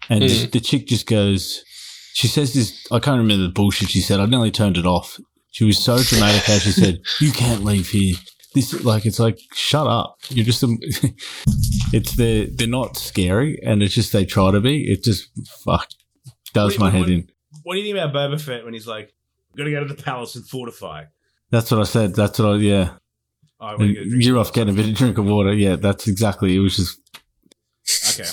And 0.09 0.23
Mm. 0.23 0.51
the 0.51 0.59
chick 0.59 0.87
just 0.87 1.05
goes. 1.07 1.63
She 2.13 2.27
says 2.27 2.53
this. 2.53 2.85
I 2.91 2.99
can't 2.99 3.17
remember 3.19 3.43
the 3.43 3.51
bullshit 3.53 3.89
she 3.89 4.01
said. 4.01 4.19
I 4.19 4.25
nearly 4.25 4.51
turned 4.51 4.77
it 4.77 4.85
off. 4.85 5.19
She 5.51 5.63
was 5.65 5.77
so 5.83 5.97
dramatic 6.01 6.43
how 6.43 6.57
she 6.57 6.71
said, 6.71 6.99
"You 7.19 7.31
can't 7.31 7.63
leave 7.63 7.89
here." 7.89 8.15
This 8.55 8.83
like 8.83 9.05
it's 9.05 9.19
like 9.19 9.37
shut 9.53 9.85
up. 9.87 10.15
You're 10.29 10.45
just 10.45 10.63
a, 10.63 10.67
it's 11.93 12.13
they're 12.13 12.47
they're 12.47 12.67
not 12.67 12.97
scary, 12.97 13.59
and 13.63 13.83
it's 13.83 13.93
just 13.93 14.11
they 14.11 14.25
try 14.25 14.51
to 14.51 14.59
be. 14.59 14.91
It 14.91 15.03
just 15.03 15.29
fuck 15.63 15.87
does 16.53 16.73
What- 16.73 16.79
my 16.79 16.89
head 16.89 17.01
what- 17.01 17.09
in. 17.09 17.27
What 17.63 17.73
do 17.75 17.79
you 17.81 17.85
think 17.93 17.97
about 18.03 18.13
Boba 18.31 18.39
Fett 18.41 18.63
when 18.63 18.73
he's 18.73 18.87
like, 18.87 19.11
"Got 19.57 19.63
to 19.65 19.71
go 19.71 19.79
to 19.85 19.93
the 19.93 20.01
palace 20.01 20.35
and 20.35 20.45
fortify"? 20.47 21.05
That's 21.51 21.71
what 21.71 21.79
I 21.79 21.83
said. 21.83 22.15
That's 22.15 22.37
what 22.39 22.53
I 22.53 22.55
yeah. 22.57 22.91
Oh, 23.59 23.65
I 23.65 23.71
wanna 23.73 23.85
And 23.85 23.95
get 23.95 24.05
you're 24.25 24.37
off 24.37 24.53
getting 24.53 24.73
a 24.73 24.77
bit 24.77 24.87
of 24.89 24.95
drink 24.95 25.17
of 25.17 25.25
water. 25.25 25.53
Yeah, 25.53 25.75
that's 25.75 26.07
exactly. 26.07 26.55
It 26.55 26.59
was 26.59 26.77
just 26.77 26.99
Okay. 28.19 28.29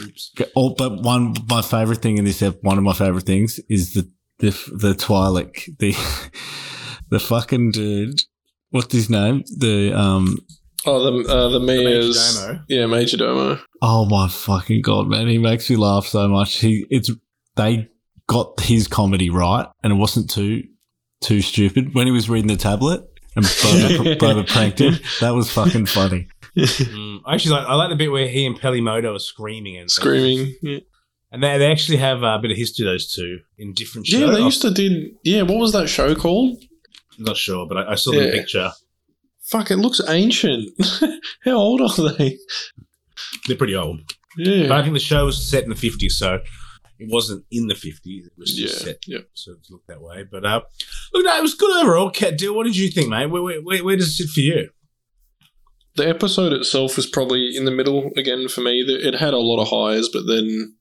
Oops. 0.00 0.32
Okay, 0.40 0.50
Oh, 0.56 0.70
but 0.74 1.02
one 1.02 1.34
my 1.48 1.60
favorite 1.62 2.00
thing 2.02 2.18
in 2.18 2.24
this 2.24 2.40
ep- 2.42 2.62
one 2.62 2.78
of 2.78 2.84
my 2.84 2.94
favorite 2.94 3.24
things 3.26 3.60
is 3.68 3.94
the 3.94 4.10
the 4.38 4.50
the 4.76 4.94
Twi'lek 4.94 5.78
the 5.78 5.92
the 7.10 7.20
fucking 7.20 7.72
dude. 7.72 8.22
What's 8.70 8.92
his 8.92 9.10
name? 9.10 9.42
The 9.58 9.92
um. 9.98 10.38
Oh, 10.86 11.22
the 11.22 11.28
uh, 11.32 11.48
the 11.48 11.60
mayor's 11.60 12.38
Domo. 12.40 12.60
yeah, 12.68 12.86
Major 12.86 13.16
Domo. 13.16 13.58
Oh 13.82 14.06
my 14.06 14.28
fucking 14.28 14.82
god, 14.82 15.08
man! 15.08 15.26
He 15.26 15.36
makes 15.38 15.68
me 15.68 15.76
laugh 15.76 16.06
so 16.06 16.28
much. 16.28 16.58
He 16.60 16.86
it's 16.90 17.10
they 17.56 17.88
got 18.28 18.60
his 18.60 18.86
comedy 18.86 19.30
right, 19.30 19.66
and 19.82 19.92
it 19.92 19.96
wasn't 19.96 20.30
too 20.30 20.62
too 21.20 21.42
stupid 21.42 21.94
when 21.94 22.06
he 22.06 22.12
was 22.12 22.30
reading 22.30 22.46
the 22.46 22.56
tablet 22.56 23.02
and 23.34 23.44
Boba, 23.44 24.16
Boba 24.18 24.48
pranked 24.48 24.80
him. 24.80 24.94
That 25.20 25.30
was 25.34 25.50
fucking 25.50 25.86
funny. 25.86 26.28
Mm, 26.56 27.20
I 27.26 27.34
actually 27.34 27.52
like 27.56 27.66
I 27.66 27.74
like 27.74 27.90
the 27.90 27.96
bit 27.96 28.10
where 28.12 28.28
he 28.28 28.46
and 28.46 28.58
Peli 28.58 28.80
Motto 28.80 29.14
are 29.14 29.18
screaming 29.18 29.76
and 29.76 29.90
Screaming. 29.90 30.54
Yeah, 30.62 30.78
and 31.30 31.42
they, 31.42 31.58
they 31.58 31.70
actually 31.70 31.98
have 31.98 32.22
a 32.22 32.38
bit 32.40 32.50
of 32.50 32.56
history 32.56 32.84
those 32.84 33.12
two 33.12 33.40
in 33.58 33.74
different 33.74 34.06
shows. 34.06 34.20
yeah 34.20 34.30
they 34.30 34.40
used 34.42 34.62
to 34.62 34.70
did. 34.70 35.14
Yeah, 35.24 35.42
what 35.42 35.58
was 35.58 35.72
that 35.72 35.88
show 35.88 36.14
called? 36.14 36.62
I'm 37.18 37.24
not 37.24 37.36
sure, 37.36 37.66
but 37.66 37.78
I, 37.78 37.92
I 37.92 37.94
saw 37.96 38.12
the 38.12 38.30
picture. 38.30 38.70
Fuck, 39.42 39.70
it 39.70 39.76
looks 39.76 40.00
ancient. 40.08 40.70
How 41.44 41.52
old 41.52 41.80
are 41.80 42.10
they? 42.12 42.36
They're 43.46 43.56
pretty 43.56 43.74
old, 43.74 44.00
but 44.36 44.46
Yeah, 44.46 44.74
I 44.76 44.82
think 44.82 44.94
the 44.94 45.00
show 45.00 45.24
was 45.24 45.42
set 45.50 45.64
in 45.64 45.70
the 45.70 45.74
50s, 45.74 46.12
so 46.12 46.40
it 46.98 47.08
wasn't 47.10 47.44
in 47.50 47.66
the 47.68 47.74
50s. 47.74 48.26
It 48.26 48.32
was 48.36 48.54
just 48.54 48.78
Yeah, 48.80 48.84
set 48.84 48.98
yeah. 49.06 49.18
so 49.34 49.52
it 49.52 49.58
looked 49.70 49.86
that 49.88 50.00
way. 50.02 50.24
But 50.30 50.44
uh, 50.44 50.62
look, 51.12 51.24
no, 51.24 51.36
it 51.38 51.42
was 51.42 51.54
good 51.54 51.82
overall. 51.84 52.10
Cat 52.10 52.36
Deal, 52.38 52.54
what 52.54 52.64
did 52.64 52.76
you 52.76 52.90
think, 52.90 53.08
mate? 53.08 53.26
Where, 53.26 53.42
where, 53.42 53.60
where, 53.62 53.84
where 53.84 53.96
does 53.96 54.08
it 54.08 54.12
sit 54.12 54.28
for 54.30 54.40
you? 54.40 54.68
the 55.96 56.08
episode 56.08 56.52
itself 56.52 56.94
was 56.96 57.06
probably 57.08 57.56
in 57.56 57.64
the 57.64 57.72
middle 57.72 58.12
again 58.16 58.46
for 58.46 58.60
me. 58.60 58.82
It 58.86 59.14
had 59.14 59.34
a 59.34 59.38
lot 59.38 59.60
of 59.60 59.66
highs, 59.68 60.08
but 60.08 60.26
then 60.28 60.76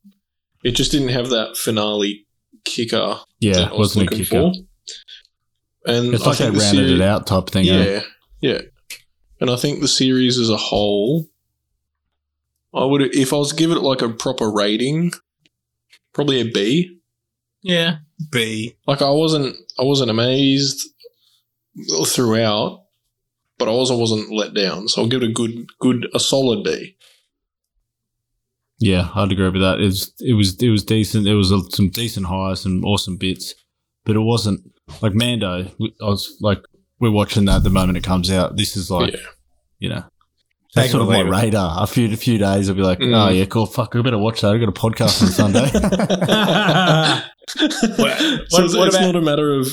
it 0.63 0.75
just 0.75 0.91
didn't 0.91 1.07
have 1.09 1.29
that 1.31 1.57
finale 1.57 2.27
kicker 2.65 3.19
Yeah, 3.39 3.53
that 3.53 3.67
I 3.69 3.71
was 3.71 3.95
wasn't 3.95 4.11
a 4.11 4.15
kicker. 4.15 4.51
for. 4.51 4.53
And 5.87 6.13
It's 6.13 6.23
I 6.23 6.27
like 6.27 6.37
they 6.37 6.43
think 6.45 6.55
the 6.57 6.61
rounded 6.63 6.87
seri- 6.89 6.93
it 6.93 7.01
out 7.01 7.25
type 7.25 7.49
thing. 7.49 7.67
eh? 7.67 7.83
Yeah, 7.95 8.01
yeah. 8.41 8.61
And 9.41 9.49
I 9.49 9.55
think 9.55 9.79
the 9.81 9.87
series 9.87 10.37
as 10.37 10.51
a 10.51 10.57
whole, 10.57 11.25
I 12.73 12.85
would 12.85 13.01
if 13.15 13.33
I 13.33 13.37
was 13.37 13.49
to 13.49 13.55
give 13.55 13.71
it 13.71 13.81
like 13.81 14.03
a 14.03 14.09
proper 14.09 14.51
rating, 14.51 15.13
probably 16.13 16.39
a 16.41 16.45
B. 16.45 16.99
Yeah, 17.61 17.97
B. 18.31 18.75
Like 18.87 19.01
I 19.01 19.09
wasn't, 19.09 19.55
I 19.79 19.83
wasn't 19.83 20.11
amazed 20.11 20.79
throughout, 22.07 22.83
but 23.57 23.67
I 23.67 23.71
also 23.71 23.97
wasn't 23.97 24.31
let 24.31 24.53
down. 24.53 24.87
So 24.87 25.01
I'll 25.01 25.07
give 25.07 25.23
it 25.23 25.29
a 25.29 25.33
good, 25.33 25.67
good, 25.79 26.07
a 26.13 26.19
solid 26.19 26.63
B. 26.63 26.95
Yeah, 28.79 29.09
I'd 29.15 29.31
agree 29.31 29.49
with 29.49 29.61
that. 29.61 29.79
It's 29.79 30.11
it 30.19 30.33
was 30.33 30.61
it 30.61 30.69
was 30.69 30.83
decent. 30.83 31.23
There 31.25 31.35
was 31.35 31.51
a, 31.51 31.59
some 31.71 31.89
decent 31.89 32.27
highs, 32.27 32.61
some 32.61 32.85
awesome 32.85 33.17
bits, 33.17 33.55
but 34.05 34.15
it 34.15 34.19
wasn't 34.19 34.61
like 35.01 35.13
Mando. 35.15 35.65
I 35.65 36.05
was 36.05 36.37
like, 36.41 36.59
we're 36.99 37.11
watching 37.11 37.45
that 37.45 37.63
the 37.63 37.71
moment 37.71 37.97
it 37.97 38.03
comes 38.03 38.29
out. 38.29 38.55
This 38.55 38.77
is 38.77 38.91
like, 38.91 39.13
Yeah. 39.13 39.19
you 39.79 39.89
know, 39.89 39.95
Take 40.01 40.11
that's 40.77 40.91
sort 40.91 41.01
of 41.03 41.09
my 41.09 41.21
or 41.21 41.23
leave 41.25 41.33
it. 41.33 41.45
radar. 41.45 41.83
A 41.83 41.87
few 41.87 42.11
a 42.11 42.15
few 42.15 42.37
days, 42.37 42.69
I'll 42.69 42.75
be 42.75 42.81
like, 42.81 42.99
Mm. 42.99 43.13
oh 43.15 43.29
yeah, 43.31 43.45
cool. 43.45 43.65
Fuck, 43.65 43.95
I 43.95 44.01
better 44.01 44.17
watch 44.17 44.41
that. 44.41 44.53
I 44.53 44.57
got 44.57 44.69
a 44.69 44.71
podcast 44.71 45.21
on 45.21 45.27
Sunday. 45.29 45.69
What- 47.97 48.17
so 48.17 48.37
what- 48.49 48.63
it's, 48.65 48.75
what 48.75 48.87
it's 48.87 48.95
about- 48.97 49.05
not 49.05 49.15
a 49.15 49.21
matter 49.21 49.53
of 49.53 49.67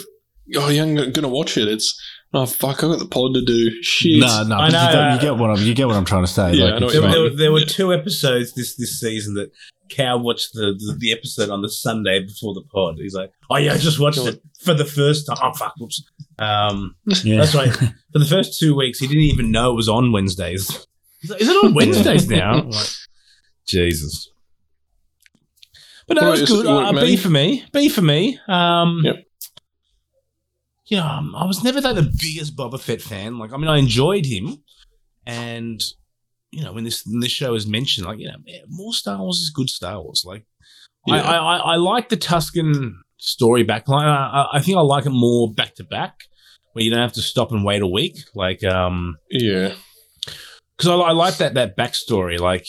oh, 0.56 0.68
yeah, 0.68 0.82
I'm 0.82 1.12
gonna 1.12 1.28
watch 1.28 1.56
it. 1.56 1.68
It's 1.68 1.98
oh 2.32 2.46
fuck, 2.46 2.84
I 2.84 2.88
got 2.88 2.98
the 3.00 3.06
pod 3.06 3.34
to 3.34 3.44
do. 3.44 3.70
Shit. 3.82 4.20
no, 4.20 4.44
no, 4.44 4.56
I 4.56 4.68
know, 4.70 4.90
you, 4.92 4.98
uh, 4.98 5.14
you 5.14 5.20
get 5.20 5.36
what 5.36 5.50
I'm 5.50 5.58
you 5.64 5.74
get 5.74 5.86
what 5.86 5.96
I'm 5.96 6.04
trying 6.04 6.24
to 6.24 6.30
say. 6.30 6.52
Yeah, 6.54 6.64
like, 6.66 6.74
I 6.74 6.78
know 6.78 6.88
there, 6.90 7.02
you 7.02 7.10
there, 7.30 7.36
there 7.36 7.52
were 7.52 7.60
two 7.64 7.92
episodes 7.92 8.54
this 8.54 8.76
this 8.76 8.98
season 9.00 9.34
that 9.34 9.50
Cow 9.90 10.16
watched 10.18 10.50
the, 10.54 10.72
the, 10.78 10.96
the 10.98 11.12
episode 11.12 11.50
on 11.50 11.60
the 11.62 11.68
Sunday 11.68 12.20
before 12.24 12.54
the 12.54 12.62
pod. 12.72 12.96
He's 12.98 13.14
like, 13.14 13.30
"Oh 13.50 13.56
yeah, 13.56 13.74
I 13.74 13.78
just 13.78 13.98
watched 14.00 14.18
it 14.24 14.40
for 14.62 14.72
the 14.74 14.84
first 14.84 15.26
time." 15.26 15.36
Oh 15.42 15.52
fuck, 15.52 15.74
whoops. 15.78 16.02
Um, 16.38 16.94
yeah. 17.06 17.38
that's 17.38 17.54
right. 17.54 17.70
For 18.12 18.18
the 18.20 18.24
first 18.26 18.58
two 18.60 18.76
weeks, 18.76 19.00
he 19.00 19.06
didn't 19.08 19.22
even 19.24 19.50
know 19.50 19.72
it 19.72 19.74
was 19.76 19.88
on 19.88 20.12
Wednesdays. 20.12 20.86
He's 21.24 21.30
like, 21.30 21.40
Is 21.40 21.48
it 21.48 21.64
on 21.64 21.72
Wednesdays 21.80 22.28
now? 22.28 22.52
I'm 22.58 22.68
like, 22.70 22.86
Jesus. 23.66 24.28
But 26.06 26.18
no, 26.20 26.28
What 26.28 26.38
it's 26.38 26.50
good. 26.50 26.66
Uh, 26.66 26.92
B 26.92 27.16
for 27.16 27.30
me. 27.30 27.64
B 27.72 27.88
for 27.88 28.02
me. 28.02 28.38
Um, 28.46 29.00
Yep. 29.04 29.16
Yeah, 30.86 31.16
um, 31.16 31.34
I 31.34 31.46
was 31.46 31.64
never 31.64 31.80
like 31.80 31.94
the 31.96 32.02
biggest 32.02 32.54
Boba 32.56 32.78
Fett 32.78 33.00
fan. 33.00 33.38
Like, 33.38 33.54
I 33.54 33.56
mean, 33.56 33.68
I 33.68 33.78
enjoyed 33.78 34.26
him, 34.26 34.62
and 35.24 35.80
you 36.50 36.62
know, 36.62 36.74
when 36.74 36.84
this 36.84 37.06
when 37.06 37.20
this 37.20 37.32
show 37.32 37.54
is 37.54 37.66
mentioned, 37.66 38.06
like, 38.06 38.18
you 38.18 38.26
know, 38.26 38.36
man, 38.44 38.60
more 38.68 38.92
Star 38.92 39.16
Wars 39.18 39.38
is 39.38 39.48
good 39.50 39.70
Star 39.70 40.02
Wars. 40.02 40.24
Like, 40.26 40.44
I, 41.08 41.16
Yeah. 41.16 41.22
I, 41.22 41.36
I, 41.36 41.56
I 41.56 41.76
like 41.76 42.10
the 42.10 42.18
Tusken 42.18 42.92
story 43.16 43.62
back. 43.62 43.88
Like, 43.88 44.04
I, 44.04 44.10
I- 44.52 44.58
I 44.58 44.60
think 44.60 44.76
I 44.76 44.82
like 44.82 45.06
it 45.06 45.10
more 45.10 45.50
back 45.50 45.74
to 45.76 45.84
back, 45.84 46.16
where 46.74 46.84
you 46.84 46.90
don't 46.90 47.00
have 47.00 47.14
to 47.14 47.22
stop 47.22 47.50
and 47.50 47.64
wait 47.64 47.80
a 47.80 47.86
week. 47.86 48.18
Like, 48.34 48.62
um, 48.62 49.16
Yeah. 49.30 49.74
Because 50.76 50.88
I, 50.90 50.94
I 50.94 51.12
like 51.12 51.36
that 51.38 51.54
that 51.54 51.76
backstory. 51.76 52.38
Like, 52.38 52.66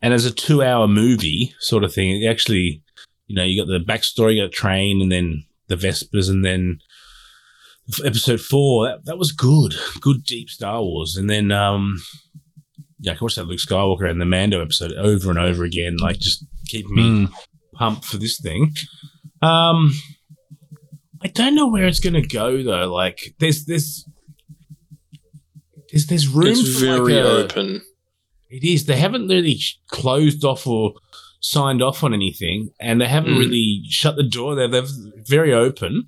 and 0.00 0.12
as 0.12 0.24
a 0.24 0.30
two 0.30 0.62
hour 0.62 0.86
movie 0.88 1.54
sort 1.60 1.84
of 1.84 1.92
thing, 1.94 2.22
it 2.22 2.26
actually, 2.28 2.82
you 3.26 3.36
know, 3.36 3.44
you 3.44 3.60
got 3.64 3.70
the 3.70 3.78
backstory, 3.84 4.36
you 4.36 4.42
got 4.44 4.52
train, 4.52 5.00
and 5.00 5.10
then 5.10 5.44
the 5.68 5.76
Vespas, 5.76 6.28
and 6.28 6.44
then 6.44 6.78
episode 8.04 8.40
four. 8.40 8.86
That, 8.86 9.04
that 9.06 9.18
was 9.18 9.32
good, 9.32 9.74
good 10.00 10.24
deep 10.24 10.48
Star 10.50 10.82
Wars, 10.82 11.16
and 11.16 11.28
then 11.30 11.50
um, 11.52 11.96
yeah, 13.00 13.12
I 13.12 13.14
can 13.16 13.24
watch 13.24 13.36
that 13.36 13.46
Luke 13.46 13.58
Skywalker 13.58 14.08
and 14.10 14.20
the 14.20 14.24
Mando 14.26 14.60
episode 14.62 14.92
over 14.92 15.30
and 15.30 15.38
over 15.38 15.64
again, 15.64 15.96
like 15.98 16.18
just 16.18 16.44
keeping 16.66 16.94
me 16.94 17.02
Mm. 17.02 17.32
pumped 17.74 18.04
for 18.04 18.16
this 18.18 18.38
thing. 18.40 18.74
Um, 19.40 19.92
I 21.22 21.28
don't 21.28 21.54
know 21.54 21.68
where 21.68 21.86
it's 21.86 22.00
going 22.00 22.14
to 22.20 22.26
go 22.26 22.62
though. 22.62 22.92
Like, 22.92 23.34
there's 23.38 23.64
there's 23.64 24.06
there's 25.92 26.06
there's 26.06 26.28
room. 26.28 26.48
It's 26.48 26.80
for 26.80 26.86
like 26.86 26.96
very 26.96 27.18
a- 27.18 27.24
open. 27.24 27.82
it 28.50 28.64
is. 28.64 28.86
They 28.86 28.96
haven't 28.96 29.28
really 29.28 29.60
closed 29.88 30.44
off 30.44 30.66
or 30.66 30.94
signed 31.40 31.82
off 31.82 32.02
on 32.04 32.12
anything, 32.14 32.70
and 32.80 33.00
they 33.00 33.06
haven't 33.08 33.34
Mm. 33.34 33.38
really 33.38 33.82
shut 33.88 34.16
the 34.16 34.22
door. 34.22 34.54
They're, 34.54 34.68
they're 34.68 34.86
very 35.26 35.52
open. 35.52 36.06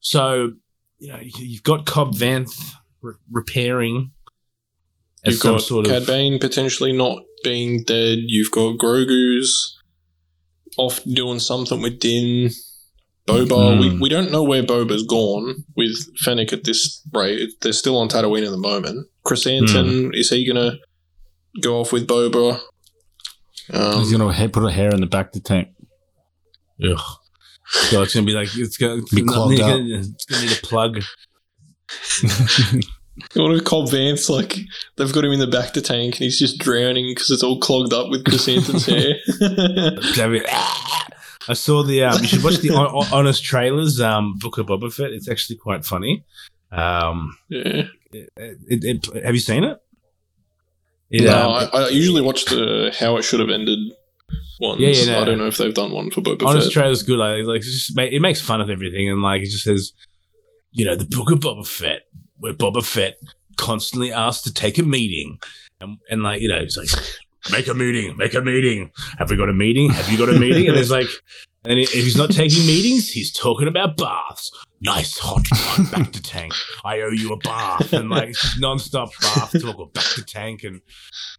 So, 0.00 0.52
you 0.98 1.08
know, 1.08 1.18
you- 1.20 1.46
you've 1.46 1.62
got 1.62 1.86
Cobb 1.86 2.14
Vanth 2.14 2.54
re- 3.02 3.14
repairing 3.30 4.10
You've 5.26 5.40
got 5.40 5.62
sort 5.62 5.86
Cad 5.86 6.02
of. 6.02 6.06
Bane 6.06 6.38
potentially 6.38 6.92
not 6.92 7.22
being 7.42 7.82
dead. 7.84 8.18
You've 8.26 8.50
got 8.50 8.76
Grogu's 8.76 9.78
off 10.76 11.02
doing 11.04 11.38
something 11.38 11.80
with 11.80 11.98
Din. 11.98 12.50
Boba, 13.26 13.80
we, 13.80 13.88
Mm. 13.90 14.00
we 14.00 14.08
don't 14.10 14.30
know 14.30 14.42
where 14.42 14.62
Boba's 14.62 15.02
gone 15.06 15.64
with 15.76 15.96
Fennec 16.18 16.52
at 16.52 16.64
this 16.64 17.00
rate. 17.12 17.50
They're 17.62 17.72
still 17.72 17.96
on 17.98 18.08
Tatooine 18.08 18.44
at 18.44 18.50
the 18.50 18.58
moment. 18.58 19.08
Chrysanthemum, 19.24 20.10
is 20.12 20.28
he 20.30 20.44
going 20.46 20.56
to 20.72 20.78
go 21.62 21.80
off 21.80 21.90
with 21.92 22.06
Boba? 22.06 22.60
Um, 23.72 23.98
He's 24.00 24.12
gonna 24.12 24.48
put 24.50 24.64
a 24.64 24.70
hair 24.70 24.90
in 24.90 25.00
the 25.00 25.06
back 25.06 25.28
of 25.28 25.32
the 25.32 25.40
tank. 25.40 25.68
Ugh. 26.84 27.00
So 27.66 28.02
it's 28.02 28.12
gonna 28.12 28.26
be 28.26 28.32
like 28.34 28.48
it's 28.54 28.76
gonna, 28.76 28.96
it's 28.96 29.14
Be 29.14 29.22
gonna, 29.22 29.32
clogged 29.32 29.60
up. 29.60 29.80
it's 29.82 30.24
gonna 30.26 30.42
need 30.42 30.52
a 30.52 30.60
plug. 30.66 31.00
what 33.34 33.52
if 33.54 33.64
Cobb 33.64 33.88
Vanth, 33.88 34.28
like, 34.28 34.58
they've 34.96 35.12
got 35.12 35.24
him 35.24 35.32
in 35.32 35.38
the 35.40 35.46
bacta 35.46 35.82
tank 35.82 36.14
and 36.16 36.24
he's 36.24 36.38
just 36.38 36.58
drowning 36.58 37.06
because 37.10 37.30
it's 37.30 37.42
all 37.42 37.58
clogged 37.58 37.94
up 37.94 38.10
with 38.10 38.24
Chrysanthemum's 38.26 38.84
hair? 38.86 39.14
I 41.48 41.52
saw 41.54 41.82
the. 41.82 42.04
Um, 42.04 42.20
you 42.22 42.28
should 42.28 42.44
watch 42.44 42.58
the 42.58 42.68
Hon- 42.74 42.90
Hon- 42.90 43.12
Honest 43.12 43.44
trailers. 43.44 44.00
Um, 44.00 44.38
Book 44.38 44.58
of 44.58 44.66
Boba 44.66 44.92
Fett. 44.92 45.12
It's 45.12 45.28
actually 45.28 45.56
quite 45.56 45.84
funny. 45.84 46.24
Um, 46.72 47.36
yeah. 47.48 47.84
it, 48.12 48.30
it, 48.36 48.84
it- 49.14 49.24
have 49.24 49.34
you 49.34 49.40
seen 49.40 49.64
it? 49.64 49.78
It, 51.10 51.24
no, 51.24 51.50
um, 51.52 51.68
I, 51.72 51.78
I 51.84 51.88
usually 51.90 52.22
watch 52.22 52.46
the 52.46 52.94
how 52.98 53.16
it 53.16 53.22
should 53.22 53.40
have 53.40 53.50
ended 53.50 53.78
ones. 54.58 54.80
Yeah, 54.80 54.88
yeah, 54.88 55.04
no. 55.12 55.22
I 55.22 55.24
don't 55.24 55.38
know 55.38 55.46
if 55.46 55.58
they've 55.58 55.74
done 55.74 55.92
one 55.92 56.10
for 56.10 56.20
Boba 56.22 56.44
Honest 56.46 56.68
Fett. 56.68 56.72
trailer's 56.72 57.02
good. 57.02 57.18
Like, 57.18 57.44
like 57.44 57.58
it's 57.58 57.86
just, 57.86 57.98
it 57.98 58.20
makes 58.22 58.40
fun 58.40 58.60
of 58.60 58.70
everything, 58.70 59.08
and 59.08 59.22
like 59.22 59.42
it 59.42 59.50
just 59.50 59.64
says, 59.64 59.92
you 60.72 60.84
know, 60.84 60.96
the 60.96 61.04
book 61.04 61.30
of 61.30 61.40
Boba 61.40 61.66
Fett, 61.66 62.02
where 62.38 62.52
Boba 62.54 62.84
Fett 62.84 63.16
constantly 63.56 64.12
asks 64.12 64.42
to 64.44 64.52
take 64.52 64.78
a 64.78 64.82
meeting, 64.82 65.38
and 65.80 65.98
and 66.10 66.22
like 66.22 66.40
you 66.40 66.48
know, 66.48 66.56
it's 66.58 66.76
like 66.76 66.88
make 67.50 67.66
a 67.68 67.74
meeting, 67.74 68.16
make 68.16 68.34
a 68.34 68.40
meeting. 68.40 68.90
Have 69.18 69.30
we 69.30 69.36
got 69.36 69.48
a 69.48 69.54
meeting? 69.54 69.90
Have 69.90 70.08
you 70.10 70.18
got 70.18 70.28
a 70.28 70.38
meeting? 70.38 70.66
And 70.68 70.76
there's 70.76 70.90
like, 70.90 71.08
and 71.64 71.78
if 71.78 71.92
he's 71.92 72.16
not 72.16 72.30
taking 72.30 72.66
meetings, 72.66 73.08
he's 73.08 73.32
talking 73.32 73.68
about 73.68 73.96
baths. 73.96 74.50
Nice 74.82 75.18
hot 75.18 75.46
one, 75.50 75.86
bacta 75.86 76.20
tank. 76.22 76.52
I 76.84 77.00
owe 77.00 77.10
you 77.10 77.32
a 77.32 77.38
bath, 77.38 77.92
and 77.92 78.10
like 78.10 78.30
it's 78.30 78.60
nonstop 78.60 79.12
bath 79.20 79.62
talk 79.62 79.78
or 79.78 79.88
back 79.88 80.04
to 80.14 80.24
tank, 80.24 80.62
and 80.64 80.82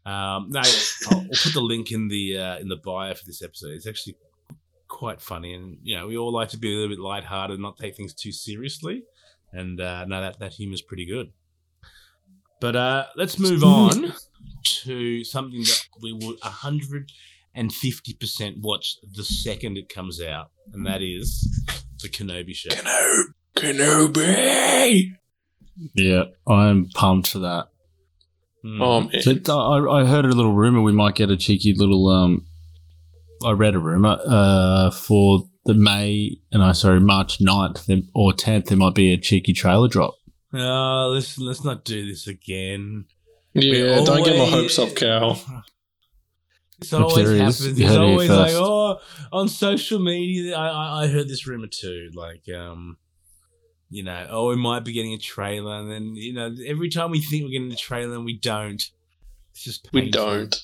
um, 0.05 0.49
no, 0.49 0.61
I'll, 0.61 1.17
I'll 1.17 1.25
put 1.27 1.53
the 1.53 1.61
link 1.61 1.91
in 1.91 2.07
the 2.07 2.37
uh, 2.37 2.57
in 2.57 2.69
the 2.69 2.77
bio 2.77 3.13
for 3.13 3.25
this 3.25 3.43
episode. 3.43 3.71
It's 3.73 3.87
actually 3.87 4.15
quite 4.87 5.21
funny, 5.21 5.53
and 5.53 5.77
you 5.83 5.95
know 5.95 6.07
we 6.07 6.17
all 6.17 6.33
like 6.33 6.49
to 6.49 6.57
be 6.57 6.73
a 6.73 6.75
little 6.75 6.95
bit 6.95 6.99
lighthearted, 6.99 7.55
and 7.55 7.61
not 7.61 7.77
take 7.77 7.95
things 7.95 8.13
too 8.13 8.31
seriously. 8.31 9.03
And 9.53 9.79
uh, 9.79 10.05
no, 10.05 10.21
that 10.21 10.39
that 10.39 10.53
humor's 10.53 10.81
pretty 10.81 11.05
good. 11.05 11.31
But 12.59 12.75
uh, 12.75 13.05
let's 13.15 13.37
move 13.37 13.63
on 13.63 14.13
to 14.65 15.23
something 15.23 15.61
that 15.61 15.87
we 16.01 16.13
would 16.13 16.39
hundred 16.41 17.11
and 17.53 17.73
fifty 17.73 18.13
percent 18.13 18.57
watch 18.59 18.97
the 19.15 19.23
second 19.23 19.77
it 19.77 19.89
comes 19.89 20.21
out, 20.21 20.51
and 20.73 20.85
that 20.85 21.01
is 21.01 21.47
the 22.01 22.09
Kenobi 22.09 22.55
show. 22.55 22.69
Kenobi. 23.55 25.11
Yeah, 25.93 26.23
I'm 26.47 26.89
pumped 26.89 27.29
for 27.29 27.39
that. 27.39 27.67
Mm. 28.65 28.81
Oh 28.81 29.01
man. 29.01 29.43
So 29.43 29.59
I, 29.59 30.01
I 30.01 30.05
heard 30.05 30.25
a 30.25 30.29
little 30.29 30.53
rumor 30.53 30.81
we 30.81 30.91
might 30.91 31.15
get 31.15 31.29
a 31.29 31.37
cheeky 31.37 31.73
little. 31.75 32.07
Um, 32.07 32.45
I 33.45 33.51
read 33.51 33.75
a 33.75 33.79
rumor 33.79 34.17
uh, 34.25 34.91
for 34.91 35.43
the 35.65 35.73
May 35.73 36.37
and 36.51 36.63
I 36.63 36.71
sorry 36.71 36.99
March 36.99 37.39
9th 37.39 38.07
or 38.13 38.33
tenth. 38.33 38.67
There 38.67 38.77
might 38.77 38.95
be 38.95 39.13
a 39.13 39.17
cheeky 39.17 39.53
trailer 39.53 39.87
drop. 39.87 40.15
Oh, 40.53 41.11
let's 41.13 41.37
let's 41.37 41.63
not 41.63 41.83
do 41.83 42.05
this 42.05 42.27
again. 42.27 43.05
Yeah, 43.55 43.99
We 43.99 44.05
don't 44.05 44.23
get 44.25 44.37
my 44.37 44.45
hopes 44.45 44.77
up, 44.77 44.95
Cal. 44.95 45.41
This 46.79 46.91
always 46.91 47.29
happens. 47.29 47.65
It's 47.65 47.79
heard 47.79 47.95
it 47.95 47.99
always 47.99 48.29
like, 48.29 48.51
oh, 48.53 48.99
on 49.31 49.47
social 49.47 49.99
media. 49.99 50.57
I, 50.57 50.67
I 50.67 51.03
I 51.03 51.07
heard 51.07 51.29
this 51.29 51.47
rumor 51.47 51.67
too. 51.67 52.09
Like, 52.13 52.43
um, 52.53 52.97
you 53.89 54.03
know, 54.03 54.27
oh, 54.29 54.49
we 54.49 54.57
might 54.57 54.83
be 54.83 54.91
getting 54.91 55.13
a 55.13 55.17
trailer, 55.17 55.77
and 55.77 55.89
then 55.89 56.15
you 56.15 56.33
know, 56.33 56.53
every 56.67 56.89
time 56.89 57.11
we 57.11 57.21
think 57.21 57.43
we're 57.43 57.51
getting 57.51 57.71
a 57.71 57.77
trailer 57.77 58.15
and 58.15 58.25
we 58.25 58.37
don't, 58.37 58.83
it's 59.51 59.63
just 59.63 59.87
We 59.93 60.09
don't. 60.09 60.55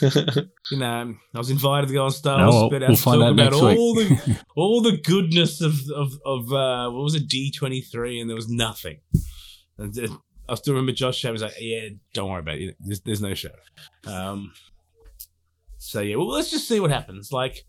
You 0.70 0.78
know, 0.78 1.14
I 1.34 1.38
was 1.38 1.50
invited 1.50 1.88
to 1.88 1.94
go 1.94 2.04
on 2.04 2.10
Star 2.10 2.38
No, 2.38 2.44
Wars 2.44 2.54
well, 2.54 2.70
Spit 2.70 2.82
Out 2.82 2.88
we'll 2.88 2.96
to 2.96 3.02
find 3.02 3.20
talk 3.20 3.26
out 3.26 3.32
about 3.32 3.52
next 3.52 3.56
all 3.56 3.94
the 3.94 4.38
all 4.56 4.80
the 4.82 4.96
goodness 4.98 5.60
of 5.60 5.74
of 5.94 6.12
of 6.24 6.52
uh, 6.52 6.90
what 6.90 7.02
was 7.02 7.14
it 7.14 7.28
D 7.28 7.50
twenty 7.50 7.80
three, 7.80 8.20
and 8.20 8.28
there 8.28 8.36
was 8.36 8.48
nothing. 8.48 9.00
I 10.52 10.54
still 10.56 10.74
remember 10.74 10.92
Josh 10.92 11.16
Shea 11.16 11.30
was 11.30 11.40
like, 11.40 11.54
"Yeah, 11.58 11.88
don't 12.12 12.30
worry 12.30 12.40
about 12.40 12.58
it. 12.58 12.76
There's, 12.78 13.00
there's 13.00 13.22
no 13.22 13.32
show." 13.32 13.48
Um, 14.06 14.52
so 15.78 16.00
yeah, 16.00 16.16
well, 16.16 16.28
let's 16.28 16.50
just 16.50 16.68
see 16.68 16.78
what 16.78 16.90
happens. 16.90 17.32
Like, 17.32 17.64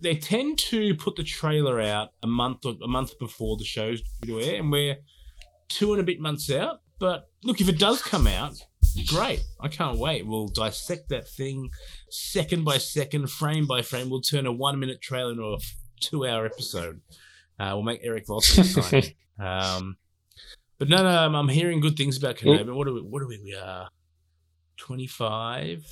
they 0.00 0.16
tend 0.16 0.58
to 0.58 0.96
put 0.96 1.14
the 1.14 1.22
trailer 1.22 1.80
out 1.80 2.10
a 2.20 2.26
month 2.26 2.66
or 2.66 2.74
a 2.82 2.88
month 2.88 3.16
before 3.20 3.56
the 3.56 3.64
show's 3.64 4.02
due 4.22 4.40
to 4.40 4.44
air, 4.44 4.60
and 4.60 4.72
we're 4.72 4.96
two 5.68 5.92
and 5.92 6.00
a 6.00 6.04
bit 6.04 6.18
months 6.18 6.50
out. 6.50 6.80
But 6.98 7.28
look, 7.44 7.60
if 7.60 7.68
it 7.68 7.78
does 7.78 8.02
come 8.02 8.26
out, 8.26 8.60
great. 9.06 9.44
I 9.60 9.68
can't 9.68 9.98
wait. 9.98 10.26
We'll 10.26 10.48
dissect 10.48 11.10
that 11.10 11.28
thing 11.28 11.70
second 12.10 12.64
by 12.64 12.78
second, 12.78 13.30
frame 13.30 13.68
by 13.68 13.82
frame. 13.82 14.10
We'll 14.10 14.20
turn 14.20 14.46
a 14.46 14.52
one 14.52 14.80
minute 14.80 15.00
trailer 15.00 15.30
into 15.30 15.44
a 15.44 15.58
two 16.00 16.26
hour 16.26 16.44
episode. 16.44 17.02
Uh, 17.60 17.70
we'll 17.74 17.84
make 17.84 18.00
Eric 18.02 18.26
Volson 18.26 18.58
excited. 18.58 19.14
um, 19.38 19.96
but 20.78 20.88
no, 20.88 20.98
no, 20.98 21.08
I'm, 21.08 21.34
I'm 21.34 21.48
hearing 21.48 21.80
good 21.80 21.96
things 21.96 22.16
about 22.16 22.36
Kenobi. 22.36 22.72
What 22.74 22.86
are 22.88 22.92
we? 22.92 23.00
What 23.02 23.22
are 23.22 23.26
we? 23.26 23.40
We 23.42 23.54
are 23.54 23.88
twenty 24.76 25.06
five. 25.06 25.84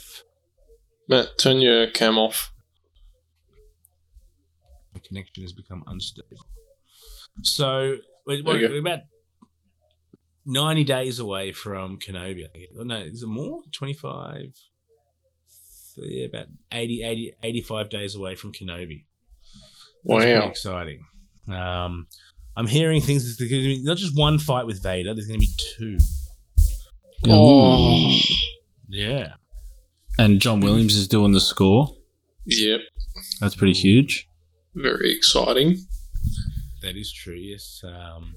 Matt, 1.09 1.39
turn 1.39 1.61
your 1.61 1.87
cam 1.89 2.19
off. 2.19 2.53
The 4.95 5.01
connection 5.01 5.43
has 5.45 5.53
become 5.53 5.85
unstable. 5.87 6.47
So 7.43 7.97
we're, 8.27 8.37
you 8.37 8.45
we're 8.45 8.79
about 8.81 9.01
ninety 10.45 10.85
days 10.85 11.19
away 11.19 11.53
from 11.53 11.99
Kenobi. 11.99 12.47
Oh, 12.79 12.83
No, 12.83 12.97
is 12.97 13.23
it 13.23 13.27
more? 13.29 13.63
Twenty 13.73 13.95
five. 13.95 14.53
Yeah, 15.99 16.27
about 16.27 16.49
80, 16.73 17.03
80, 17.03 17.33
85 17.43 17.89
days 17.89 18.15
away 18.17 18.35
from 18.35 18.53
Kenobi. 18.53 19.05
Wow. 20.05 20.47
exciting. 20.47 21.07
Um, 21.49 22.07
I'm 22.57 22.67
hearing 22.67 23.01
things. 23.01 23.25
There's 23.25 23.51
going 23.51 23.63
to 23.63 23.69
be 23.69 23.83
not 23.83 23.99
just 23.99 24.17
one 24.17 24.39
fight 24.39 24.67
with 24.67 24.83
Vader. 24.83 25.15
There's 25.15 25.27
going 25.27 25.41
to 25.41 25.47
be 25.47 25.53
two. 25.57 25.99
Oh. 27.29 28.19
Yeah. 28.89 29.35
And 30.19 30.41
John 30.41 30.61
Williams 30.61 30.97
is 30.97 31.09
doing 31.09 31.33
the 31.33 31.41
score. 31.41 31.95
Yep. 32.47 32.81
That's 33.41 33.55
pretty 33.55 33.75
huge. 33.75 34.29
Very 34.75 35.15
exciting. 35.15 35.79
That 36.83 36.97
is 36.97 37.13
true. 37.13 37.35
Yes. 37.35 37.83
Um, 37.85 38.35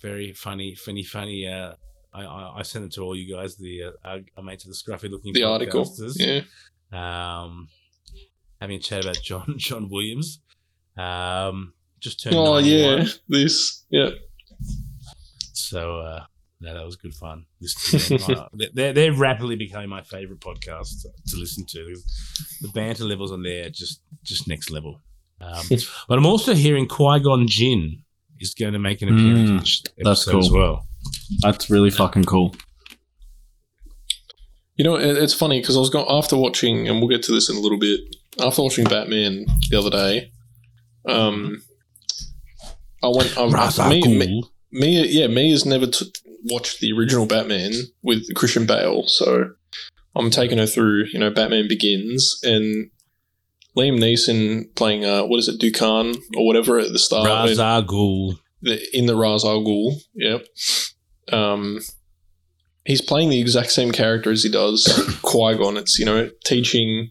very 0.00 0.32
funny, 0.32 0.74
funny, 0.74 1.02
funny. 1.02 1.48
Uh, 1.48 1.74
I, 2.12 2.24
I, 2.24 2.58
I 2.58 2.62
sent 2.62 2.84
it 2.84 2.92
to 2.92 3.02
all 3.02 3.16
you 3.16 3.34
guys. 3.34 3.56
The 3.56 3.84
uh, 3.84 3.90
our, 4.04 4.18
our 4.36 4.42
mates 4.42 4.64
of 4.64 4.70
the 4.70 4.76
scruffy 4.76 5.10
looking 5.10 5.32
The 5.32 5.44
article. 5.44 5.90
Yeah. 6.16 6.42
Um, 6.92 7.68
having 8.60 8.76
a 8.76 8.80
chat 8.80 9.04
about 9.04 9.20
John 9.22 9.54
John 9.56 9.88
Williams. 9.88 10.40
Um, 10.96 11.72
just 12.02 12.22
turned. 12.22 12.36
Oh 12.36 12.54
91. 12.60 12.98
yeah. 12.98 13.12
This. 13.28 13.84
Yeah. 13.90 14.10
So 15.52 16.00
uh, 16.00 16.24
no, 16.60 16.74
that 16.74 16.84
was 16.84 16.96
good 16.96 17.14
fun. 17.14 17.46
Listen 17.60 18.18
to 18.18 18.34
them. 18.34 18.46
They're 18.74 18.92
they're 18.92 19.12
rapidly 19.12 19.56
becoming 19.56 19.88
my 19.88 20.02
favorite 20.02 20.40
podcast 20.40 21.06
to 21.28 21.36
listen 21.36 21.64
to. 21.66 21.96
The 22.60 22.68
banter 22.68 23.04
levels 23.04 23.32
on 23.32 23.42
there 23.42 23.66
are 23.66 23.70
just 23.70 24.00
just 24.22 24.46
next 24.48 24.70
level. 24.70 25.00
Um, 25.40 25.64
but 26.08 26.18
I'm 26.18 26.26
also 26.26 26.54
hearing 26.54 26.86
Qui 26.86 27.20
Gon 27.20 27.48
Jinn 27.48 28.02
is 28.38 28.54
going 28.54 28.74
to 28.74 28.78
make 28.78 29.02
an 29.02 29.08
appearance. 29.08 29.50
in 29.50 29.56
this 29.56 29.82
that's 29.98 30.26
episode 30.28 30.38
as 30.38 30.48
cool. 30.48 30.58
well. 30.58 30.86
That's 31.40 31.70
really 31.70 31.90
fucking 31.90 32.24
cool. 32.24 32.54
You 34.76 34.84
know, 34.84 34.94
it's 34.96 35.34
funny 35.34 35.60
because 35.60 35.76
I 35.76 35.80
was 35.80 35.90
going 35.90 36.06
after 36.08 36.36
watching, 36.36 36.88
and 36.88 36.98
we'll 36.98 37.08
get 37.08 37.22
to 37.24 37.32
this 37.32 37.50
in 37.50 37.56
a 37.56 37.60
little 37.60 37.78
bit. 37.78 38.00
After 38.40 38.62
watching 38.62 38.84
Batman 38.84 39.46
the 39.68 39.78
other 39.78 39.90
day, 39.90 40.32
um, 41.06 41.62
I 43.02 43.08
went. 43.08 43.36
I, 43.36 43.88
me, 43.88 44.02
me, 44.02 44.44
me, 44.70 45.08
yeah, 45.08 45.26
me 45.26 45.50
has 45.50 45.66
never 45.66 45.86
t- 45.86 46.12
watched 46.44 46.80
the 46.80 46.92
original 46.92 47.26
Batman 47.26 47.72
with 48.02 48.34
Christian 48.34 48.66
Bale, 48.66 49.04
so 49.06 49.50
I'm 50.14 50.30
taking 50.30 50.58
her 50.58 50.66
through. 50.66 51.06
You 51.12 51.18
know, 51.18 51.30
Batman 51.30 51.68
Begins 51.68 52.38
and 52.42 52.90
Liam 53.76 53.98
Neeson 53.98 54.74
playing 54.74 55.04
uh, 55.04 55.24
what 55.24 55.38
is 55.38 55.48
it, 55.48 55.60
Dukan 55.60 56.16
or 56.36 56.46
whatever 56.46 56.78
at 56.78 56.92
the 56.92 56.98
start. 56.98 57.26
Ra's 57.26 57.58
al 57.58 57.82
Ghul. 57.84 58.38
the, 58.60 58.80
in 58.96 59.06
the 59.06 59.16
Ra's 59.16 59.44
al 59.44 59.62
Ghul. 59.62 59.94
Yep. 60.14 60.46
Um, 61.32 61.80
he's 62.84 63.00
playing 63.00 63.30
the 63.30 63.40
exact 63.40 63.70
same 63.70 63.92
character 63.92 64.30
as 64.30 64.42
he 64.42 64.50
does 64.50 65.18
Qui 65.22 65.56
Gon. 65.56 65.76
It's 65.76 65.98
you 65.98 66.04
know 66.04 66.30
teaching, 66.44 67.10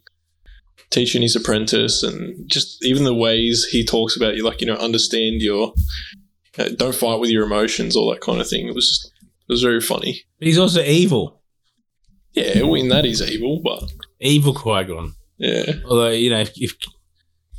teaching 0.91 1.21
his 1.21 1.35
apprentice, 1.35 2.03
and 2.03 2.47
just 2.49 2.83
even 2.85 3.03
the 3.03 3.13
ways 3.13 3.65
he 3.71 3.83
talks 3.83 4.15
about 4.15 4.35
you, 4.35 4.45
like 4.45 4.61
you 4.61 4.67
know, 4.67 4.75
understand 4.75 5.41
your, 5.41 5.73
don't 6.75 6.95
fight 6.95 7.19
with 7.19 7.29
your 7.31 7.45
emotions, 7.45 7.95
all 7.95 8.11
that 8.11 8.21
kind 8.21 8.39
of 8.39 8.47
thing. 8.47 8.67
It 8.67 8.75
was 8.75 8.87
just, 8.89 9.05
it 9.05 9.51
was 9.51 9.63
very 9.63 9.81
funny. 9.81 10.21
But 10.37 10.47
he's 10.47 10.59
also 10.59 10.83
evil. 10.83 11.41
Yeah, 12.33 12.61
well, 12.61 12.75
in 12.75 12.89
that 12.89 13.03
he's 13.05 13.21
evil, 13.21 13.61
but 13.61 13.91
Evil 14.21 14.53
Qui 14.53 14.83
Gon. 14.85 15.15
yeah, 15.37 15.73
Although 15.85 16.11
you 16.11 16.29
know, 16.29 16.39
if 16.39 16.51
if, 16.55 16.75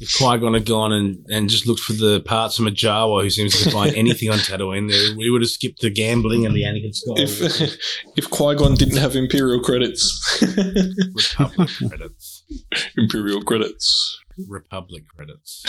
if 0.01 0.17
Qui 0.17 0.39
Gon 0.39 0.55
had 0.55 0.65
gone 0.65 0.93
and, 0.93 1.27
and 1.31 1.51
just 1.51 1.67
looked 1.67 1.81
for 1.81 1.93
the 1.93 2.21
parts 2.21 2.57
from 2.57 2.67
a 2.67 2.71
Jawa 2.71 3.23
who 3.23 3.29
seems 3.29 3.61
to 3.63 3.71
find 3.71 3.95
anything 3.95 4.31
on 4.31 4.39
Tatooine, 4.39 4.91
there 4.91 5.17
we 5.17 5.29
would 5.29 5.43
have 5.43 5.51
skipped 5.51 5.81
the 5.81 5.91
gambling 5.91 6.47
and 6.47 6.55
the 6.57 6.63
Anakin 6.63 6.93
Skywalker 6.97 7.61
if 7.61 7.77
if 8.17 8.31
Qui 8.31 8.55
Gon 8.55 8.75
didn't 8.75 8.97
have 8.97 9.15
Imperial 9.15 9.61
credits, 9.61 10.39
Republic 10.41 11.69
credits. 11.89 12.32
Imperial 12.97 13.43
credits. 13.43 14.19
Republic 14.49 15.05
credits. 15.15 15.65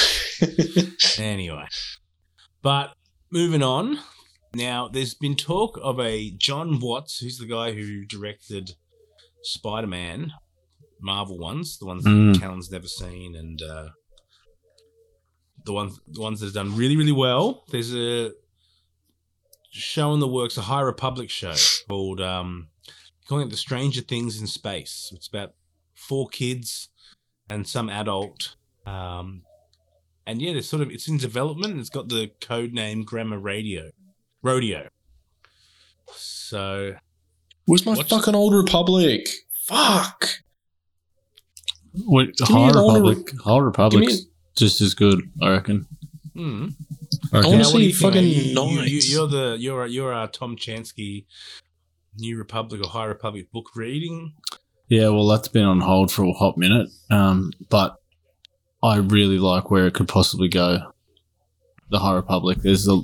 Anyway, 1.20 1.68
but 2.62 2.94
moving 3.32 3.62
on. 3.64 4.00
Now, 4.56 4.88
there's 4.88 5.14
been 5.16 5.36
talk 5.36 5.80
of 5.82 6.00
a 6.00 6.30
Jon 6.32 6.80
Watts, 6.80 7.20
who's 7.20 7.38
the 7.40 7.46
guy 7.48 7.74
who 7.74 8.06
directed 8.06 8.72
Spider 9.42 9.88
Man, 9.88 10.32
Marvel 11.02 11.38
ones, 11.40 11.78
the 11.80 11.86
ones 11.86 12.06
Mm. 12.06 12.34
that 12.34 12.40
Callan's 12.42 12.72
never 12.72 12.88
seen, 12.88 13.36
and 13.36 13.62
uh, 13.62 13.90
the 15.66 15.74
ones 15.74 16.00
the 16.08 16.22
ones 16.22 16.40
that 16.40 16.48
have 16.48 16.54
done 16.54 16.76
really, 16.76 16.96
really 16.96 17.12
well. 17.12 17.64
There's 17.70 17.94
a 17.96 18.32
show 19.72 20.14
in 20.14 20.20
the 20.20 20.28
works, 20.28 20.58
a 20.58 20.62
High 20.62 20.82
Republic 20.82 21.30
show 21.30 21.56
called 21.90 22.22
um, 22.22 22.70
calling 23.28 23.48
it 23.48 23.50
the 23.50 23.58
Stranger 23.58 24.02
Things 24.02 24.40
in 24.40 24.46
Space. 24.48 25.12
It's 25.16 25.28
about 25.28 25.54
four 26.08 26.28
kids 26.30 26.90
and 27.50 27.68
some 27.68 27.90
adult. 27.90 28.56
Um, 28.86 29.44
and 30.26 30.42
yeah, 30.42 30.52
it's 30.52 30.68
sort 30.68 30.82
of 30.82 30.92
it's 30.92 31.08
in 31.08 31.18
development. 31.18 31.72
and 31.74 31.80
It's 31.82 31.90
got 31.90 32.10
the 32.10 32.32
code 32.42 32.74
name 32.74 33.04
Grammar 33.04 33.40
Radio, 33.40 33.92
Rodeo. 34.42 34.88
So 36.16 36.96
Where's 37.66 37.86
my 37.86 37.94
What's- 37.94 38.10
fucking 38.10 38.36
old 38.36 38.54
Republic? 38.54 39.28
Fuck. 39.66 40.28
What, 42.06 42.28
me 42.28 42.34
High 42.42 42.70
an 42.70 42.76
older- 42.78 43.00
Republic, 43.02 43.34
High 43.44 43.58
Republic's 43.60 44.16
Give 44.22 44.26
just 44.56 44.82
as 44.82 44.94
good, 44.94 45.22
I 45.42 45.50
reckon. 45.52 45.88
hmm. 46.34 46.70
I 47.32 47.38
reckon. 47.38 47.52
wanna 47.52 47.66
see 47.66 47.74
what 47.74 47.84
you 47.84 47.94
think, 47.94 48.14
fucking 48.14 48.24
mate? 48.24 48.36
you, 48.92 48.98
you, 48.98 49.00
you, 49.00 49.24
are 49.24 49.28
the 49.28 49.58
you're 49.60 49.86
you're 49.86 50.14
our 50.14 50.28
Tom 50.28 50.56
Chansky 50.58 51.26
New 52.18 52.38
Republic 52.38 52.82
or 52.84 52.90
High 52.90 53.06
Republic 53.06 53.52
book 53.52 53.70
reading. 53.76 54.34
Yeah, 54.90 55.10
well, 55.10 55.28
that's 55.28 55.48
been 55.48 55.66
on 55.66 55.80
hold 55.82 56.12
for 56.12 56.24
a 56.24 56.34
hot 56.34 56.58
minute. 56.58 56.90
Um, 57.10 57.52
but 57.70 57.96
I 58.84 58.98
really 58.98 59.40
like 59.40 59.72
where 59.72 59.88
it 59.88 59.94
could 59.94 60.08
possibly 60.08 60.48
go. 60.50 60.92
The 61.90 62.00
High 62.00 62.14
Republic. 62.16 62.60
There's 62.62 62.88
a 62.88 63.02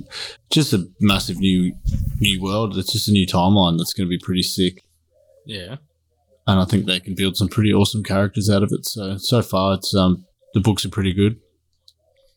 just 0.50 0.72
a 0.72 0.88
massive 1.00 1.38
new 1.38 1.74
new 2.20 2.42
world. 2.42 2.76
It's 2.76 2.92
just 2.92 3.08
a 3.08 3.12
new 3.12 3.26
timeline 3.26 3.78
that's 3.78 3.92
going 3.92 4.06
to 4.06 4.10
be 4.10 4.18
pretty 4.18 4.42
sick. 4.42 4.82
Yeah. 5.46 5.76
and 6.46 6.58
I 6.60 6.64
think 6.64 6.86
they 6.86 7.00
can 7.00 7.14
build 7.14 7.36
some 7.36 7.48
pretty 7.48 7.72
awesome 7.72 8.02
characters 8.02 8.50
out 8.50 8.62
of 8.62 8.70
it. 8.72 8.84
So 8.86 9.16
so 9.16 9.42
far, 9.42 9.74
it's 9.74 9.94
um 9.94 10.24
the 10.54 10.60
books 10.60 10.84
are 10.84 10.88
pretty 10.90 11.12
good. 11.12 11.38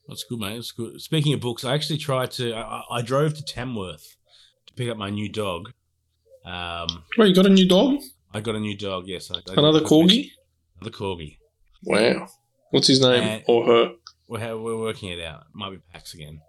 That's 0.07 0.23
good, 0.25 0.39
mate. 0.39 0.55
That's 0.55 0.71
good. 0.71 1.01
Speaking 1.01 1.33
of 1.33 1.39
books, 1.41 1.63
I 1.63 1.73
actually 1.73 1.97
tried 1.97 2.31
to. 2.31 2.53
I, 2.53 2.61
I- 2.61 2.97
I 2.97 3.01
drove 3.01 3.33
to 3.35 3.43
Tamworth 3.43 4.15
to 4.67 4.73
pick 4.73 4.89
up 4.89 4.97
my 4.97 5.09
new 5.09 5.29
dog. 5.29 5.71
Um, 6.45 6.87
Wait, 7.17 7.29
you 7.29 7.35
got 7.35 7.45
a 7.45 7.49
new 7.49 7.67
dog? 7.67 8.01
I 8.33 8.41
got 8.41 8.55
a 8.55 8.59
new 8.59 8.75
dog. 8.77 9.07
Yes, 9.07 9.29
I, 9.31 9.35
I- 9.37 9.53
Another 9.57 9.81
corgi? 9.81 10.31
Another 10.81 10.95
corgi. 10.95 11.37
Wow. 11.83 12.27
What's 12.71 12.87
his 12.87 13.01
name 13.01 13.21
And- 13.23 13.43
or 13.47 13.65
her? 13.65 13.91
We're 14.27 14.57
we're 14.57 14.77
working 14.79 15.09
it 15.09 15.23
out. 15.23 15.41
It 15.41 15.47
might 15.55 15.71
be 15.71 15.77
Pax 15.91 16.13
again, 16.13 16.41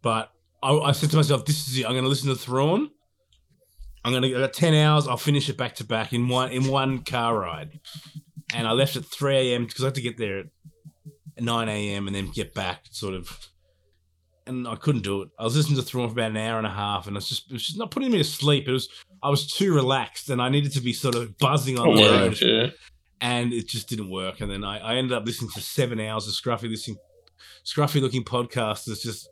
but 0.00 0.30
I, 0.62 0.72
I 0.72 0.92
said 0.92 1.10
to 1.10 1.16
myself, 1.16 1.44
"This 1.44 1.68
is 1.68 1.78
it. 1.78 1.84
I'm 1.84 1.92
going 1.92 2.04
to 2.04 2.08
listen 2.08 2.28
to 2.30 2.36
Thrawn. 2.36 2.88
I'm 4.04 4.12
going 4.12 4.22
to 4.22 4.36
I 4.36 4.40
got 4.40 4.52
ten 4.54 4.72
hours. 4.74 5.06
I'll 5.08 5.16
finish 5.18 5.48
it 5.50 5.58
back 5.58 5.74
to 5.76 5.84
back 5.84 6.12
in 6.12 6.28
one 6.28 6.50
in 6.52 6.68
one 6.68 7.02
car 7.02 7.36
ride." 7.38 7.80
And 8.54 8.66
I 8.66 8.72
left 8.72 8.96
at 8.96 9.04
three 9.04 9.52
a.m. 9.52 9.66
because 9.66 9.82
I 9.82 9.88
had 9.88 9.96
to 9.96 10.00
get 10.00 10.16
there 10.16 10.38
at 10.38 10.46
nine 11.42 11.68
a.m. 11.68 12.06
and 12.06 12.14
then 12.14 12.30
get 12.30 12.54
back, 12.54 12.84
sort 12.90 13.14
of. 13.14 13.48
And 14.46 14.66
I 14.68 14.76
couldn't 14.76 15.02
do 15.02 15.22
it. 15.22 15.30
I 15.38 15.42
was 15.42 15.56
listening 15.56 15.76
to 15.76 15.82
Thrawn 15.82 16.08
for 16.08 16.12
about 16.12 16.30
an 16.30 16.36
hour 16.36 16.56
and 16.58 16.66
a 16.66 16.70
half, 16.70 17.08
and 17.08 17.16
it's 17.16 17.28
just 17.28 17.50
it 17.50 17.54
was 17.54 17.66
just 17.66 17.76
not 17.78 17.90
putting 17.90 18.12
me 18.12 18.18
to 18.18 18.24
sleep. 18.24 18.68
It 18.68 18.72
was 18.72 18.88
I 19.26 19.30
was 19.30 19.46
too 19.46 19.74
relaxed, 19.74 20.30
and 20.30 20.40
I 20.40 20.48
needed 20.48 20.72
to 20.72 20.80
be 20.80 20.92
sort 20.92 21.14
of 21.14 21.36
buzzing 21.38 21.78
on 21.78 21.88
Oh, 21.88 21.96
the 21.96 22.02
road 22.18 22.40
Yeah. 22.40 22.66
and 23.20 23.52
it 23.52 23.66
just 23.68 23.88
didn't 23.88 24.10
work. 24.10 24.40
And 24.40 24.50
then 24.50 24.62
I, 24.64 24.78
I 24.78 24.94
ended 24.96 25.12
up 25.16 25.24
listening 25.26 25.50
to 25.54 25.60
seven 25.60 25.98
hours 26.00 26.26
of 26.28 26.34
scruffy 26.34 26.68
listening, 26.70 26.98
scruffy 27.64 28.00
looking 28.00 28.24
podcasts. 28.24 28.88
It's 28.88 29.02
just 29.02 29.28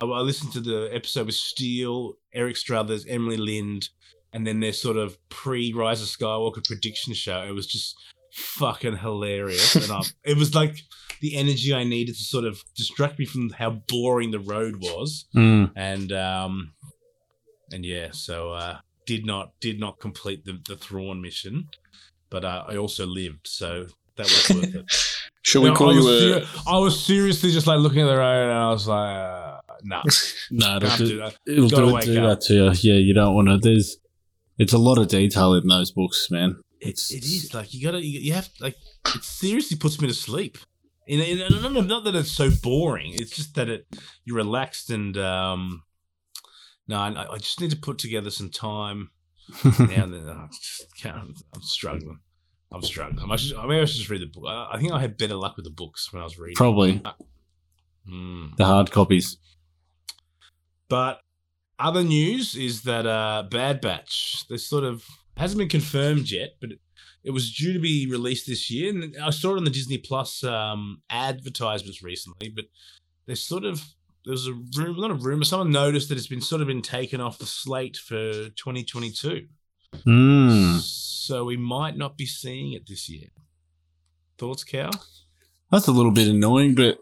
I, 0.00 0.04
I 0.06 0.20
listened 0.20 0.52
to 0.52 0.60
the 0.60 0.90
episode 0.92 1.26
with 1.26 1.34
Steele, 1.34 2.14
Eric 2.32 2.56
Struthers, 2.56 3.04
Emily 3.06 3.36
Lind, 3.36 3.88
and 4.32 4.46
then 4.46 4.60
their 4.60 4.72
sort 4.72 4.96
of 4.96 5.16
pre 5.28 5.72
Rise 5.72 6.02
of 6.02 6.08
Skywalker 6.08 6.62
prediction 6.64 7.14
show. 7.14 7.42
It 7.42 7.52
was 7.52 7.66
just 7.66 7.96
fucking 8.32 8.98
hilarious, 8.98 9.74
and 9.76 9.90
I, 9.90 10.02
it 10.24 10.36
was 10.36 10.54
like 10.54 10.76
the 11.22 11.36
energy 11.36 11.72
I 11.74 11.84
needed 11.84 12.14
to 12.16 12.22
sort 12.22 12.44
of 12.44 12.62
distract 12.76 13.18
me 13.18 13.24
from 13.24 13.48
how 13.50 13.70
boring 13.88 14.30
the 14.32 14.38
road 14.40 14.76
was 14.76 15.24
Mm. 15.34 15.72
and 15.74 16.12
um 16.12 16.74
and 17.72 17.84
yeah 17.86 18.08
so 18.12 18.52
uh 18.52 18.76
did 19.06 19.24
not 19.24 19.52
did 19.60 19.78
not 19.80 19.98
complete 20.00 20.44
the 20.44 20.58
the 20.66 20.76
Thrawn 20.76 21.20
mission 21.22 21.68
but 22.30 22.44
uh, 22.44 22.64
I 22.68 22.76
also 22.76 23.06
lived 23.06 23.46
so 23.46 23.86
that 24.16 24.24
was 24.26 24.50
worth 24.54 24.74
it 24.74 24.84
Shall 25.42 25.62
we 25.62 25.68
No, 25.68 25.76
call 25.76 25.90
I 25.90 25.92
you 25.92 25.98
was 26.04 26.22
a? 26.22 26.46
ser- 26.46 26.60
I 26.66 26.78
was 26.78 27.04
seriously 27.04 27.52
just 27.52 27.68
like 27.68 27.78
looking 27.78 28.00
at 28.00 28.06
the 28.06 28.16
road 28.16 28.42
and 28.50 28.52
I 28.52 28.68
was 28.70 28.88
like 28.88 29.16
uh, 29.16 29.58
nah 29.84 30.02
No, 30.50 30.76
it'll 30.76 30.88
can't 30.88 30.98
do, 30.98 31.06
do 31.08 31.16
that 31.18 31.36
it'll 31.46 31.68
Gotta 31.70 32.06
do, 32.06 32.14
do 32.14 32.20
that 32.22 32.40
to 32.42 32.54
you. 32.54 32.64
Yeah, 32.92 32.98
you 32.98 33.14
don't 33.14 33.34
want 33.34 33.48
to. 33.48 33.58
There's 33.58 33.96
it's 34.58 34.72
a 34.72 34.78
lot 34.78 34.98
of 34.98 35.06
detail 35.08 35.54
in 35.54 35.68
those 35.68 35.92
books, 35.92 36.28
man. 36.30 36.56
it, 36.80 36.98
it 37.10 37.24
is 37.24 37.54
like 37.54 37.72
you 37.72 37.80
gotta 37.86 38.04
you, 38.04 38.18
you 38.20 38.32
have 38.32 38.48
like 38.60 38.74
it 39.14 39.22
seriously 39.22 39.76
puts 39.76 40.00
me 40.00 40.08
to 40.08 40.14
sleep 40.14 40.58
in, 41.06 41.20
in, 41.20 41.38
in, 41.40 41.62
not, 41.74 41.86
not 41.86 42.04
that 42.04 42.16
it's 42.16 42.32
so 42.32 42.50
boring 42.62 43.12
it's 43.14 43.30
just 43.36 43.54
that 43.54 43.68
it 43.68 43.86
you're 44.24 44.36
relaxed 44.36 44.90
and 44.90 45.16
um 45.16 45.82
no 46.88 46.96
I, 46.98 47.34
I 47.34 47.38
just 47.38 47.60
need 47.60 47.70
to 47.70 47.76
put 47.76 47.98
together 47.98 48.30
some 48.30 48.50
time 48.50 49.10
now 49.64 50.04
and 50.04 50.12
then 50.14 50.28
I 50.28 50.46
just 50.48 50.86
can't. 51.00 51.40
I'm 51.54 51.62
struggling. 51.62 52.18
I'm 52.72 52.82
struggling. 52.82 53.30
I 53.30 53.36
should, 53.36 53.56
maybe 53.56 53.80
I 53.80 53.84
should 53.84 53.98
just 53.98 54.10
read 54.10 54.22
the 54.22 54.26
book. 54.26 54.44
I, 54.48 54.70
I 54.72 54.78
think 54.80 54.92
I 54.92 55.00
had 55.00 55.16
better 55.16 55.36
luck 55.36 55.56
with 55.56 55.64
the 55.64 55.70
books 55.70 56.12
when 56.12 56.20
I 56.20 56.24
was 56.24 56.38
reading. 56.38 56.56
Probably 56.56 57.00
Mm. 58.08 58.56
the 58.56 58.64
hard 58.64 58.90
copies. 58.92 59.36
But 60.88 61.20
other 61.78 62.02
news 62.04 62.54
is 62.54 62.82
that 62.82 63.06
uh, 63.06 63.44
Bad 63.50 63.80
Batch, 63.80 64.44
this 64.48 64.66
sort 64.68 64.84
of 64.84 65.04
hasn't 65.36 65.58
been 65.58 65.68
confirmed 65.68 66.30
yet, 66.30 66.50
but 66.60 66.70
it, 66.70 66.78
it 67.24 67.30
was 67.32 67.52
due 67.52 67.72
to 67.72 67.78
be 67.80 68.06
released 68.08 68.46
this 68.46 68.70
year. 68.70 68.90
And 68.90 69.16
I 69.22 69.30
saw 69.30 69.54
it 69.54 69.58
on 69.58 69.64
the 69.64 69.70
Disney 69.70 69.98
Plus 69.98 70.44
um, 70.44 71.02
advertisements 71.10 72.02
recently, 72.02 72.48
but 72.48 72.66
there's 73.26 73.42
sort 73.42 73.64
of 73.64 73.82
there's 74.26 74.48
a 74.48 74.52
rumor, 74.76 75.00
not 75.00 75.10
a 75.12 75.14
rumor. 75.14 75.44
Someone 75.44 75.70
noticed 75.70 76.08
that 76.08 76.18
it's 76.18 76.26
been 76.26 76.40
sort 76.40 76.60
of 76.60 76.66
been 76.66 76.82
taken 76.82 77.20
off 77.20 77.38
the 77.38 77.46
slate 77.46 77.96
for 77.96 78.18
2022. 78.50 79.46
Mm. 80.04 80.80
So 80.80 81.44
we 81.44 81.56
might 81.56 81.96
not 81.96 82.16
be 82.16 82.26
seeing 82.26 82.72
it 82.72 82.88
this 82.88 83.08
year. 83.08 83.28
Thoughts, 84.36 84.64
Cow? 84.64 84.90
That's 85.70 85.86
a 85.86 85.92
little 85.92 86.10
bit 86.10 86.28
annoying, 86.28 86.74
but 86.74 86.98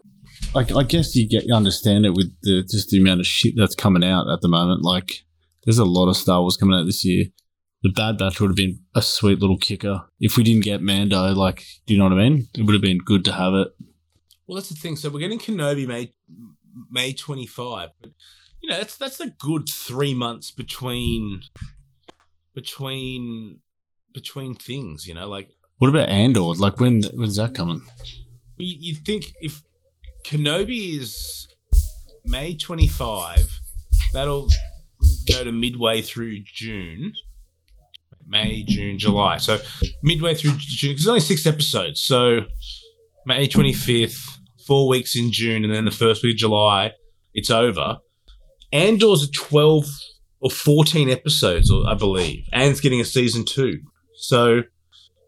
I, 0.55 0.79
I 0.79 0.83
guess 0.83 1.15
you 1.15 1.27
get 1.27 1.45
you 1.45 1.53
understand 1.53 2.05
it 2.05 2.13
with 2.13 2.31
the 2.43 2.63
just 2.63 2.89
the 2.89 2.99
amount 2.99 3.21
of 3.21 3.27
shit 3.27 3.55
that's 3.57 3.75
coming 3.75 4.03
out 4.03 4.29
at 4.29 4.41
the 4.41 4.47
moment. 4.47 4.83
Like, 4.83 5.23
there's 5.63 5.79
a 5.79 5.85
lot 5.85 6.07
of 6.07 6.17
Star 6.17 6.41
Wars 6.41 6.57
coming 6.57 6.79
out 6.79 6.85
this 6.85 7.03
year. 7.03 7.25
The 7.81 7.91
Bad 7.91 8.17
Batch 8.17 8.39
would 8.39 8.49
have 8.49 8.55
been 8.55 8.79
a 8.95 9.01
sweet 9.01 9.39
little 9.39 9.57
kicker 9.57 10.05
if 10.19 10.37
we 10.37 10.43
didn't 10.43 10.63
get 10.63 10.81
Mando. 10.81 11.33
Like, 11.33 11.63
do 11.85 11.93
you 11.93 11.99
know 11.99 12.05
what 12.05 12.13
I 12.13 12.29
mean? 12.29 12.47
It 12.55 12.63
would 12.63 12.73
have 12.73 12.81
been 12.81 12.99
good 12.99 13.25
to 13.25 13.33
have 13.33 13.53
it. 13.53 13.69
Well, 14.47 14.55
that's 14.55 14.69
the 14.69 14.75
thing. 14.75 14.95
So 14.95 15.09
we're 15.09 15.19
getting 15.19 15.39
Kenobi 15.39 15.87
May 15.87 16.13
May 16.91 17.13
25, 17.13 17.89
but 18.01 18.11
you 18.61 18.69
know 18.69 18.77
that's 18.77 18.97
that's 18.97 19.19
a 19.19 19.29
good 19.29 19.69
three 19.69 20.13
months 20.13 20.51
between 20.51 21.41
between 22.53 23.59
between 24.13 24.55
things. 24.55 25.07
You 25.07 25.13
know, 25.13 25.27
like 25.27 25.49
What 25.77 25.89
about 25.89 26.09
Andor? 26.09 26.53
Like, 26.55 26.79
when 26.79 27.03
when's 27.13 27.35
that 27.37 27.53
coming? 27.53 27.81
you, 28.57 28.75
you 28.79 28.95
think 28.95 29.33
if 29.41 29.61
Kenobi 30.25 30.97
is 30.99 31.47
May 32.23 32.55
25, 32.55 33.59
that'll 34.13 34.49
go 35.27 35.43
to 35.43 35.51
midway 35.51 36.01
through 36.01 36.39
June. 36.45 37.13
May, 38.27 38.63
June, 38.63 38.97
July. 38.97 39.37
So 39.37 39.59
midway 40.01 40.33
through 40.33 40.53
June, 40.57 40.93
'cause 40.95 41.03
there's 41.03 41.07
only 41.07 41.19
six 41.19 41.45
episodes. 41.45 41.99
So 41.99 42.45
May 43.27 43.47
25th, 43.47 44.39
four 44.65 44.87
weeks 44.87 45.15
in 45.15 45.31
June, 45.31 45.63
and 45.63 45.73
then 45.73 45.85
the 45.85 45.91
first 45.91 46.23
week 46.23 46.35
of 46.35 46.39
July, 46.39 46.91
it's 47.33 47.49
over. 47.49 47.97
Andor's 48.71 49.23
a 49.23 49.31
12 49.31 49.85
or 50.41 50.49
14 50.49 51.09
episodes, 51.09 51.71
I 51.87 51.93
believe, 51.93 52.45
and 52.51 52.71
it's 52.71 52.81
getting 52.81 53.01
a 53.01 53.05
season 53.05 53.45
two. 53.45 53.79
So 54.17 54.63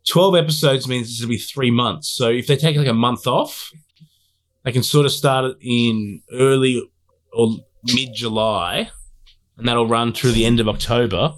12 0.07 0.35
episodes 0.35 0.87
means 0.87 1.09
it's 1.09 1.19
going 1.19 1.29
to 1.29 1.37
be 1.37 1.37
three 1.37 1.71
months. 1.71 2.09
So 2.09 2.29
if 2.29 2.47
they 2.47 2.55
take 2.55 2.77
like 2.77 2.87
a 2.87 2.93
month 2.93 3.27
off, 3.27 3.71
they 4.63 4.71
can 4.71 4.83
sort 4.83 5.05
of 5.05 5.11
start 5.11 5.45
it 5.45 5.57
in 5.61 6.21
early 6.31 6.83
or 7.33 7.55
mid 7.93 8.09
July, 8.13 8.89
and 9.57 9.67
that'll 9.67 9.87
run 9.87 10.13
through 10.13 10.31
the 10.31 10.45
end 10.45 10.59
of 10.59 10.67
October. 10.67 11.33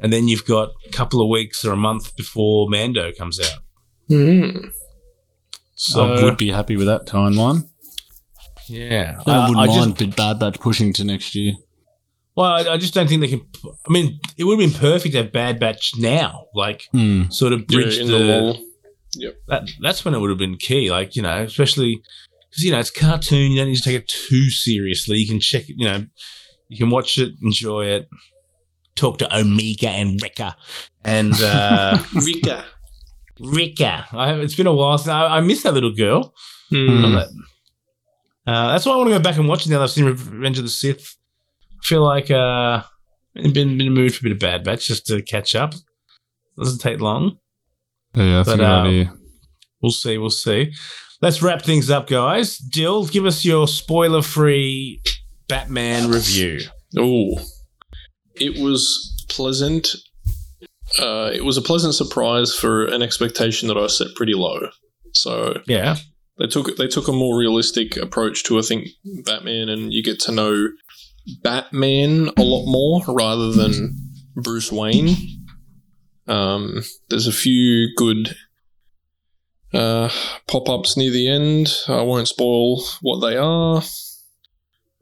And 0.00 0.12
then 0.12 0.28
you've 0.28 0.46
got 0.46 0.70
a 0.86 0.90
couple 0.90 1.20
of 1.20 1.28
weeks 1.28 1.64
or 1.64 1.72
a 1.72 1.76
month 1.76 2.16
before 2.16 2.68
Mando 2.68 3.12
comes 3.12 3.40
out. 3.40 3.58
Hmm. 4.08 4.68
So, 5.84 6.14
I 6.14 6.22
would 6.22 6.36
be 6.36 6.50
happy 6.50 6.76
with 6.76 6.86
that 6.86 7.06
timeline. 7.06 7.68
yeah. 8.68 9.20
I 9.26 9.30
Uh, 9.30 9.48
wouldn't 9.48 9.58
I 9.58 9.66
just- 9.66 9.78
mind 9.78 9.98
Bad 9.98 10.16
Bad 10.16 10.38
Batch 10.38 10.60
pushing 10.60 10.92
to 10.94 11.04
next 11.04 11.34
year. 11.34 11.54
well, 12.36 12.52
I, 12.52 12.74
I 12.74 12.76
just 12.76 12.94
don't 12.94 13.08
think 13.08 13.20
they 13.20 13.28
can. 13.28 13.40
I 13.88 13.92
mean, 13.92 14.18
it 14.38 14.44
would 14.44 14.60
have 14.60 14.70
been 14.72 14.80
perfect 14.80 15.12
to 15.14 15.22
have 15.24 15.32
Bad 15.32 15.58
Batch 15.58 15.92
now, 15.98 16.46
like 16.54 16.84
Hmm. 16.92 17.28
sort 17.30 17.52
of 17.52 17.60
Yeah, 17.60 17.66
bridge 17.76 17.98
in 17.98 18.06
the, 18.06 18.18
the 18.18 18.26
wall. 18.26 18.58
that 19.48 19.68
that's 19.80 20.04
when 20.04 20.14
it 20.14 20.18
would 20.20 20.30
have 20.30 20.38
been 20.38 20.56
key. 20.56 20.90
Like 20.90 21.16
you 21.16 21.22
know, 21.22 21.42
especially 21.42 22.00
because 22.50 22.62
you 22.64 22.70
know 22.70 22.78
it's 22.78 22.90
cartoon. 22.90 23.50
You 23.52 23.58
don't 23.58 23.68
need 23.68 23.76
to 23.76 23.82
take 23.82 23.96
it 24.02 24.08
too 24.08 24.50
seriously. 24.50 25.18
You 25.18 25.26
can 25.26 25.40
check 25.40 25.68
it. 25.68 25.74
You 25.78 25.86
know, 25.88 26.06
you 26.68 26.78
can 26.78 26.90
watch 26.90 27.18
it, 27.18 27.32
enjoy 27.42 27.86
it, 27.86 28.08
talk 28.94 29.18
to 29.18 29.36
Omega 29.36 29.88
and 29.90 30.22
Rika 30.22 30.56
and 31.04 31.34
uh, 31.42 31.98
Rika. 32.14 32.64
Rika. 33.42 34.06
I 34.12 34.34
it's 34.34 34.54
been 34.54 34.66
a 34.66 34.74
while 34.74 34.98
since 34.98 35.08
I, 35.08 35.38
I 35.38 35.40
miss 35.40 35.62
that 35.64 35.74
little 35.74 35.94
girl. 35.94 36.32
Hmm. 36.70 37.16
Uh, 38.46 38.72
that's 38.72 38.86
why 38.86 38.92
I 38.92 38.96
want 38.96 39.10
to 39.10 39.16
go 39.16 39.22
back 39.22 39.36
and 39.36 39.48
watch 39.48 39.66
it 39.66 39.70
now. 39.70 39.78
that 39.78 39.84
I've 39.84 39.90
seen 39.90 40.04
Revenge 40.04 40.58
of 40.58 40.64
the 40.64 40.70
Sith. 40.70 41.16
I 41.72 41.84
feel 41.84 42.02
like 42.02 42.30
uh, 42.30 42.82
I've 43.36 43.42
been 43.42 43.52
been 43.52 43.80
in 43.80 43.86
a 43.88 43.90
mood 43.90 44.14
for 44.14 44.20
a 44.20 44.22
bit 44.24 44.32
of 44.32 44.38
Bad 44.38 44.64
Batch 44.64 44.86
just 44.86 45.06
to 45.06 45.22
catch 45.22 45.54
up. 45.54 45.74
Doesn't 46.58 46.80
take 46.80 47.00
long. 47.00 47.38
Yeah, 48.14 48.36
that's 48.36 48.48
But, 48.48 48.54
a 48.54 48.56
good 48.58 48.64
um, 48.66 48.86
idea. 48.86 49.14
We'll 49.80 49.92
see. 49.92 50.18
We'll 50.18 50.30
see. 50.30 50.72
Let's 51.20 51.40
wrap 51.42 51.62
things 51.62 51.88
up, 51.88 52.08
guys. 52.08 52.58
Dill, 52.58 53.06
give 53.06 53.26
us 53.26 53.44
your 53.44 53.68
spoiler-free 53.68 55.02
Batman 55.48 56.10
review. 56.10 56.60
Oh, 56.98 57.40
it 58.34 58.60
was 58.60 59.24
pleasant. 59.28 59.94
Uh, 60.98 61.30
it 61.32 61.44
was 61.44 61.56
a 61.56 61.62
pleasant 61.62 61.94
surprise 61.94 62.54
for 62.54 62.84
an 62.86 63.02
expectation 63.02 63.68
that 63.68 63.76
I 63.78 63.86
set 63.86 64.08
pretty 64.14 64.34
low. 64.34 64.68
So 65.14 65.60
Yeah. 65.66 65.96
they 66.38 66.46
took 66.46 66.76
they 66.76 66.86
took 66.88 67.08
a 67.08 67.12
more 67.12 67.36
realistic 67.38 67.96
approach 67.96 68.44
to 68.44 68.58
I 68.58 68.62
think 68.62 68.88
Batman, 69.24 69.68
and 69.68 69.92
you 69.92 70.02
get 70.02 70.20
to 70.20 70.32
know 70.32 70.68
Batman 71.42 72.30
a 72.36 72.42
lot 72.42 72.66
more 72.66 73.02
rather 73.08 73.52
than 73.52 73.96
Bruce 74.34 74.72
Wayne. 74.72 75.16
Um, 76.26 76.82
there's 77.08 77.26
a 77.26 77.32
few 77.32 77.88
good 77.96 78.36
uh, 79.72 80.08
pop 80.46 80.68
ups 80.68 80.96
near 80.96 81.10
the 81.10 81.28
end. 81.28 81.72
I 81.88 82.02
won't 82.02 82.28
spoil 82.28 82.82
what 83.00 83.20
they 83.20 83.36
are. 83.36 83.82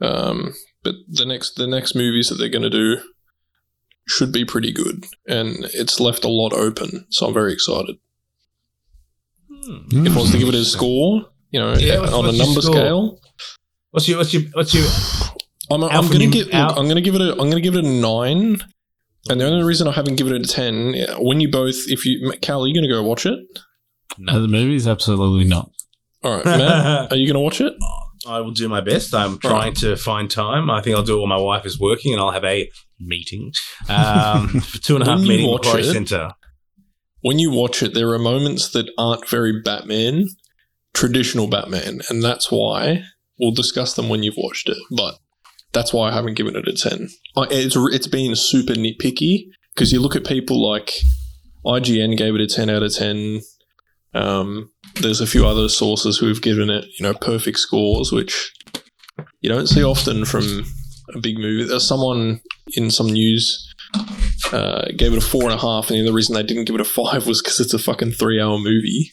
Um, 0.01 0.55
but 0.82 0.95
the 1.09 1.26
next 1.26 1.57
the 1.57 1.66
next 1.66 1.95
movies 1.95 2.28
that 2.28 2.36
they're 2.36 2.49
going 2.49 2.62
to 2.62 2.70
do 2.70 2.99
should 4.11 4.33
be 4.33 4.45
pretty 4.45 4.73
good, 4.73 5.07
and 5.27 5.57
it's 5.75 6.01
left 6.01 6.25
a 6.25 6.29
lot 6.29 6.53
open. 6.53 7.07
So 7.11 7.27
I'm 7.27 7.35
very 7.35 7.53
excited. 7.53 7.97
If 9.93 10.17
I 10.17 10.21
was 10.21 10.31
to 10.33 10.39
give 10.39 10.49
it 10.49 10.55
a 10.55 10.65
score, 10.65 11.27
you 11.51 11.61
know, 11.61 11.75
Yeah, 11.75 12.01
what's- 12.01 12.13
on 12.13 12.25
a 12.25 12.29
what's 12.29 12.39
your 12.39 12.47
number 12.47 12.63
score? 12.63 12.75
scale, 12.75 13.21
What's 13.93 14.09
your 14.09 14.19
what's 14.19 14.33
your 14.33 14.43
what's 14.53 14.73
your 14.75 14.85
I'm, 15.71 15.83
I'm 15.85 16.09
gonna 16.09 16.27
give 16.29 16.47
look, 16.47 16.77
I'm 16.77 16.87
gonna 16.89 17.01
give 17.01 17.15
it 17.17 17.21
a 17.21 17.33
I'm 17.33 17.49
gonna 17.51 17.61
give 17.61 17.75
it 17.75 17.85
a 17.85 17.89
nine. 17.89 18.59
And 19.29 19.41
the 19.41 19.45
only 19.47 19.63
reason 19.65 19.87
I 19.87 19.93
haven't 19.93 20.17
given 20.17 20.35
it 20.35 20.43
a 20.49 20.53
ten, 20.53 20.95
when 21.19 21.41
you 21.41 21.51
both, 21.51 21.77
if 21.89 22.07
you, 22.07 22.33
Cal, 22.41 22.63
are 22.63 22.67
you 22.67 22.75
gonna 22.75 22.89
go 22.89 23.03
watch 23.03 23.27
it? 23.27 23.39
No, 24.17 24.41
the 24.41 24.49
movie's 24.49 24.89
absolutely 24.89 25.45
not. 25.47 25.71
All 26.25 26.37
right, 26.37 26.45
Matt, 26.45 27.13
are 27.13 27.17
you 27.17 27.27
gonna 27.27 27.41
watch 27.41 27.61
it? 27.61 27.75
I 28.27 28.41
will 28.41 28.51
do 28.53 28.69
my 28.69 28.81
best. 28.81 29.15
I'm 29.15 29.39
trying 29.39 29.75
to 29.75 29.97
find 29.97 30.31
time. 30.31 30.71
I 30.71 30.81
think 30.81 30.97
I'll 30.97 31.03
do 31.03 31.17
it 31.17 31.19
while 31.19 31.27
my 31.27 31.37
wife 31.37 31.67
is 31.67 31.79
working, 31.79 32.13
and 32.13 32.21
I'll 32.23 32.31
have 32.31 32.45
a 32.45 32.71
meeting 33.01 33.53
um, 33.88 34.48
for 34.61 34.78
two 34.78 34.96
and 34.96 35.07
a 35.07 35.11
half 35.11 35.20
meeting 35.20 35.59
Centre. 35.64 36.30
when 37.22 37.38
you 37.38 37.51
watch 37.51 37.82
it, 37.82 37.94
there 37.94 38.11
are 38.11 38.18
moments 38.18 38.70
that 38.70 38.90
aren't 38.98 39.28
very 39.28 39.61
Batman, 39.61 40.28
traditional 40.94 41.46
Batman, 41.46 42.01
and 42.09 42.22
that's 42.22 42.51
why 42.51 43.03
we'll 43.38 43.53
discuss 43.53 43.94
them 43.94 44.09
when 44.09 44.22
you've 44.22 44.36
watched 44.36 44.68
it. 44.68 44.78
But 44.90 45.18
that's 45.72 45.92
why 45.92 46.11
I 46.11 46.14
haven't 46.14 46.34
given 46.34 46.57
it 46.57 46.68
a 46.68 46.72
ten. 46.72 47.09
I, 47.36 47.46
it's 47.51 47.76
it's 47.76 48.07
been 48.07 48.36
super 48.36 48.74
nitpicky 48.74 49.46
because 49.74 49.92
you 49.92 50.01
look 50.01 50.16
at 50.16 50.26
people 50.26 50.61
like 50.61 50.92
IGN 51.64 52.16
gave 52.16 52.34
it 52.34 52.40
a 52.40 52.46
ten 52.46 52.70
out 52.70 52.82
of 52.82 52.94
ten. 52.94 53.40
Um, 54.12 54.70
there's 54.96 55.20
a 55.20 55.26
few 55.26 55.46
other 55.46 55.68
sources 55.68 56.18
who 56.18 56.26
have 56.26 56.42
given 56.42 56.68
it, 56.68 56.84
you 56.98 57.05
know, 57.05 57.14
perfect 57.14 57.59
scores, 57.59 58.11
which 58.11 58.53
you 59.40 59.48
don't 59.48 59.68
see 59.68 59.84
often 59.84 60.24
from 60.24 60.64
a 61.15 61.21
big 61.21 61.39
movie. 61.39 61.65
There's 61.65 61.87
someone 61.87 62.41
in 62.77 62.91
some 62.91 63.09
news 63.09 63.75
uh, 64.53 64.87
gave 64.97 65.13
it 65.13 65.19
a 65.19 65.27
four 65.27 65.45
and 65.45 65.53
a 65.53 65.59
half, 65.59 65.89
and 65.89 65.97
the 65.97 66.01
only 66.01 66.13
reason 66.13 66.35
they 66.35 66.43
didn't 66.43 66.65
give 66.65 66.75
it 66.75 66.81
a 66.81 66.85
five 66.85 67.27
was 67.27 67.43
because 67.43 67.61
it's 67.61 67.75
a 67.75 67.79
fucking 67.79 68.13
three-hour 68.13 68.59
movie. 68.59 69.11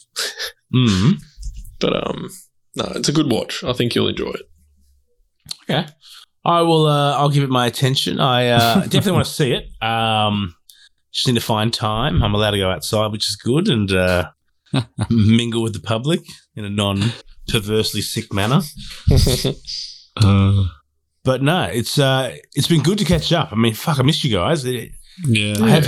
Mm. 0.74 1.22
But 1.80 2.08
um, 2.08 2.32
no, 2.76 2.92
it's 2.96 3.08
a 3.08 3.12
good 3.12 3.32
watch. 3.32 3.64
I 3.64 3.72
think 3.72 3.94
you'll 3.94 4.08
enjoy 4.08 4.32
it. 4.32 4.50
Okay. 5.70 5.88
I 6.44 6.62
will. 6.62 6.88
Uh, 6.88 7.16
I'll 7.16 7.30
give 7.30 7.44
it 7.44 7.52
my 7.52 7.68
attention. 7.68 8.20
I 8.20 8.48
uh, 8.48 8.82
definitely 8.82 9.12
want 9.12 9.26
to 9.28 9.32
see 9.32 9.52
it. 9.52 9.68
Um, 9.80 10.56
just 11.12 11.28
need 11.28 11.36
to 11.36 11.40
find 11.40 11.72
time. 11.72 12.24
I'm 12.24 12.34
allowed 12.34 12.52
to 12.52 12.58
go 12.58 12.72
outside, 12.72 13.12
which 13.12 13.30
is 13.30 13.36
good, 13.36 13.68
and 13.68 13.92
uh, 13.92 14.32
mingle 15.12 15.62
with 15.62 15.74
the 15.74 15.80
public 15.80 16.22
in 16.56 16.66
a 16.66 16.70
non-perversely 16.72 18.02
sick 18.02 18.34
manner. 18.34 18.62
Uh, 20.20 20.64
But 21.28 21.42
no, 21.44 21.64
it's 21.64 22.00
uh, 22.00 22.36
it's 22.56 22.68
been 22.74 22.82
good 22.82 22.98
to 23.00 23.06
catch 23.06 23.32
up. 23.34 23.52
I 23.52 23.56
mean, 23.56 23.74
fuck, 23.74 24.00
I 24.00 24.04
missed 24.04 24.24
you 24.24 24.32
guys. 24.32 24.64
It, 24.66 24.92
yeah. 25.28 25.56
I 25.62 25.70
have. 25.76 25.88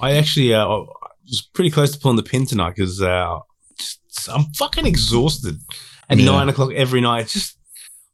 I 0.00 0.16
actually 0.16 0.54
uh, 0.54 0.66
was 0.66 1.42
pretty 1.52 1.70
close 1.70 1.90
to 1.92 1.98
pulling 1.98 2.16
the 2.16 2.22
pin 2.32 2.46
tonight 2.46 2.74
because 2.76 3.02
uh, 3.02 3.38
just- 3.78 4.00
I'm 4.34 4.44
fucking 4.56 4.86
exhausted 4.86 5.56
at 6.08 6.18
Yeah. 6.18 6.32
nine 6.32 6.48
o'clock 6.48 6.72
every 6.72 7.00
night. 7.02 7.20
It's 7.24 7.34
just 7.34 7.58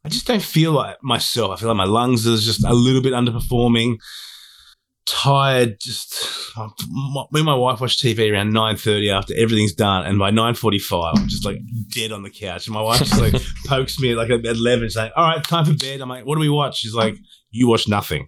I 0.04 0.08
just 0.08 0.26
don't 0.26 0.42
feel 0.42 0.72
like 0.72 0.96
myself. 1.02 1.52
I 1.52 1.56
feel 1.60 1.68
like 1.68 1.76
my 1.86 1.92
lungs 1.98 2.26
are 2.26 2.36
just 2.36 2.64
a 2.64 2.74
little 2.74 3.02
bit 3.02 3.12
underperforming. 3.12 3.98
Tired. 5.06 5.78
Just 5.80 6.26
um, 6.58 6.72
me 7.32 7.40
and 7.40 7.44
my 7.46 7.54
wife 7.54 7.80
watch 7.80 7.98
TV 7.98 8.32
around 8.32 8.52
nine 8.52 8.76
thirty 8.76 9.08
after 9.10 9.34
everything's 9.36 9.72
done, 9.74 10.04
and 10.04 10.18
by 10.18 10.30
nine 10.30 10.54
forty 10.54 10.78
five, 10.80 11.14
I'm 11.16 11.28
just 11.28 11.44
like 11.44 11.58
dead 11.94 12.10
on 12.12 12.22
the 12.24 12.30
couch. 12.30 12.66
And 12.66 12.74
my 12.74 12.82
wife 12.82 12.98
just 12.98 13.20
like 13.20 13.34
pokes 13.66 14.00
me 14.00 14.14
like 14.14 14.30
at 14.30 14.44
eleven, 14.44 14.90
saying, 14.90 15.12
"All 15.16 15.24
right, 15.28 15.42
time 15.44 15.64
for 15.64 15.74
bed." 15.74 16.00
I'm 16.00 16.08
like, 16.08 16.26
"What 16.26 16.34
do 16.34 16.40
we 16.40 16.48
watch?" 16.48 16.78
She's 16.78 16.94
like, 16.94 17.16
"You 17.50 17.68
watch 17.68 17.86
nothing." 17.88 18.26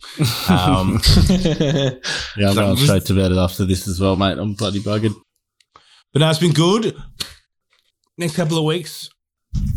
Um, 0.49 1.01
yeah, 1.29 1.91
I'm 2.37 2.53
So- 2.53 2.55
going 2.55 2.77
straight 2.77 3.05
to 3.07 3.15
bed 3.15 3.33
after 3.33 3.65
this 3.65 3.89
as 3.89 4.01
well, 4.01 4.15
mate. 4.17 4.39
I'm 4.39 4.55
bloody 4.55 4.81
buggered. 4.81 5.15
But 6.13 6.21
no, 6.21 6.31
it's 6.31 6.39
been 6.39 6.53
good. 6.53 6.97
Next 8.17 8.37
couple 8.37 8.57
of 8.59 8.65
weeks, 8.65 9.11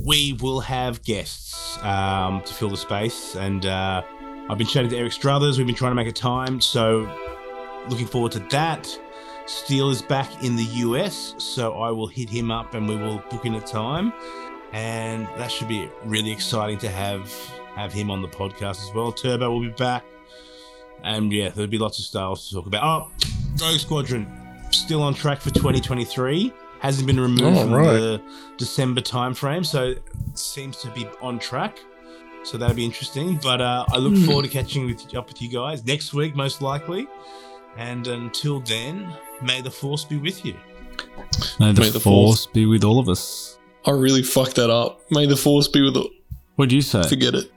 we 0.06 0.34
will 0.34 0.62
have 0.62 1.04
guests 1.04 1.78
um, 1.84 2.42
to 2.42 2.54
fill 2.54 2.70
the 2.70 2.78
space. 2.78 3.36
And 3.36 3.66
uh, 3.66 4.04
I've 4.52 4.58
been 4.58 4.68
chatting 4.68 4.90
to 4.90 4.98
Eric 4.98 5.14
Struthers. 5.14 5.58
We've 5.58 5.66
been 5.66 5.78
trying 5.78 5.92
to 5.92 5.96
make 5.96 6.10
a 6.10 6.12
time. 6.12 6.60
So 6.60 7.10
looking 7.88 8.06
forward 8.06 8.34
to 8.34 8.40
that. 8.52 8.86
Steele 9.46 9.90
is 9.90 10.02
back 10.02 10.44
in 10.44 10.58
the 10.58 10.64
US. 10.64 11.36
So 11.38 11.76
I 11.80 11.90
will 11.92 12.08
hit 12.08 12.30
him 12.30 12.52
up 12.52 12.74
and 12.74 12.86
we 12.86 12.98
will 12.98 13.20
book 13.30 13.46
in 13.46 13.56
a 13.56 13.62
time. 13.62 14.12
And 14.74 15.26
that 15.38 15.50
should 15.50 15.70
be 15.70 15.90
really 16.04 16.32
exciting 16.32 16.78
to 16.80 16.90
have 16.90 17.34
have 17.76 17.94
him 17.94 18.12
on 18.12 18.22
the 18.22 18.28
podcast 18.28 18.86
as 18.86 18.92
well. 18.94 19.14
Turbo 19.14 19.50
will 19.52 19.62
be 19.62 19.70
back. 19.70 20.04
And 21.02 21.32
yeah, 21.32 21.48
there'll 21.50 21.70
be 21.72 21.78
lots 21.78 22.00
of 22.00 22.04
styles 22.06 22.50
to 22.50 22.56
talk 22.56 22.66
about. 22.68 22.84
Oh, 22.84 23.12
Rogue 23.66 23.80
Squadron 23.80 24.28
still 24.72 25.02
on 25.02 25.14
track 25.14 25.40
for 25.40 25.52
2023. 25.52 26.54
Hasn't 26.80 27.08
been 27.08 27.20
removed 27.20 27.58
Oh, 27.58 27.62
from 27.64 27.74
right. 27.74 27.94
the 27.94 28.22
December 28.58 29.00
timeframe, 29.02 29.66
so 29.66 29.92
it 29.92 30.04
seems 30.34 30.78
to 30.82 30.90
be 30.92 31.08
on 31.22 31.40
track. 31.40 31.80
So 32.44 32.58
that'll 32.58 32.76
be 32.76 32.86
interesting. 32.86 33.40
But 33.42 33.62
uh, 33.62 33.86
I 33.90 33.98
look 33.98 34.16
forward 34.26 34.44
to 34.44 34.50
catching 34.50 34.86
with, 34.88 35.16
up 35.16 35.28
with 35.28 35.42
you 35.42 35.50
guys 35.50 35.86
next 35.86 36.14
week, 36.14 36.36
most 36.36 36.62
likely. 36.62 37.08
And 37.78 38.06
until 38.08 38.60
then, 38.60 39.14
may 39.42 39.62
the 39.62 39.72
force 39.72 40.04
be 40.04 40.18
with 40.18 40.44
you. 40.44 40.56
May 41.60 41.72
the, 41.72 41.82
May 41.82 41.90
the 41.90 42.00
force, 42.00 42.46
force- 42.46 42.48
be 42.48 42.66
with 42.66 42.84
all 42.84 43.00
of 43.00 43.08
us. 43.10 43.58
I 43.86 43.92
really 43.92 44.22
fucked 44.24 44.56
that 44.56 44.70
up. 44.70 45.02
May 45.10 45.26
the 45.26 45.38
force 45.38 45.68
be 45.68 45.82
with 45.82 45.94
the. 45.96 46.08
What'd 46.56 46.72
you 46.72 46.82
say? 46.82 47.04
Forget 47.04 47.34
it. 47.34 47.52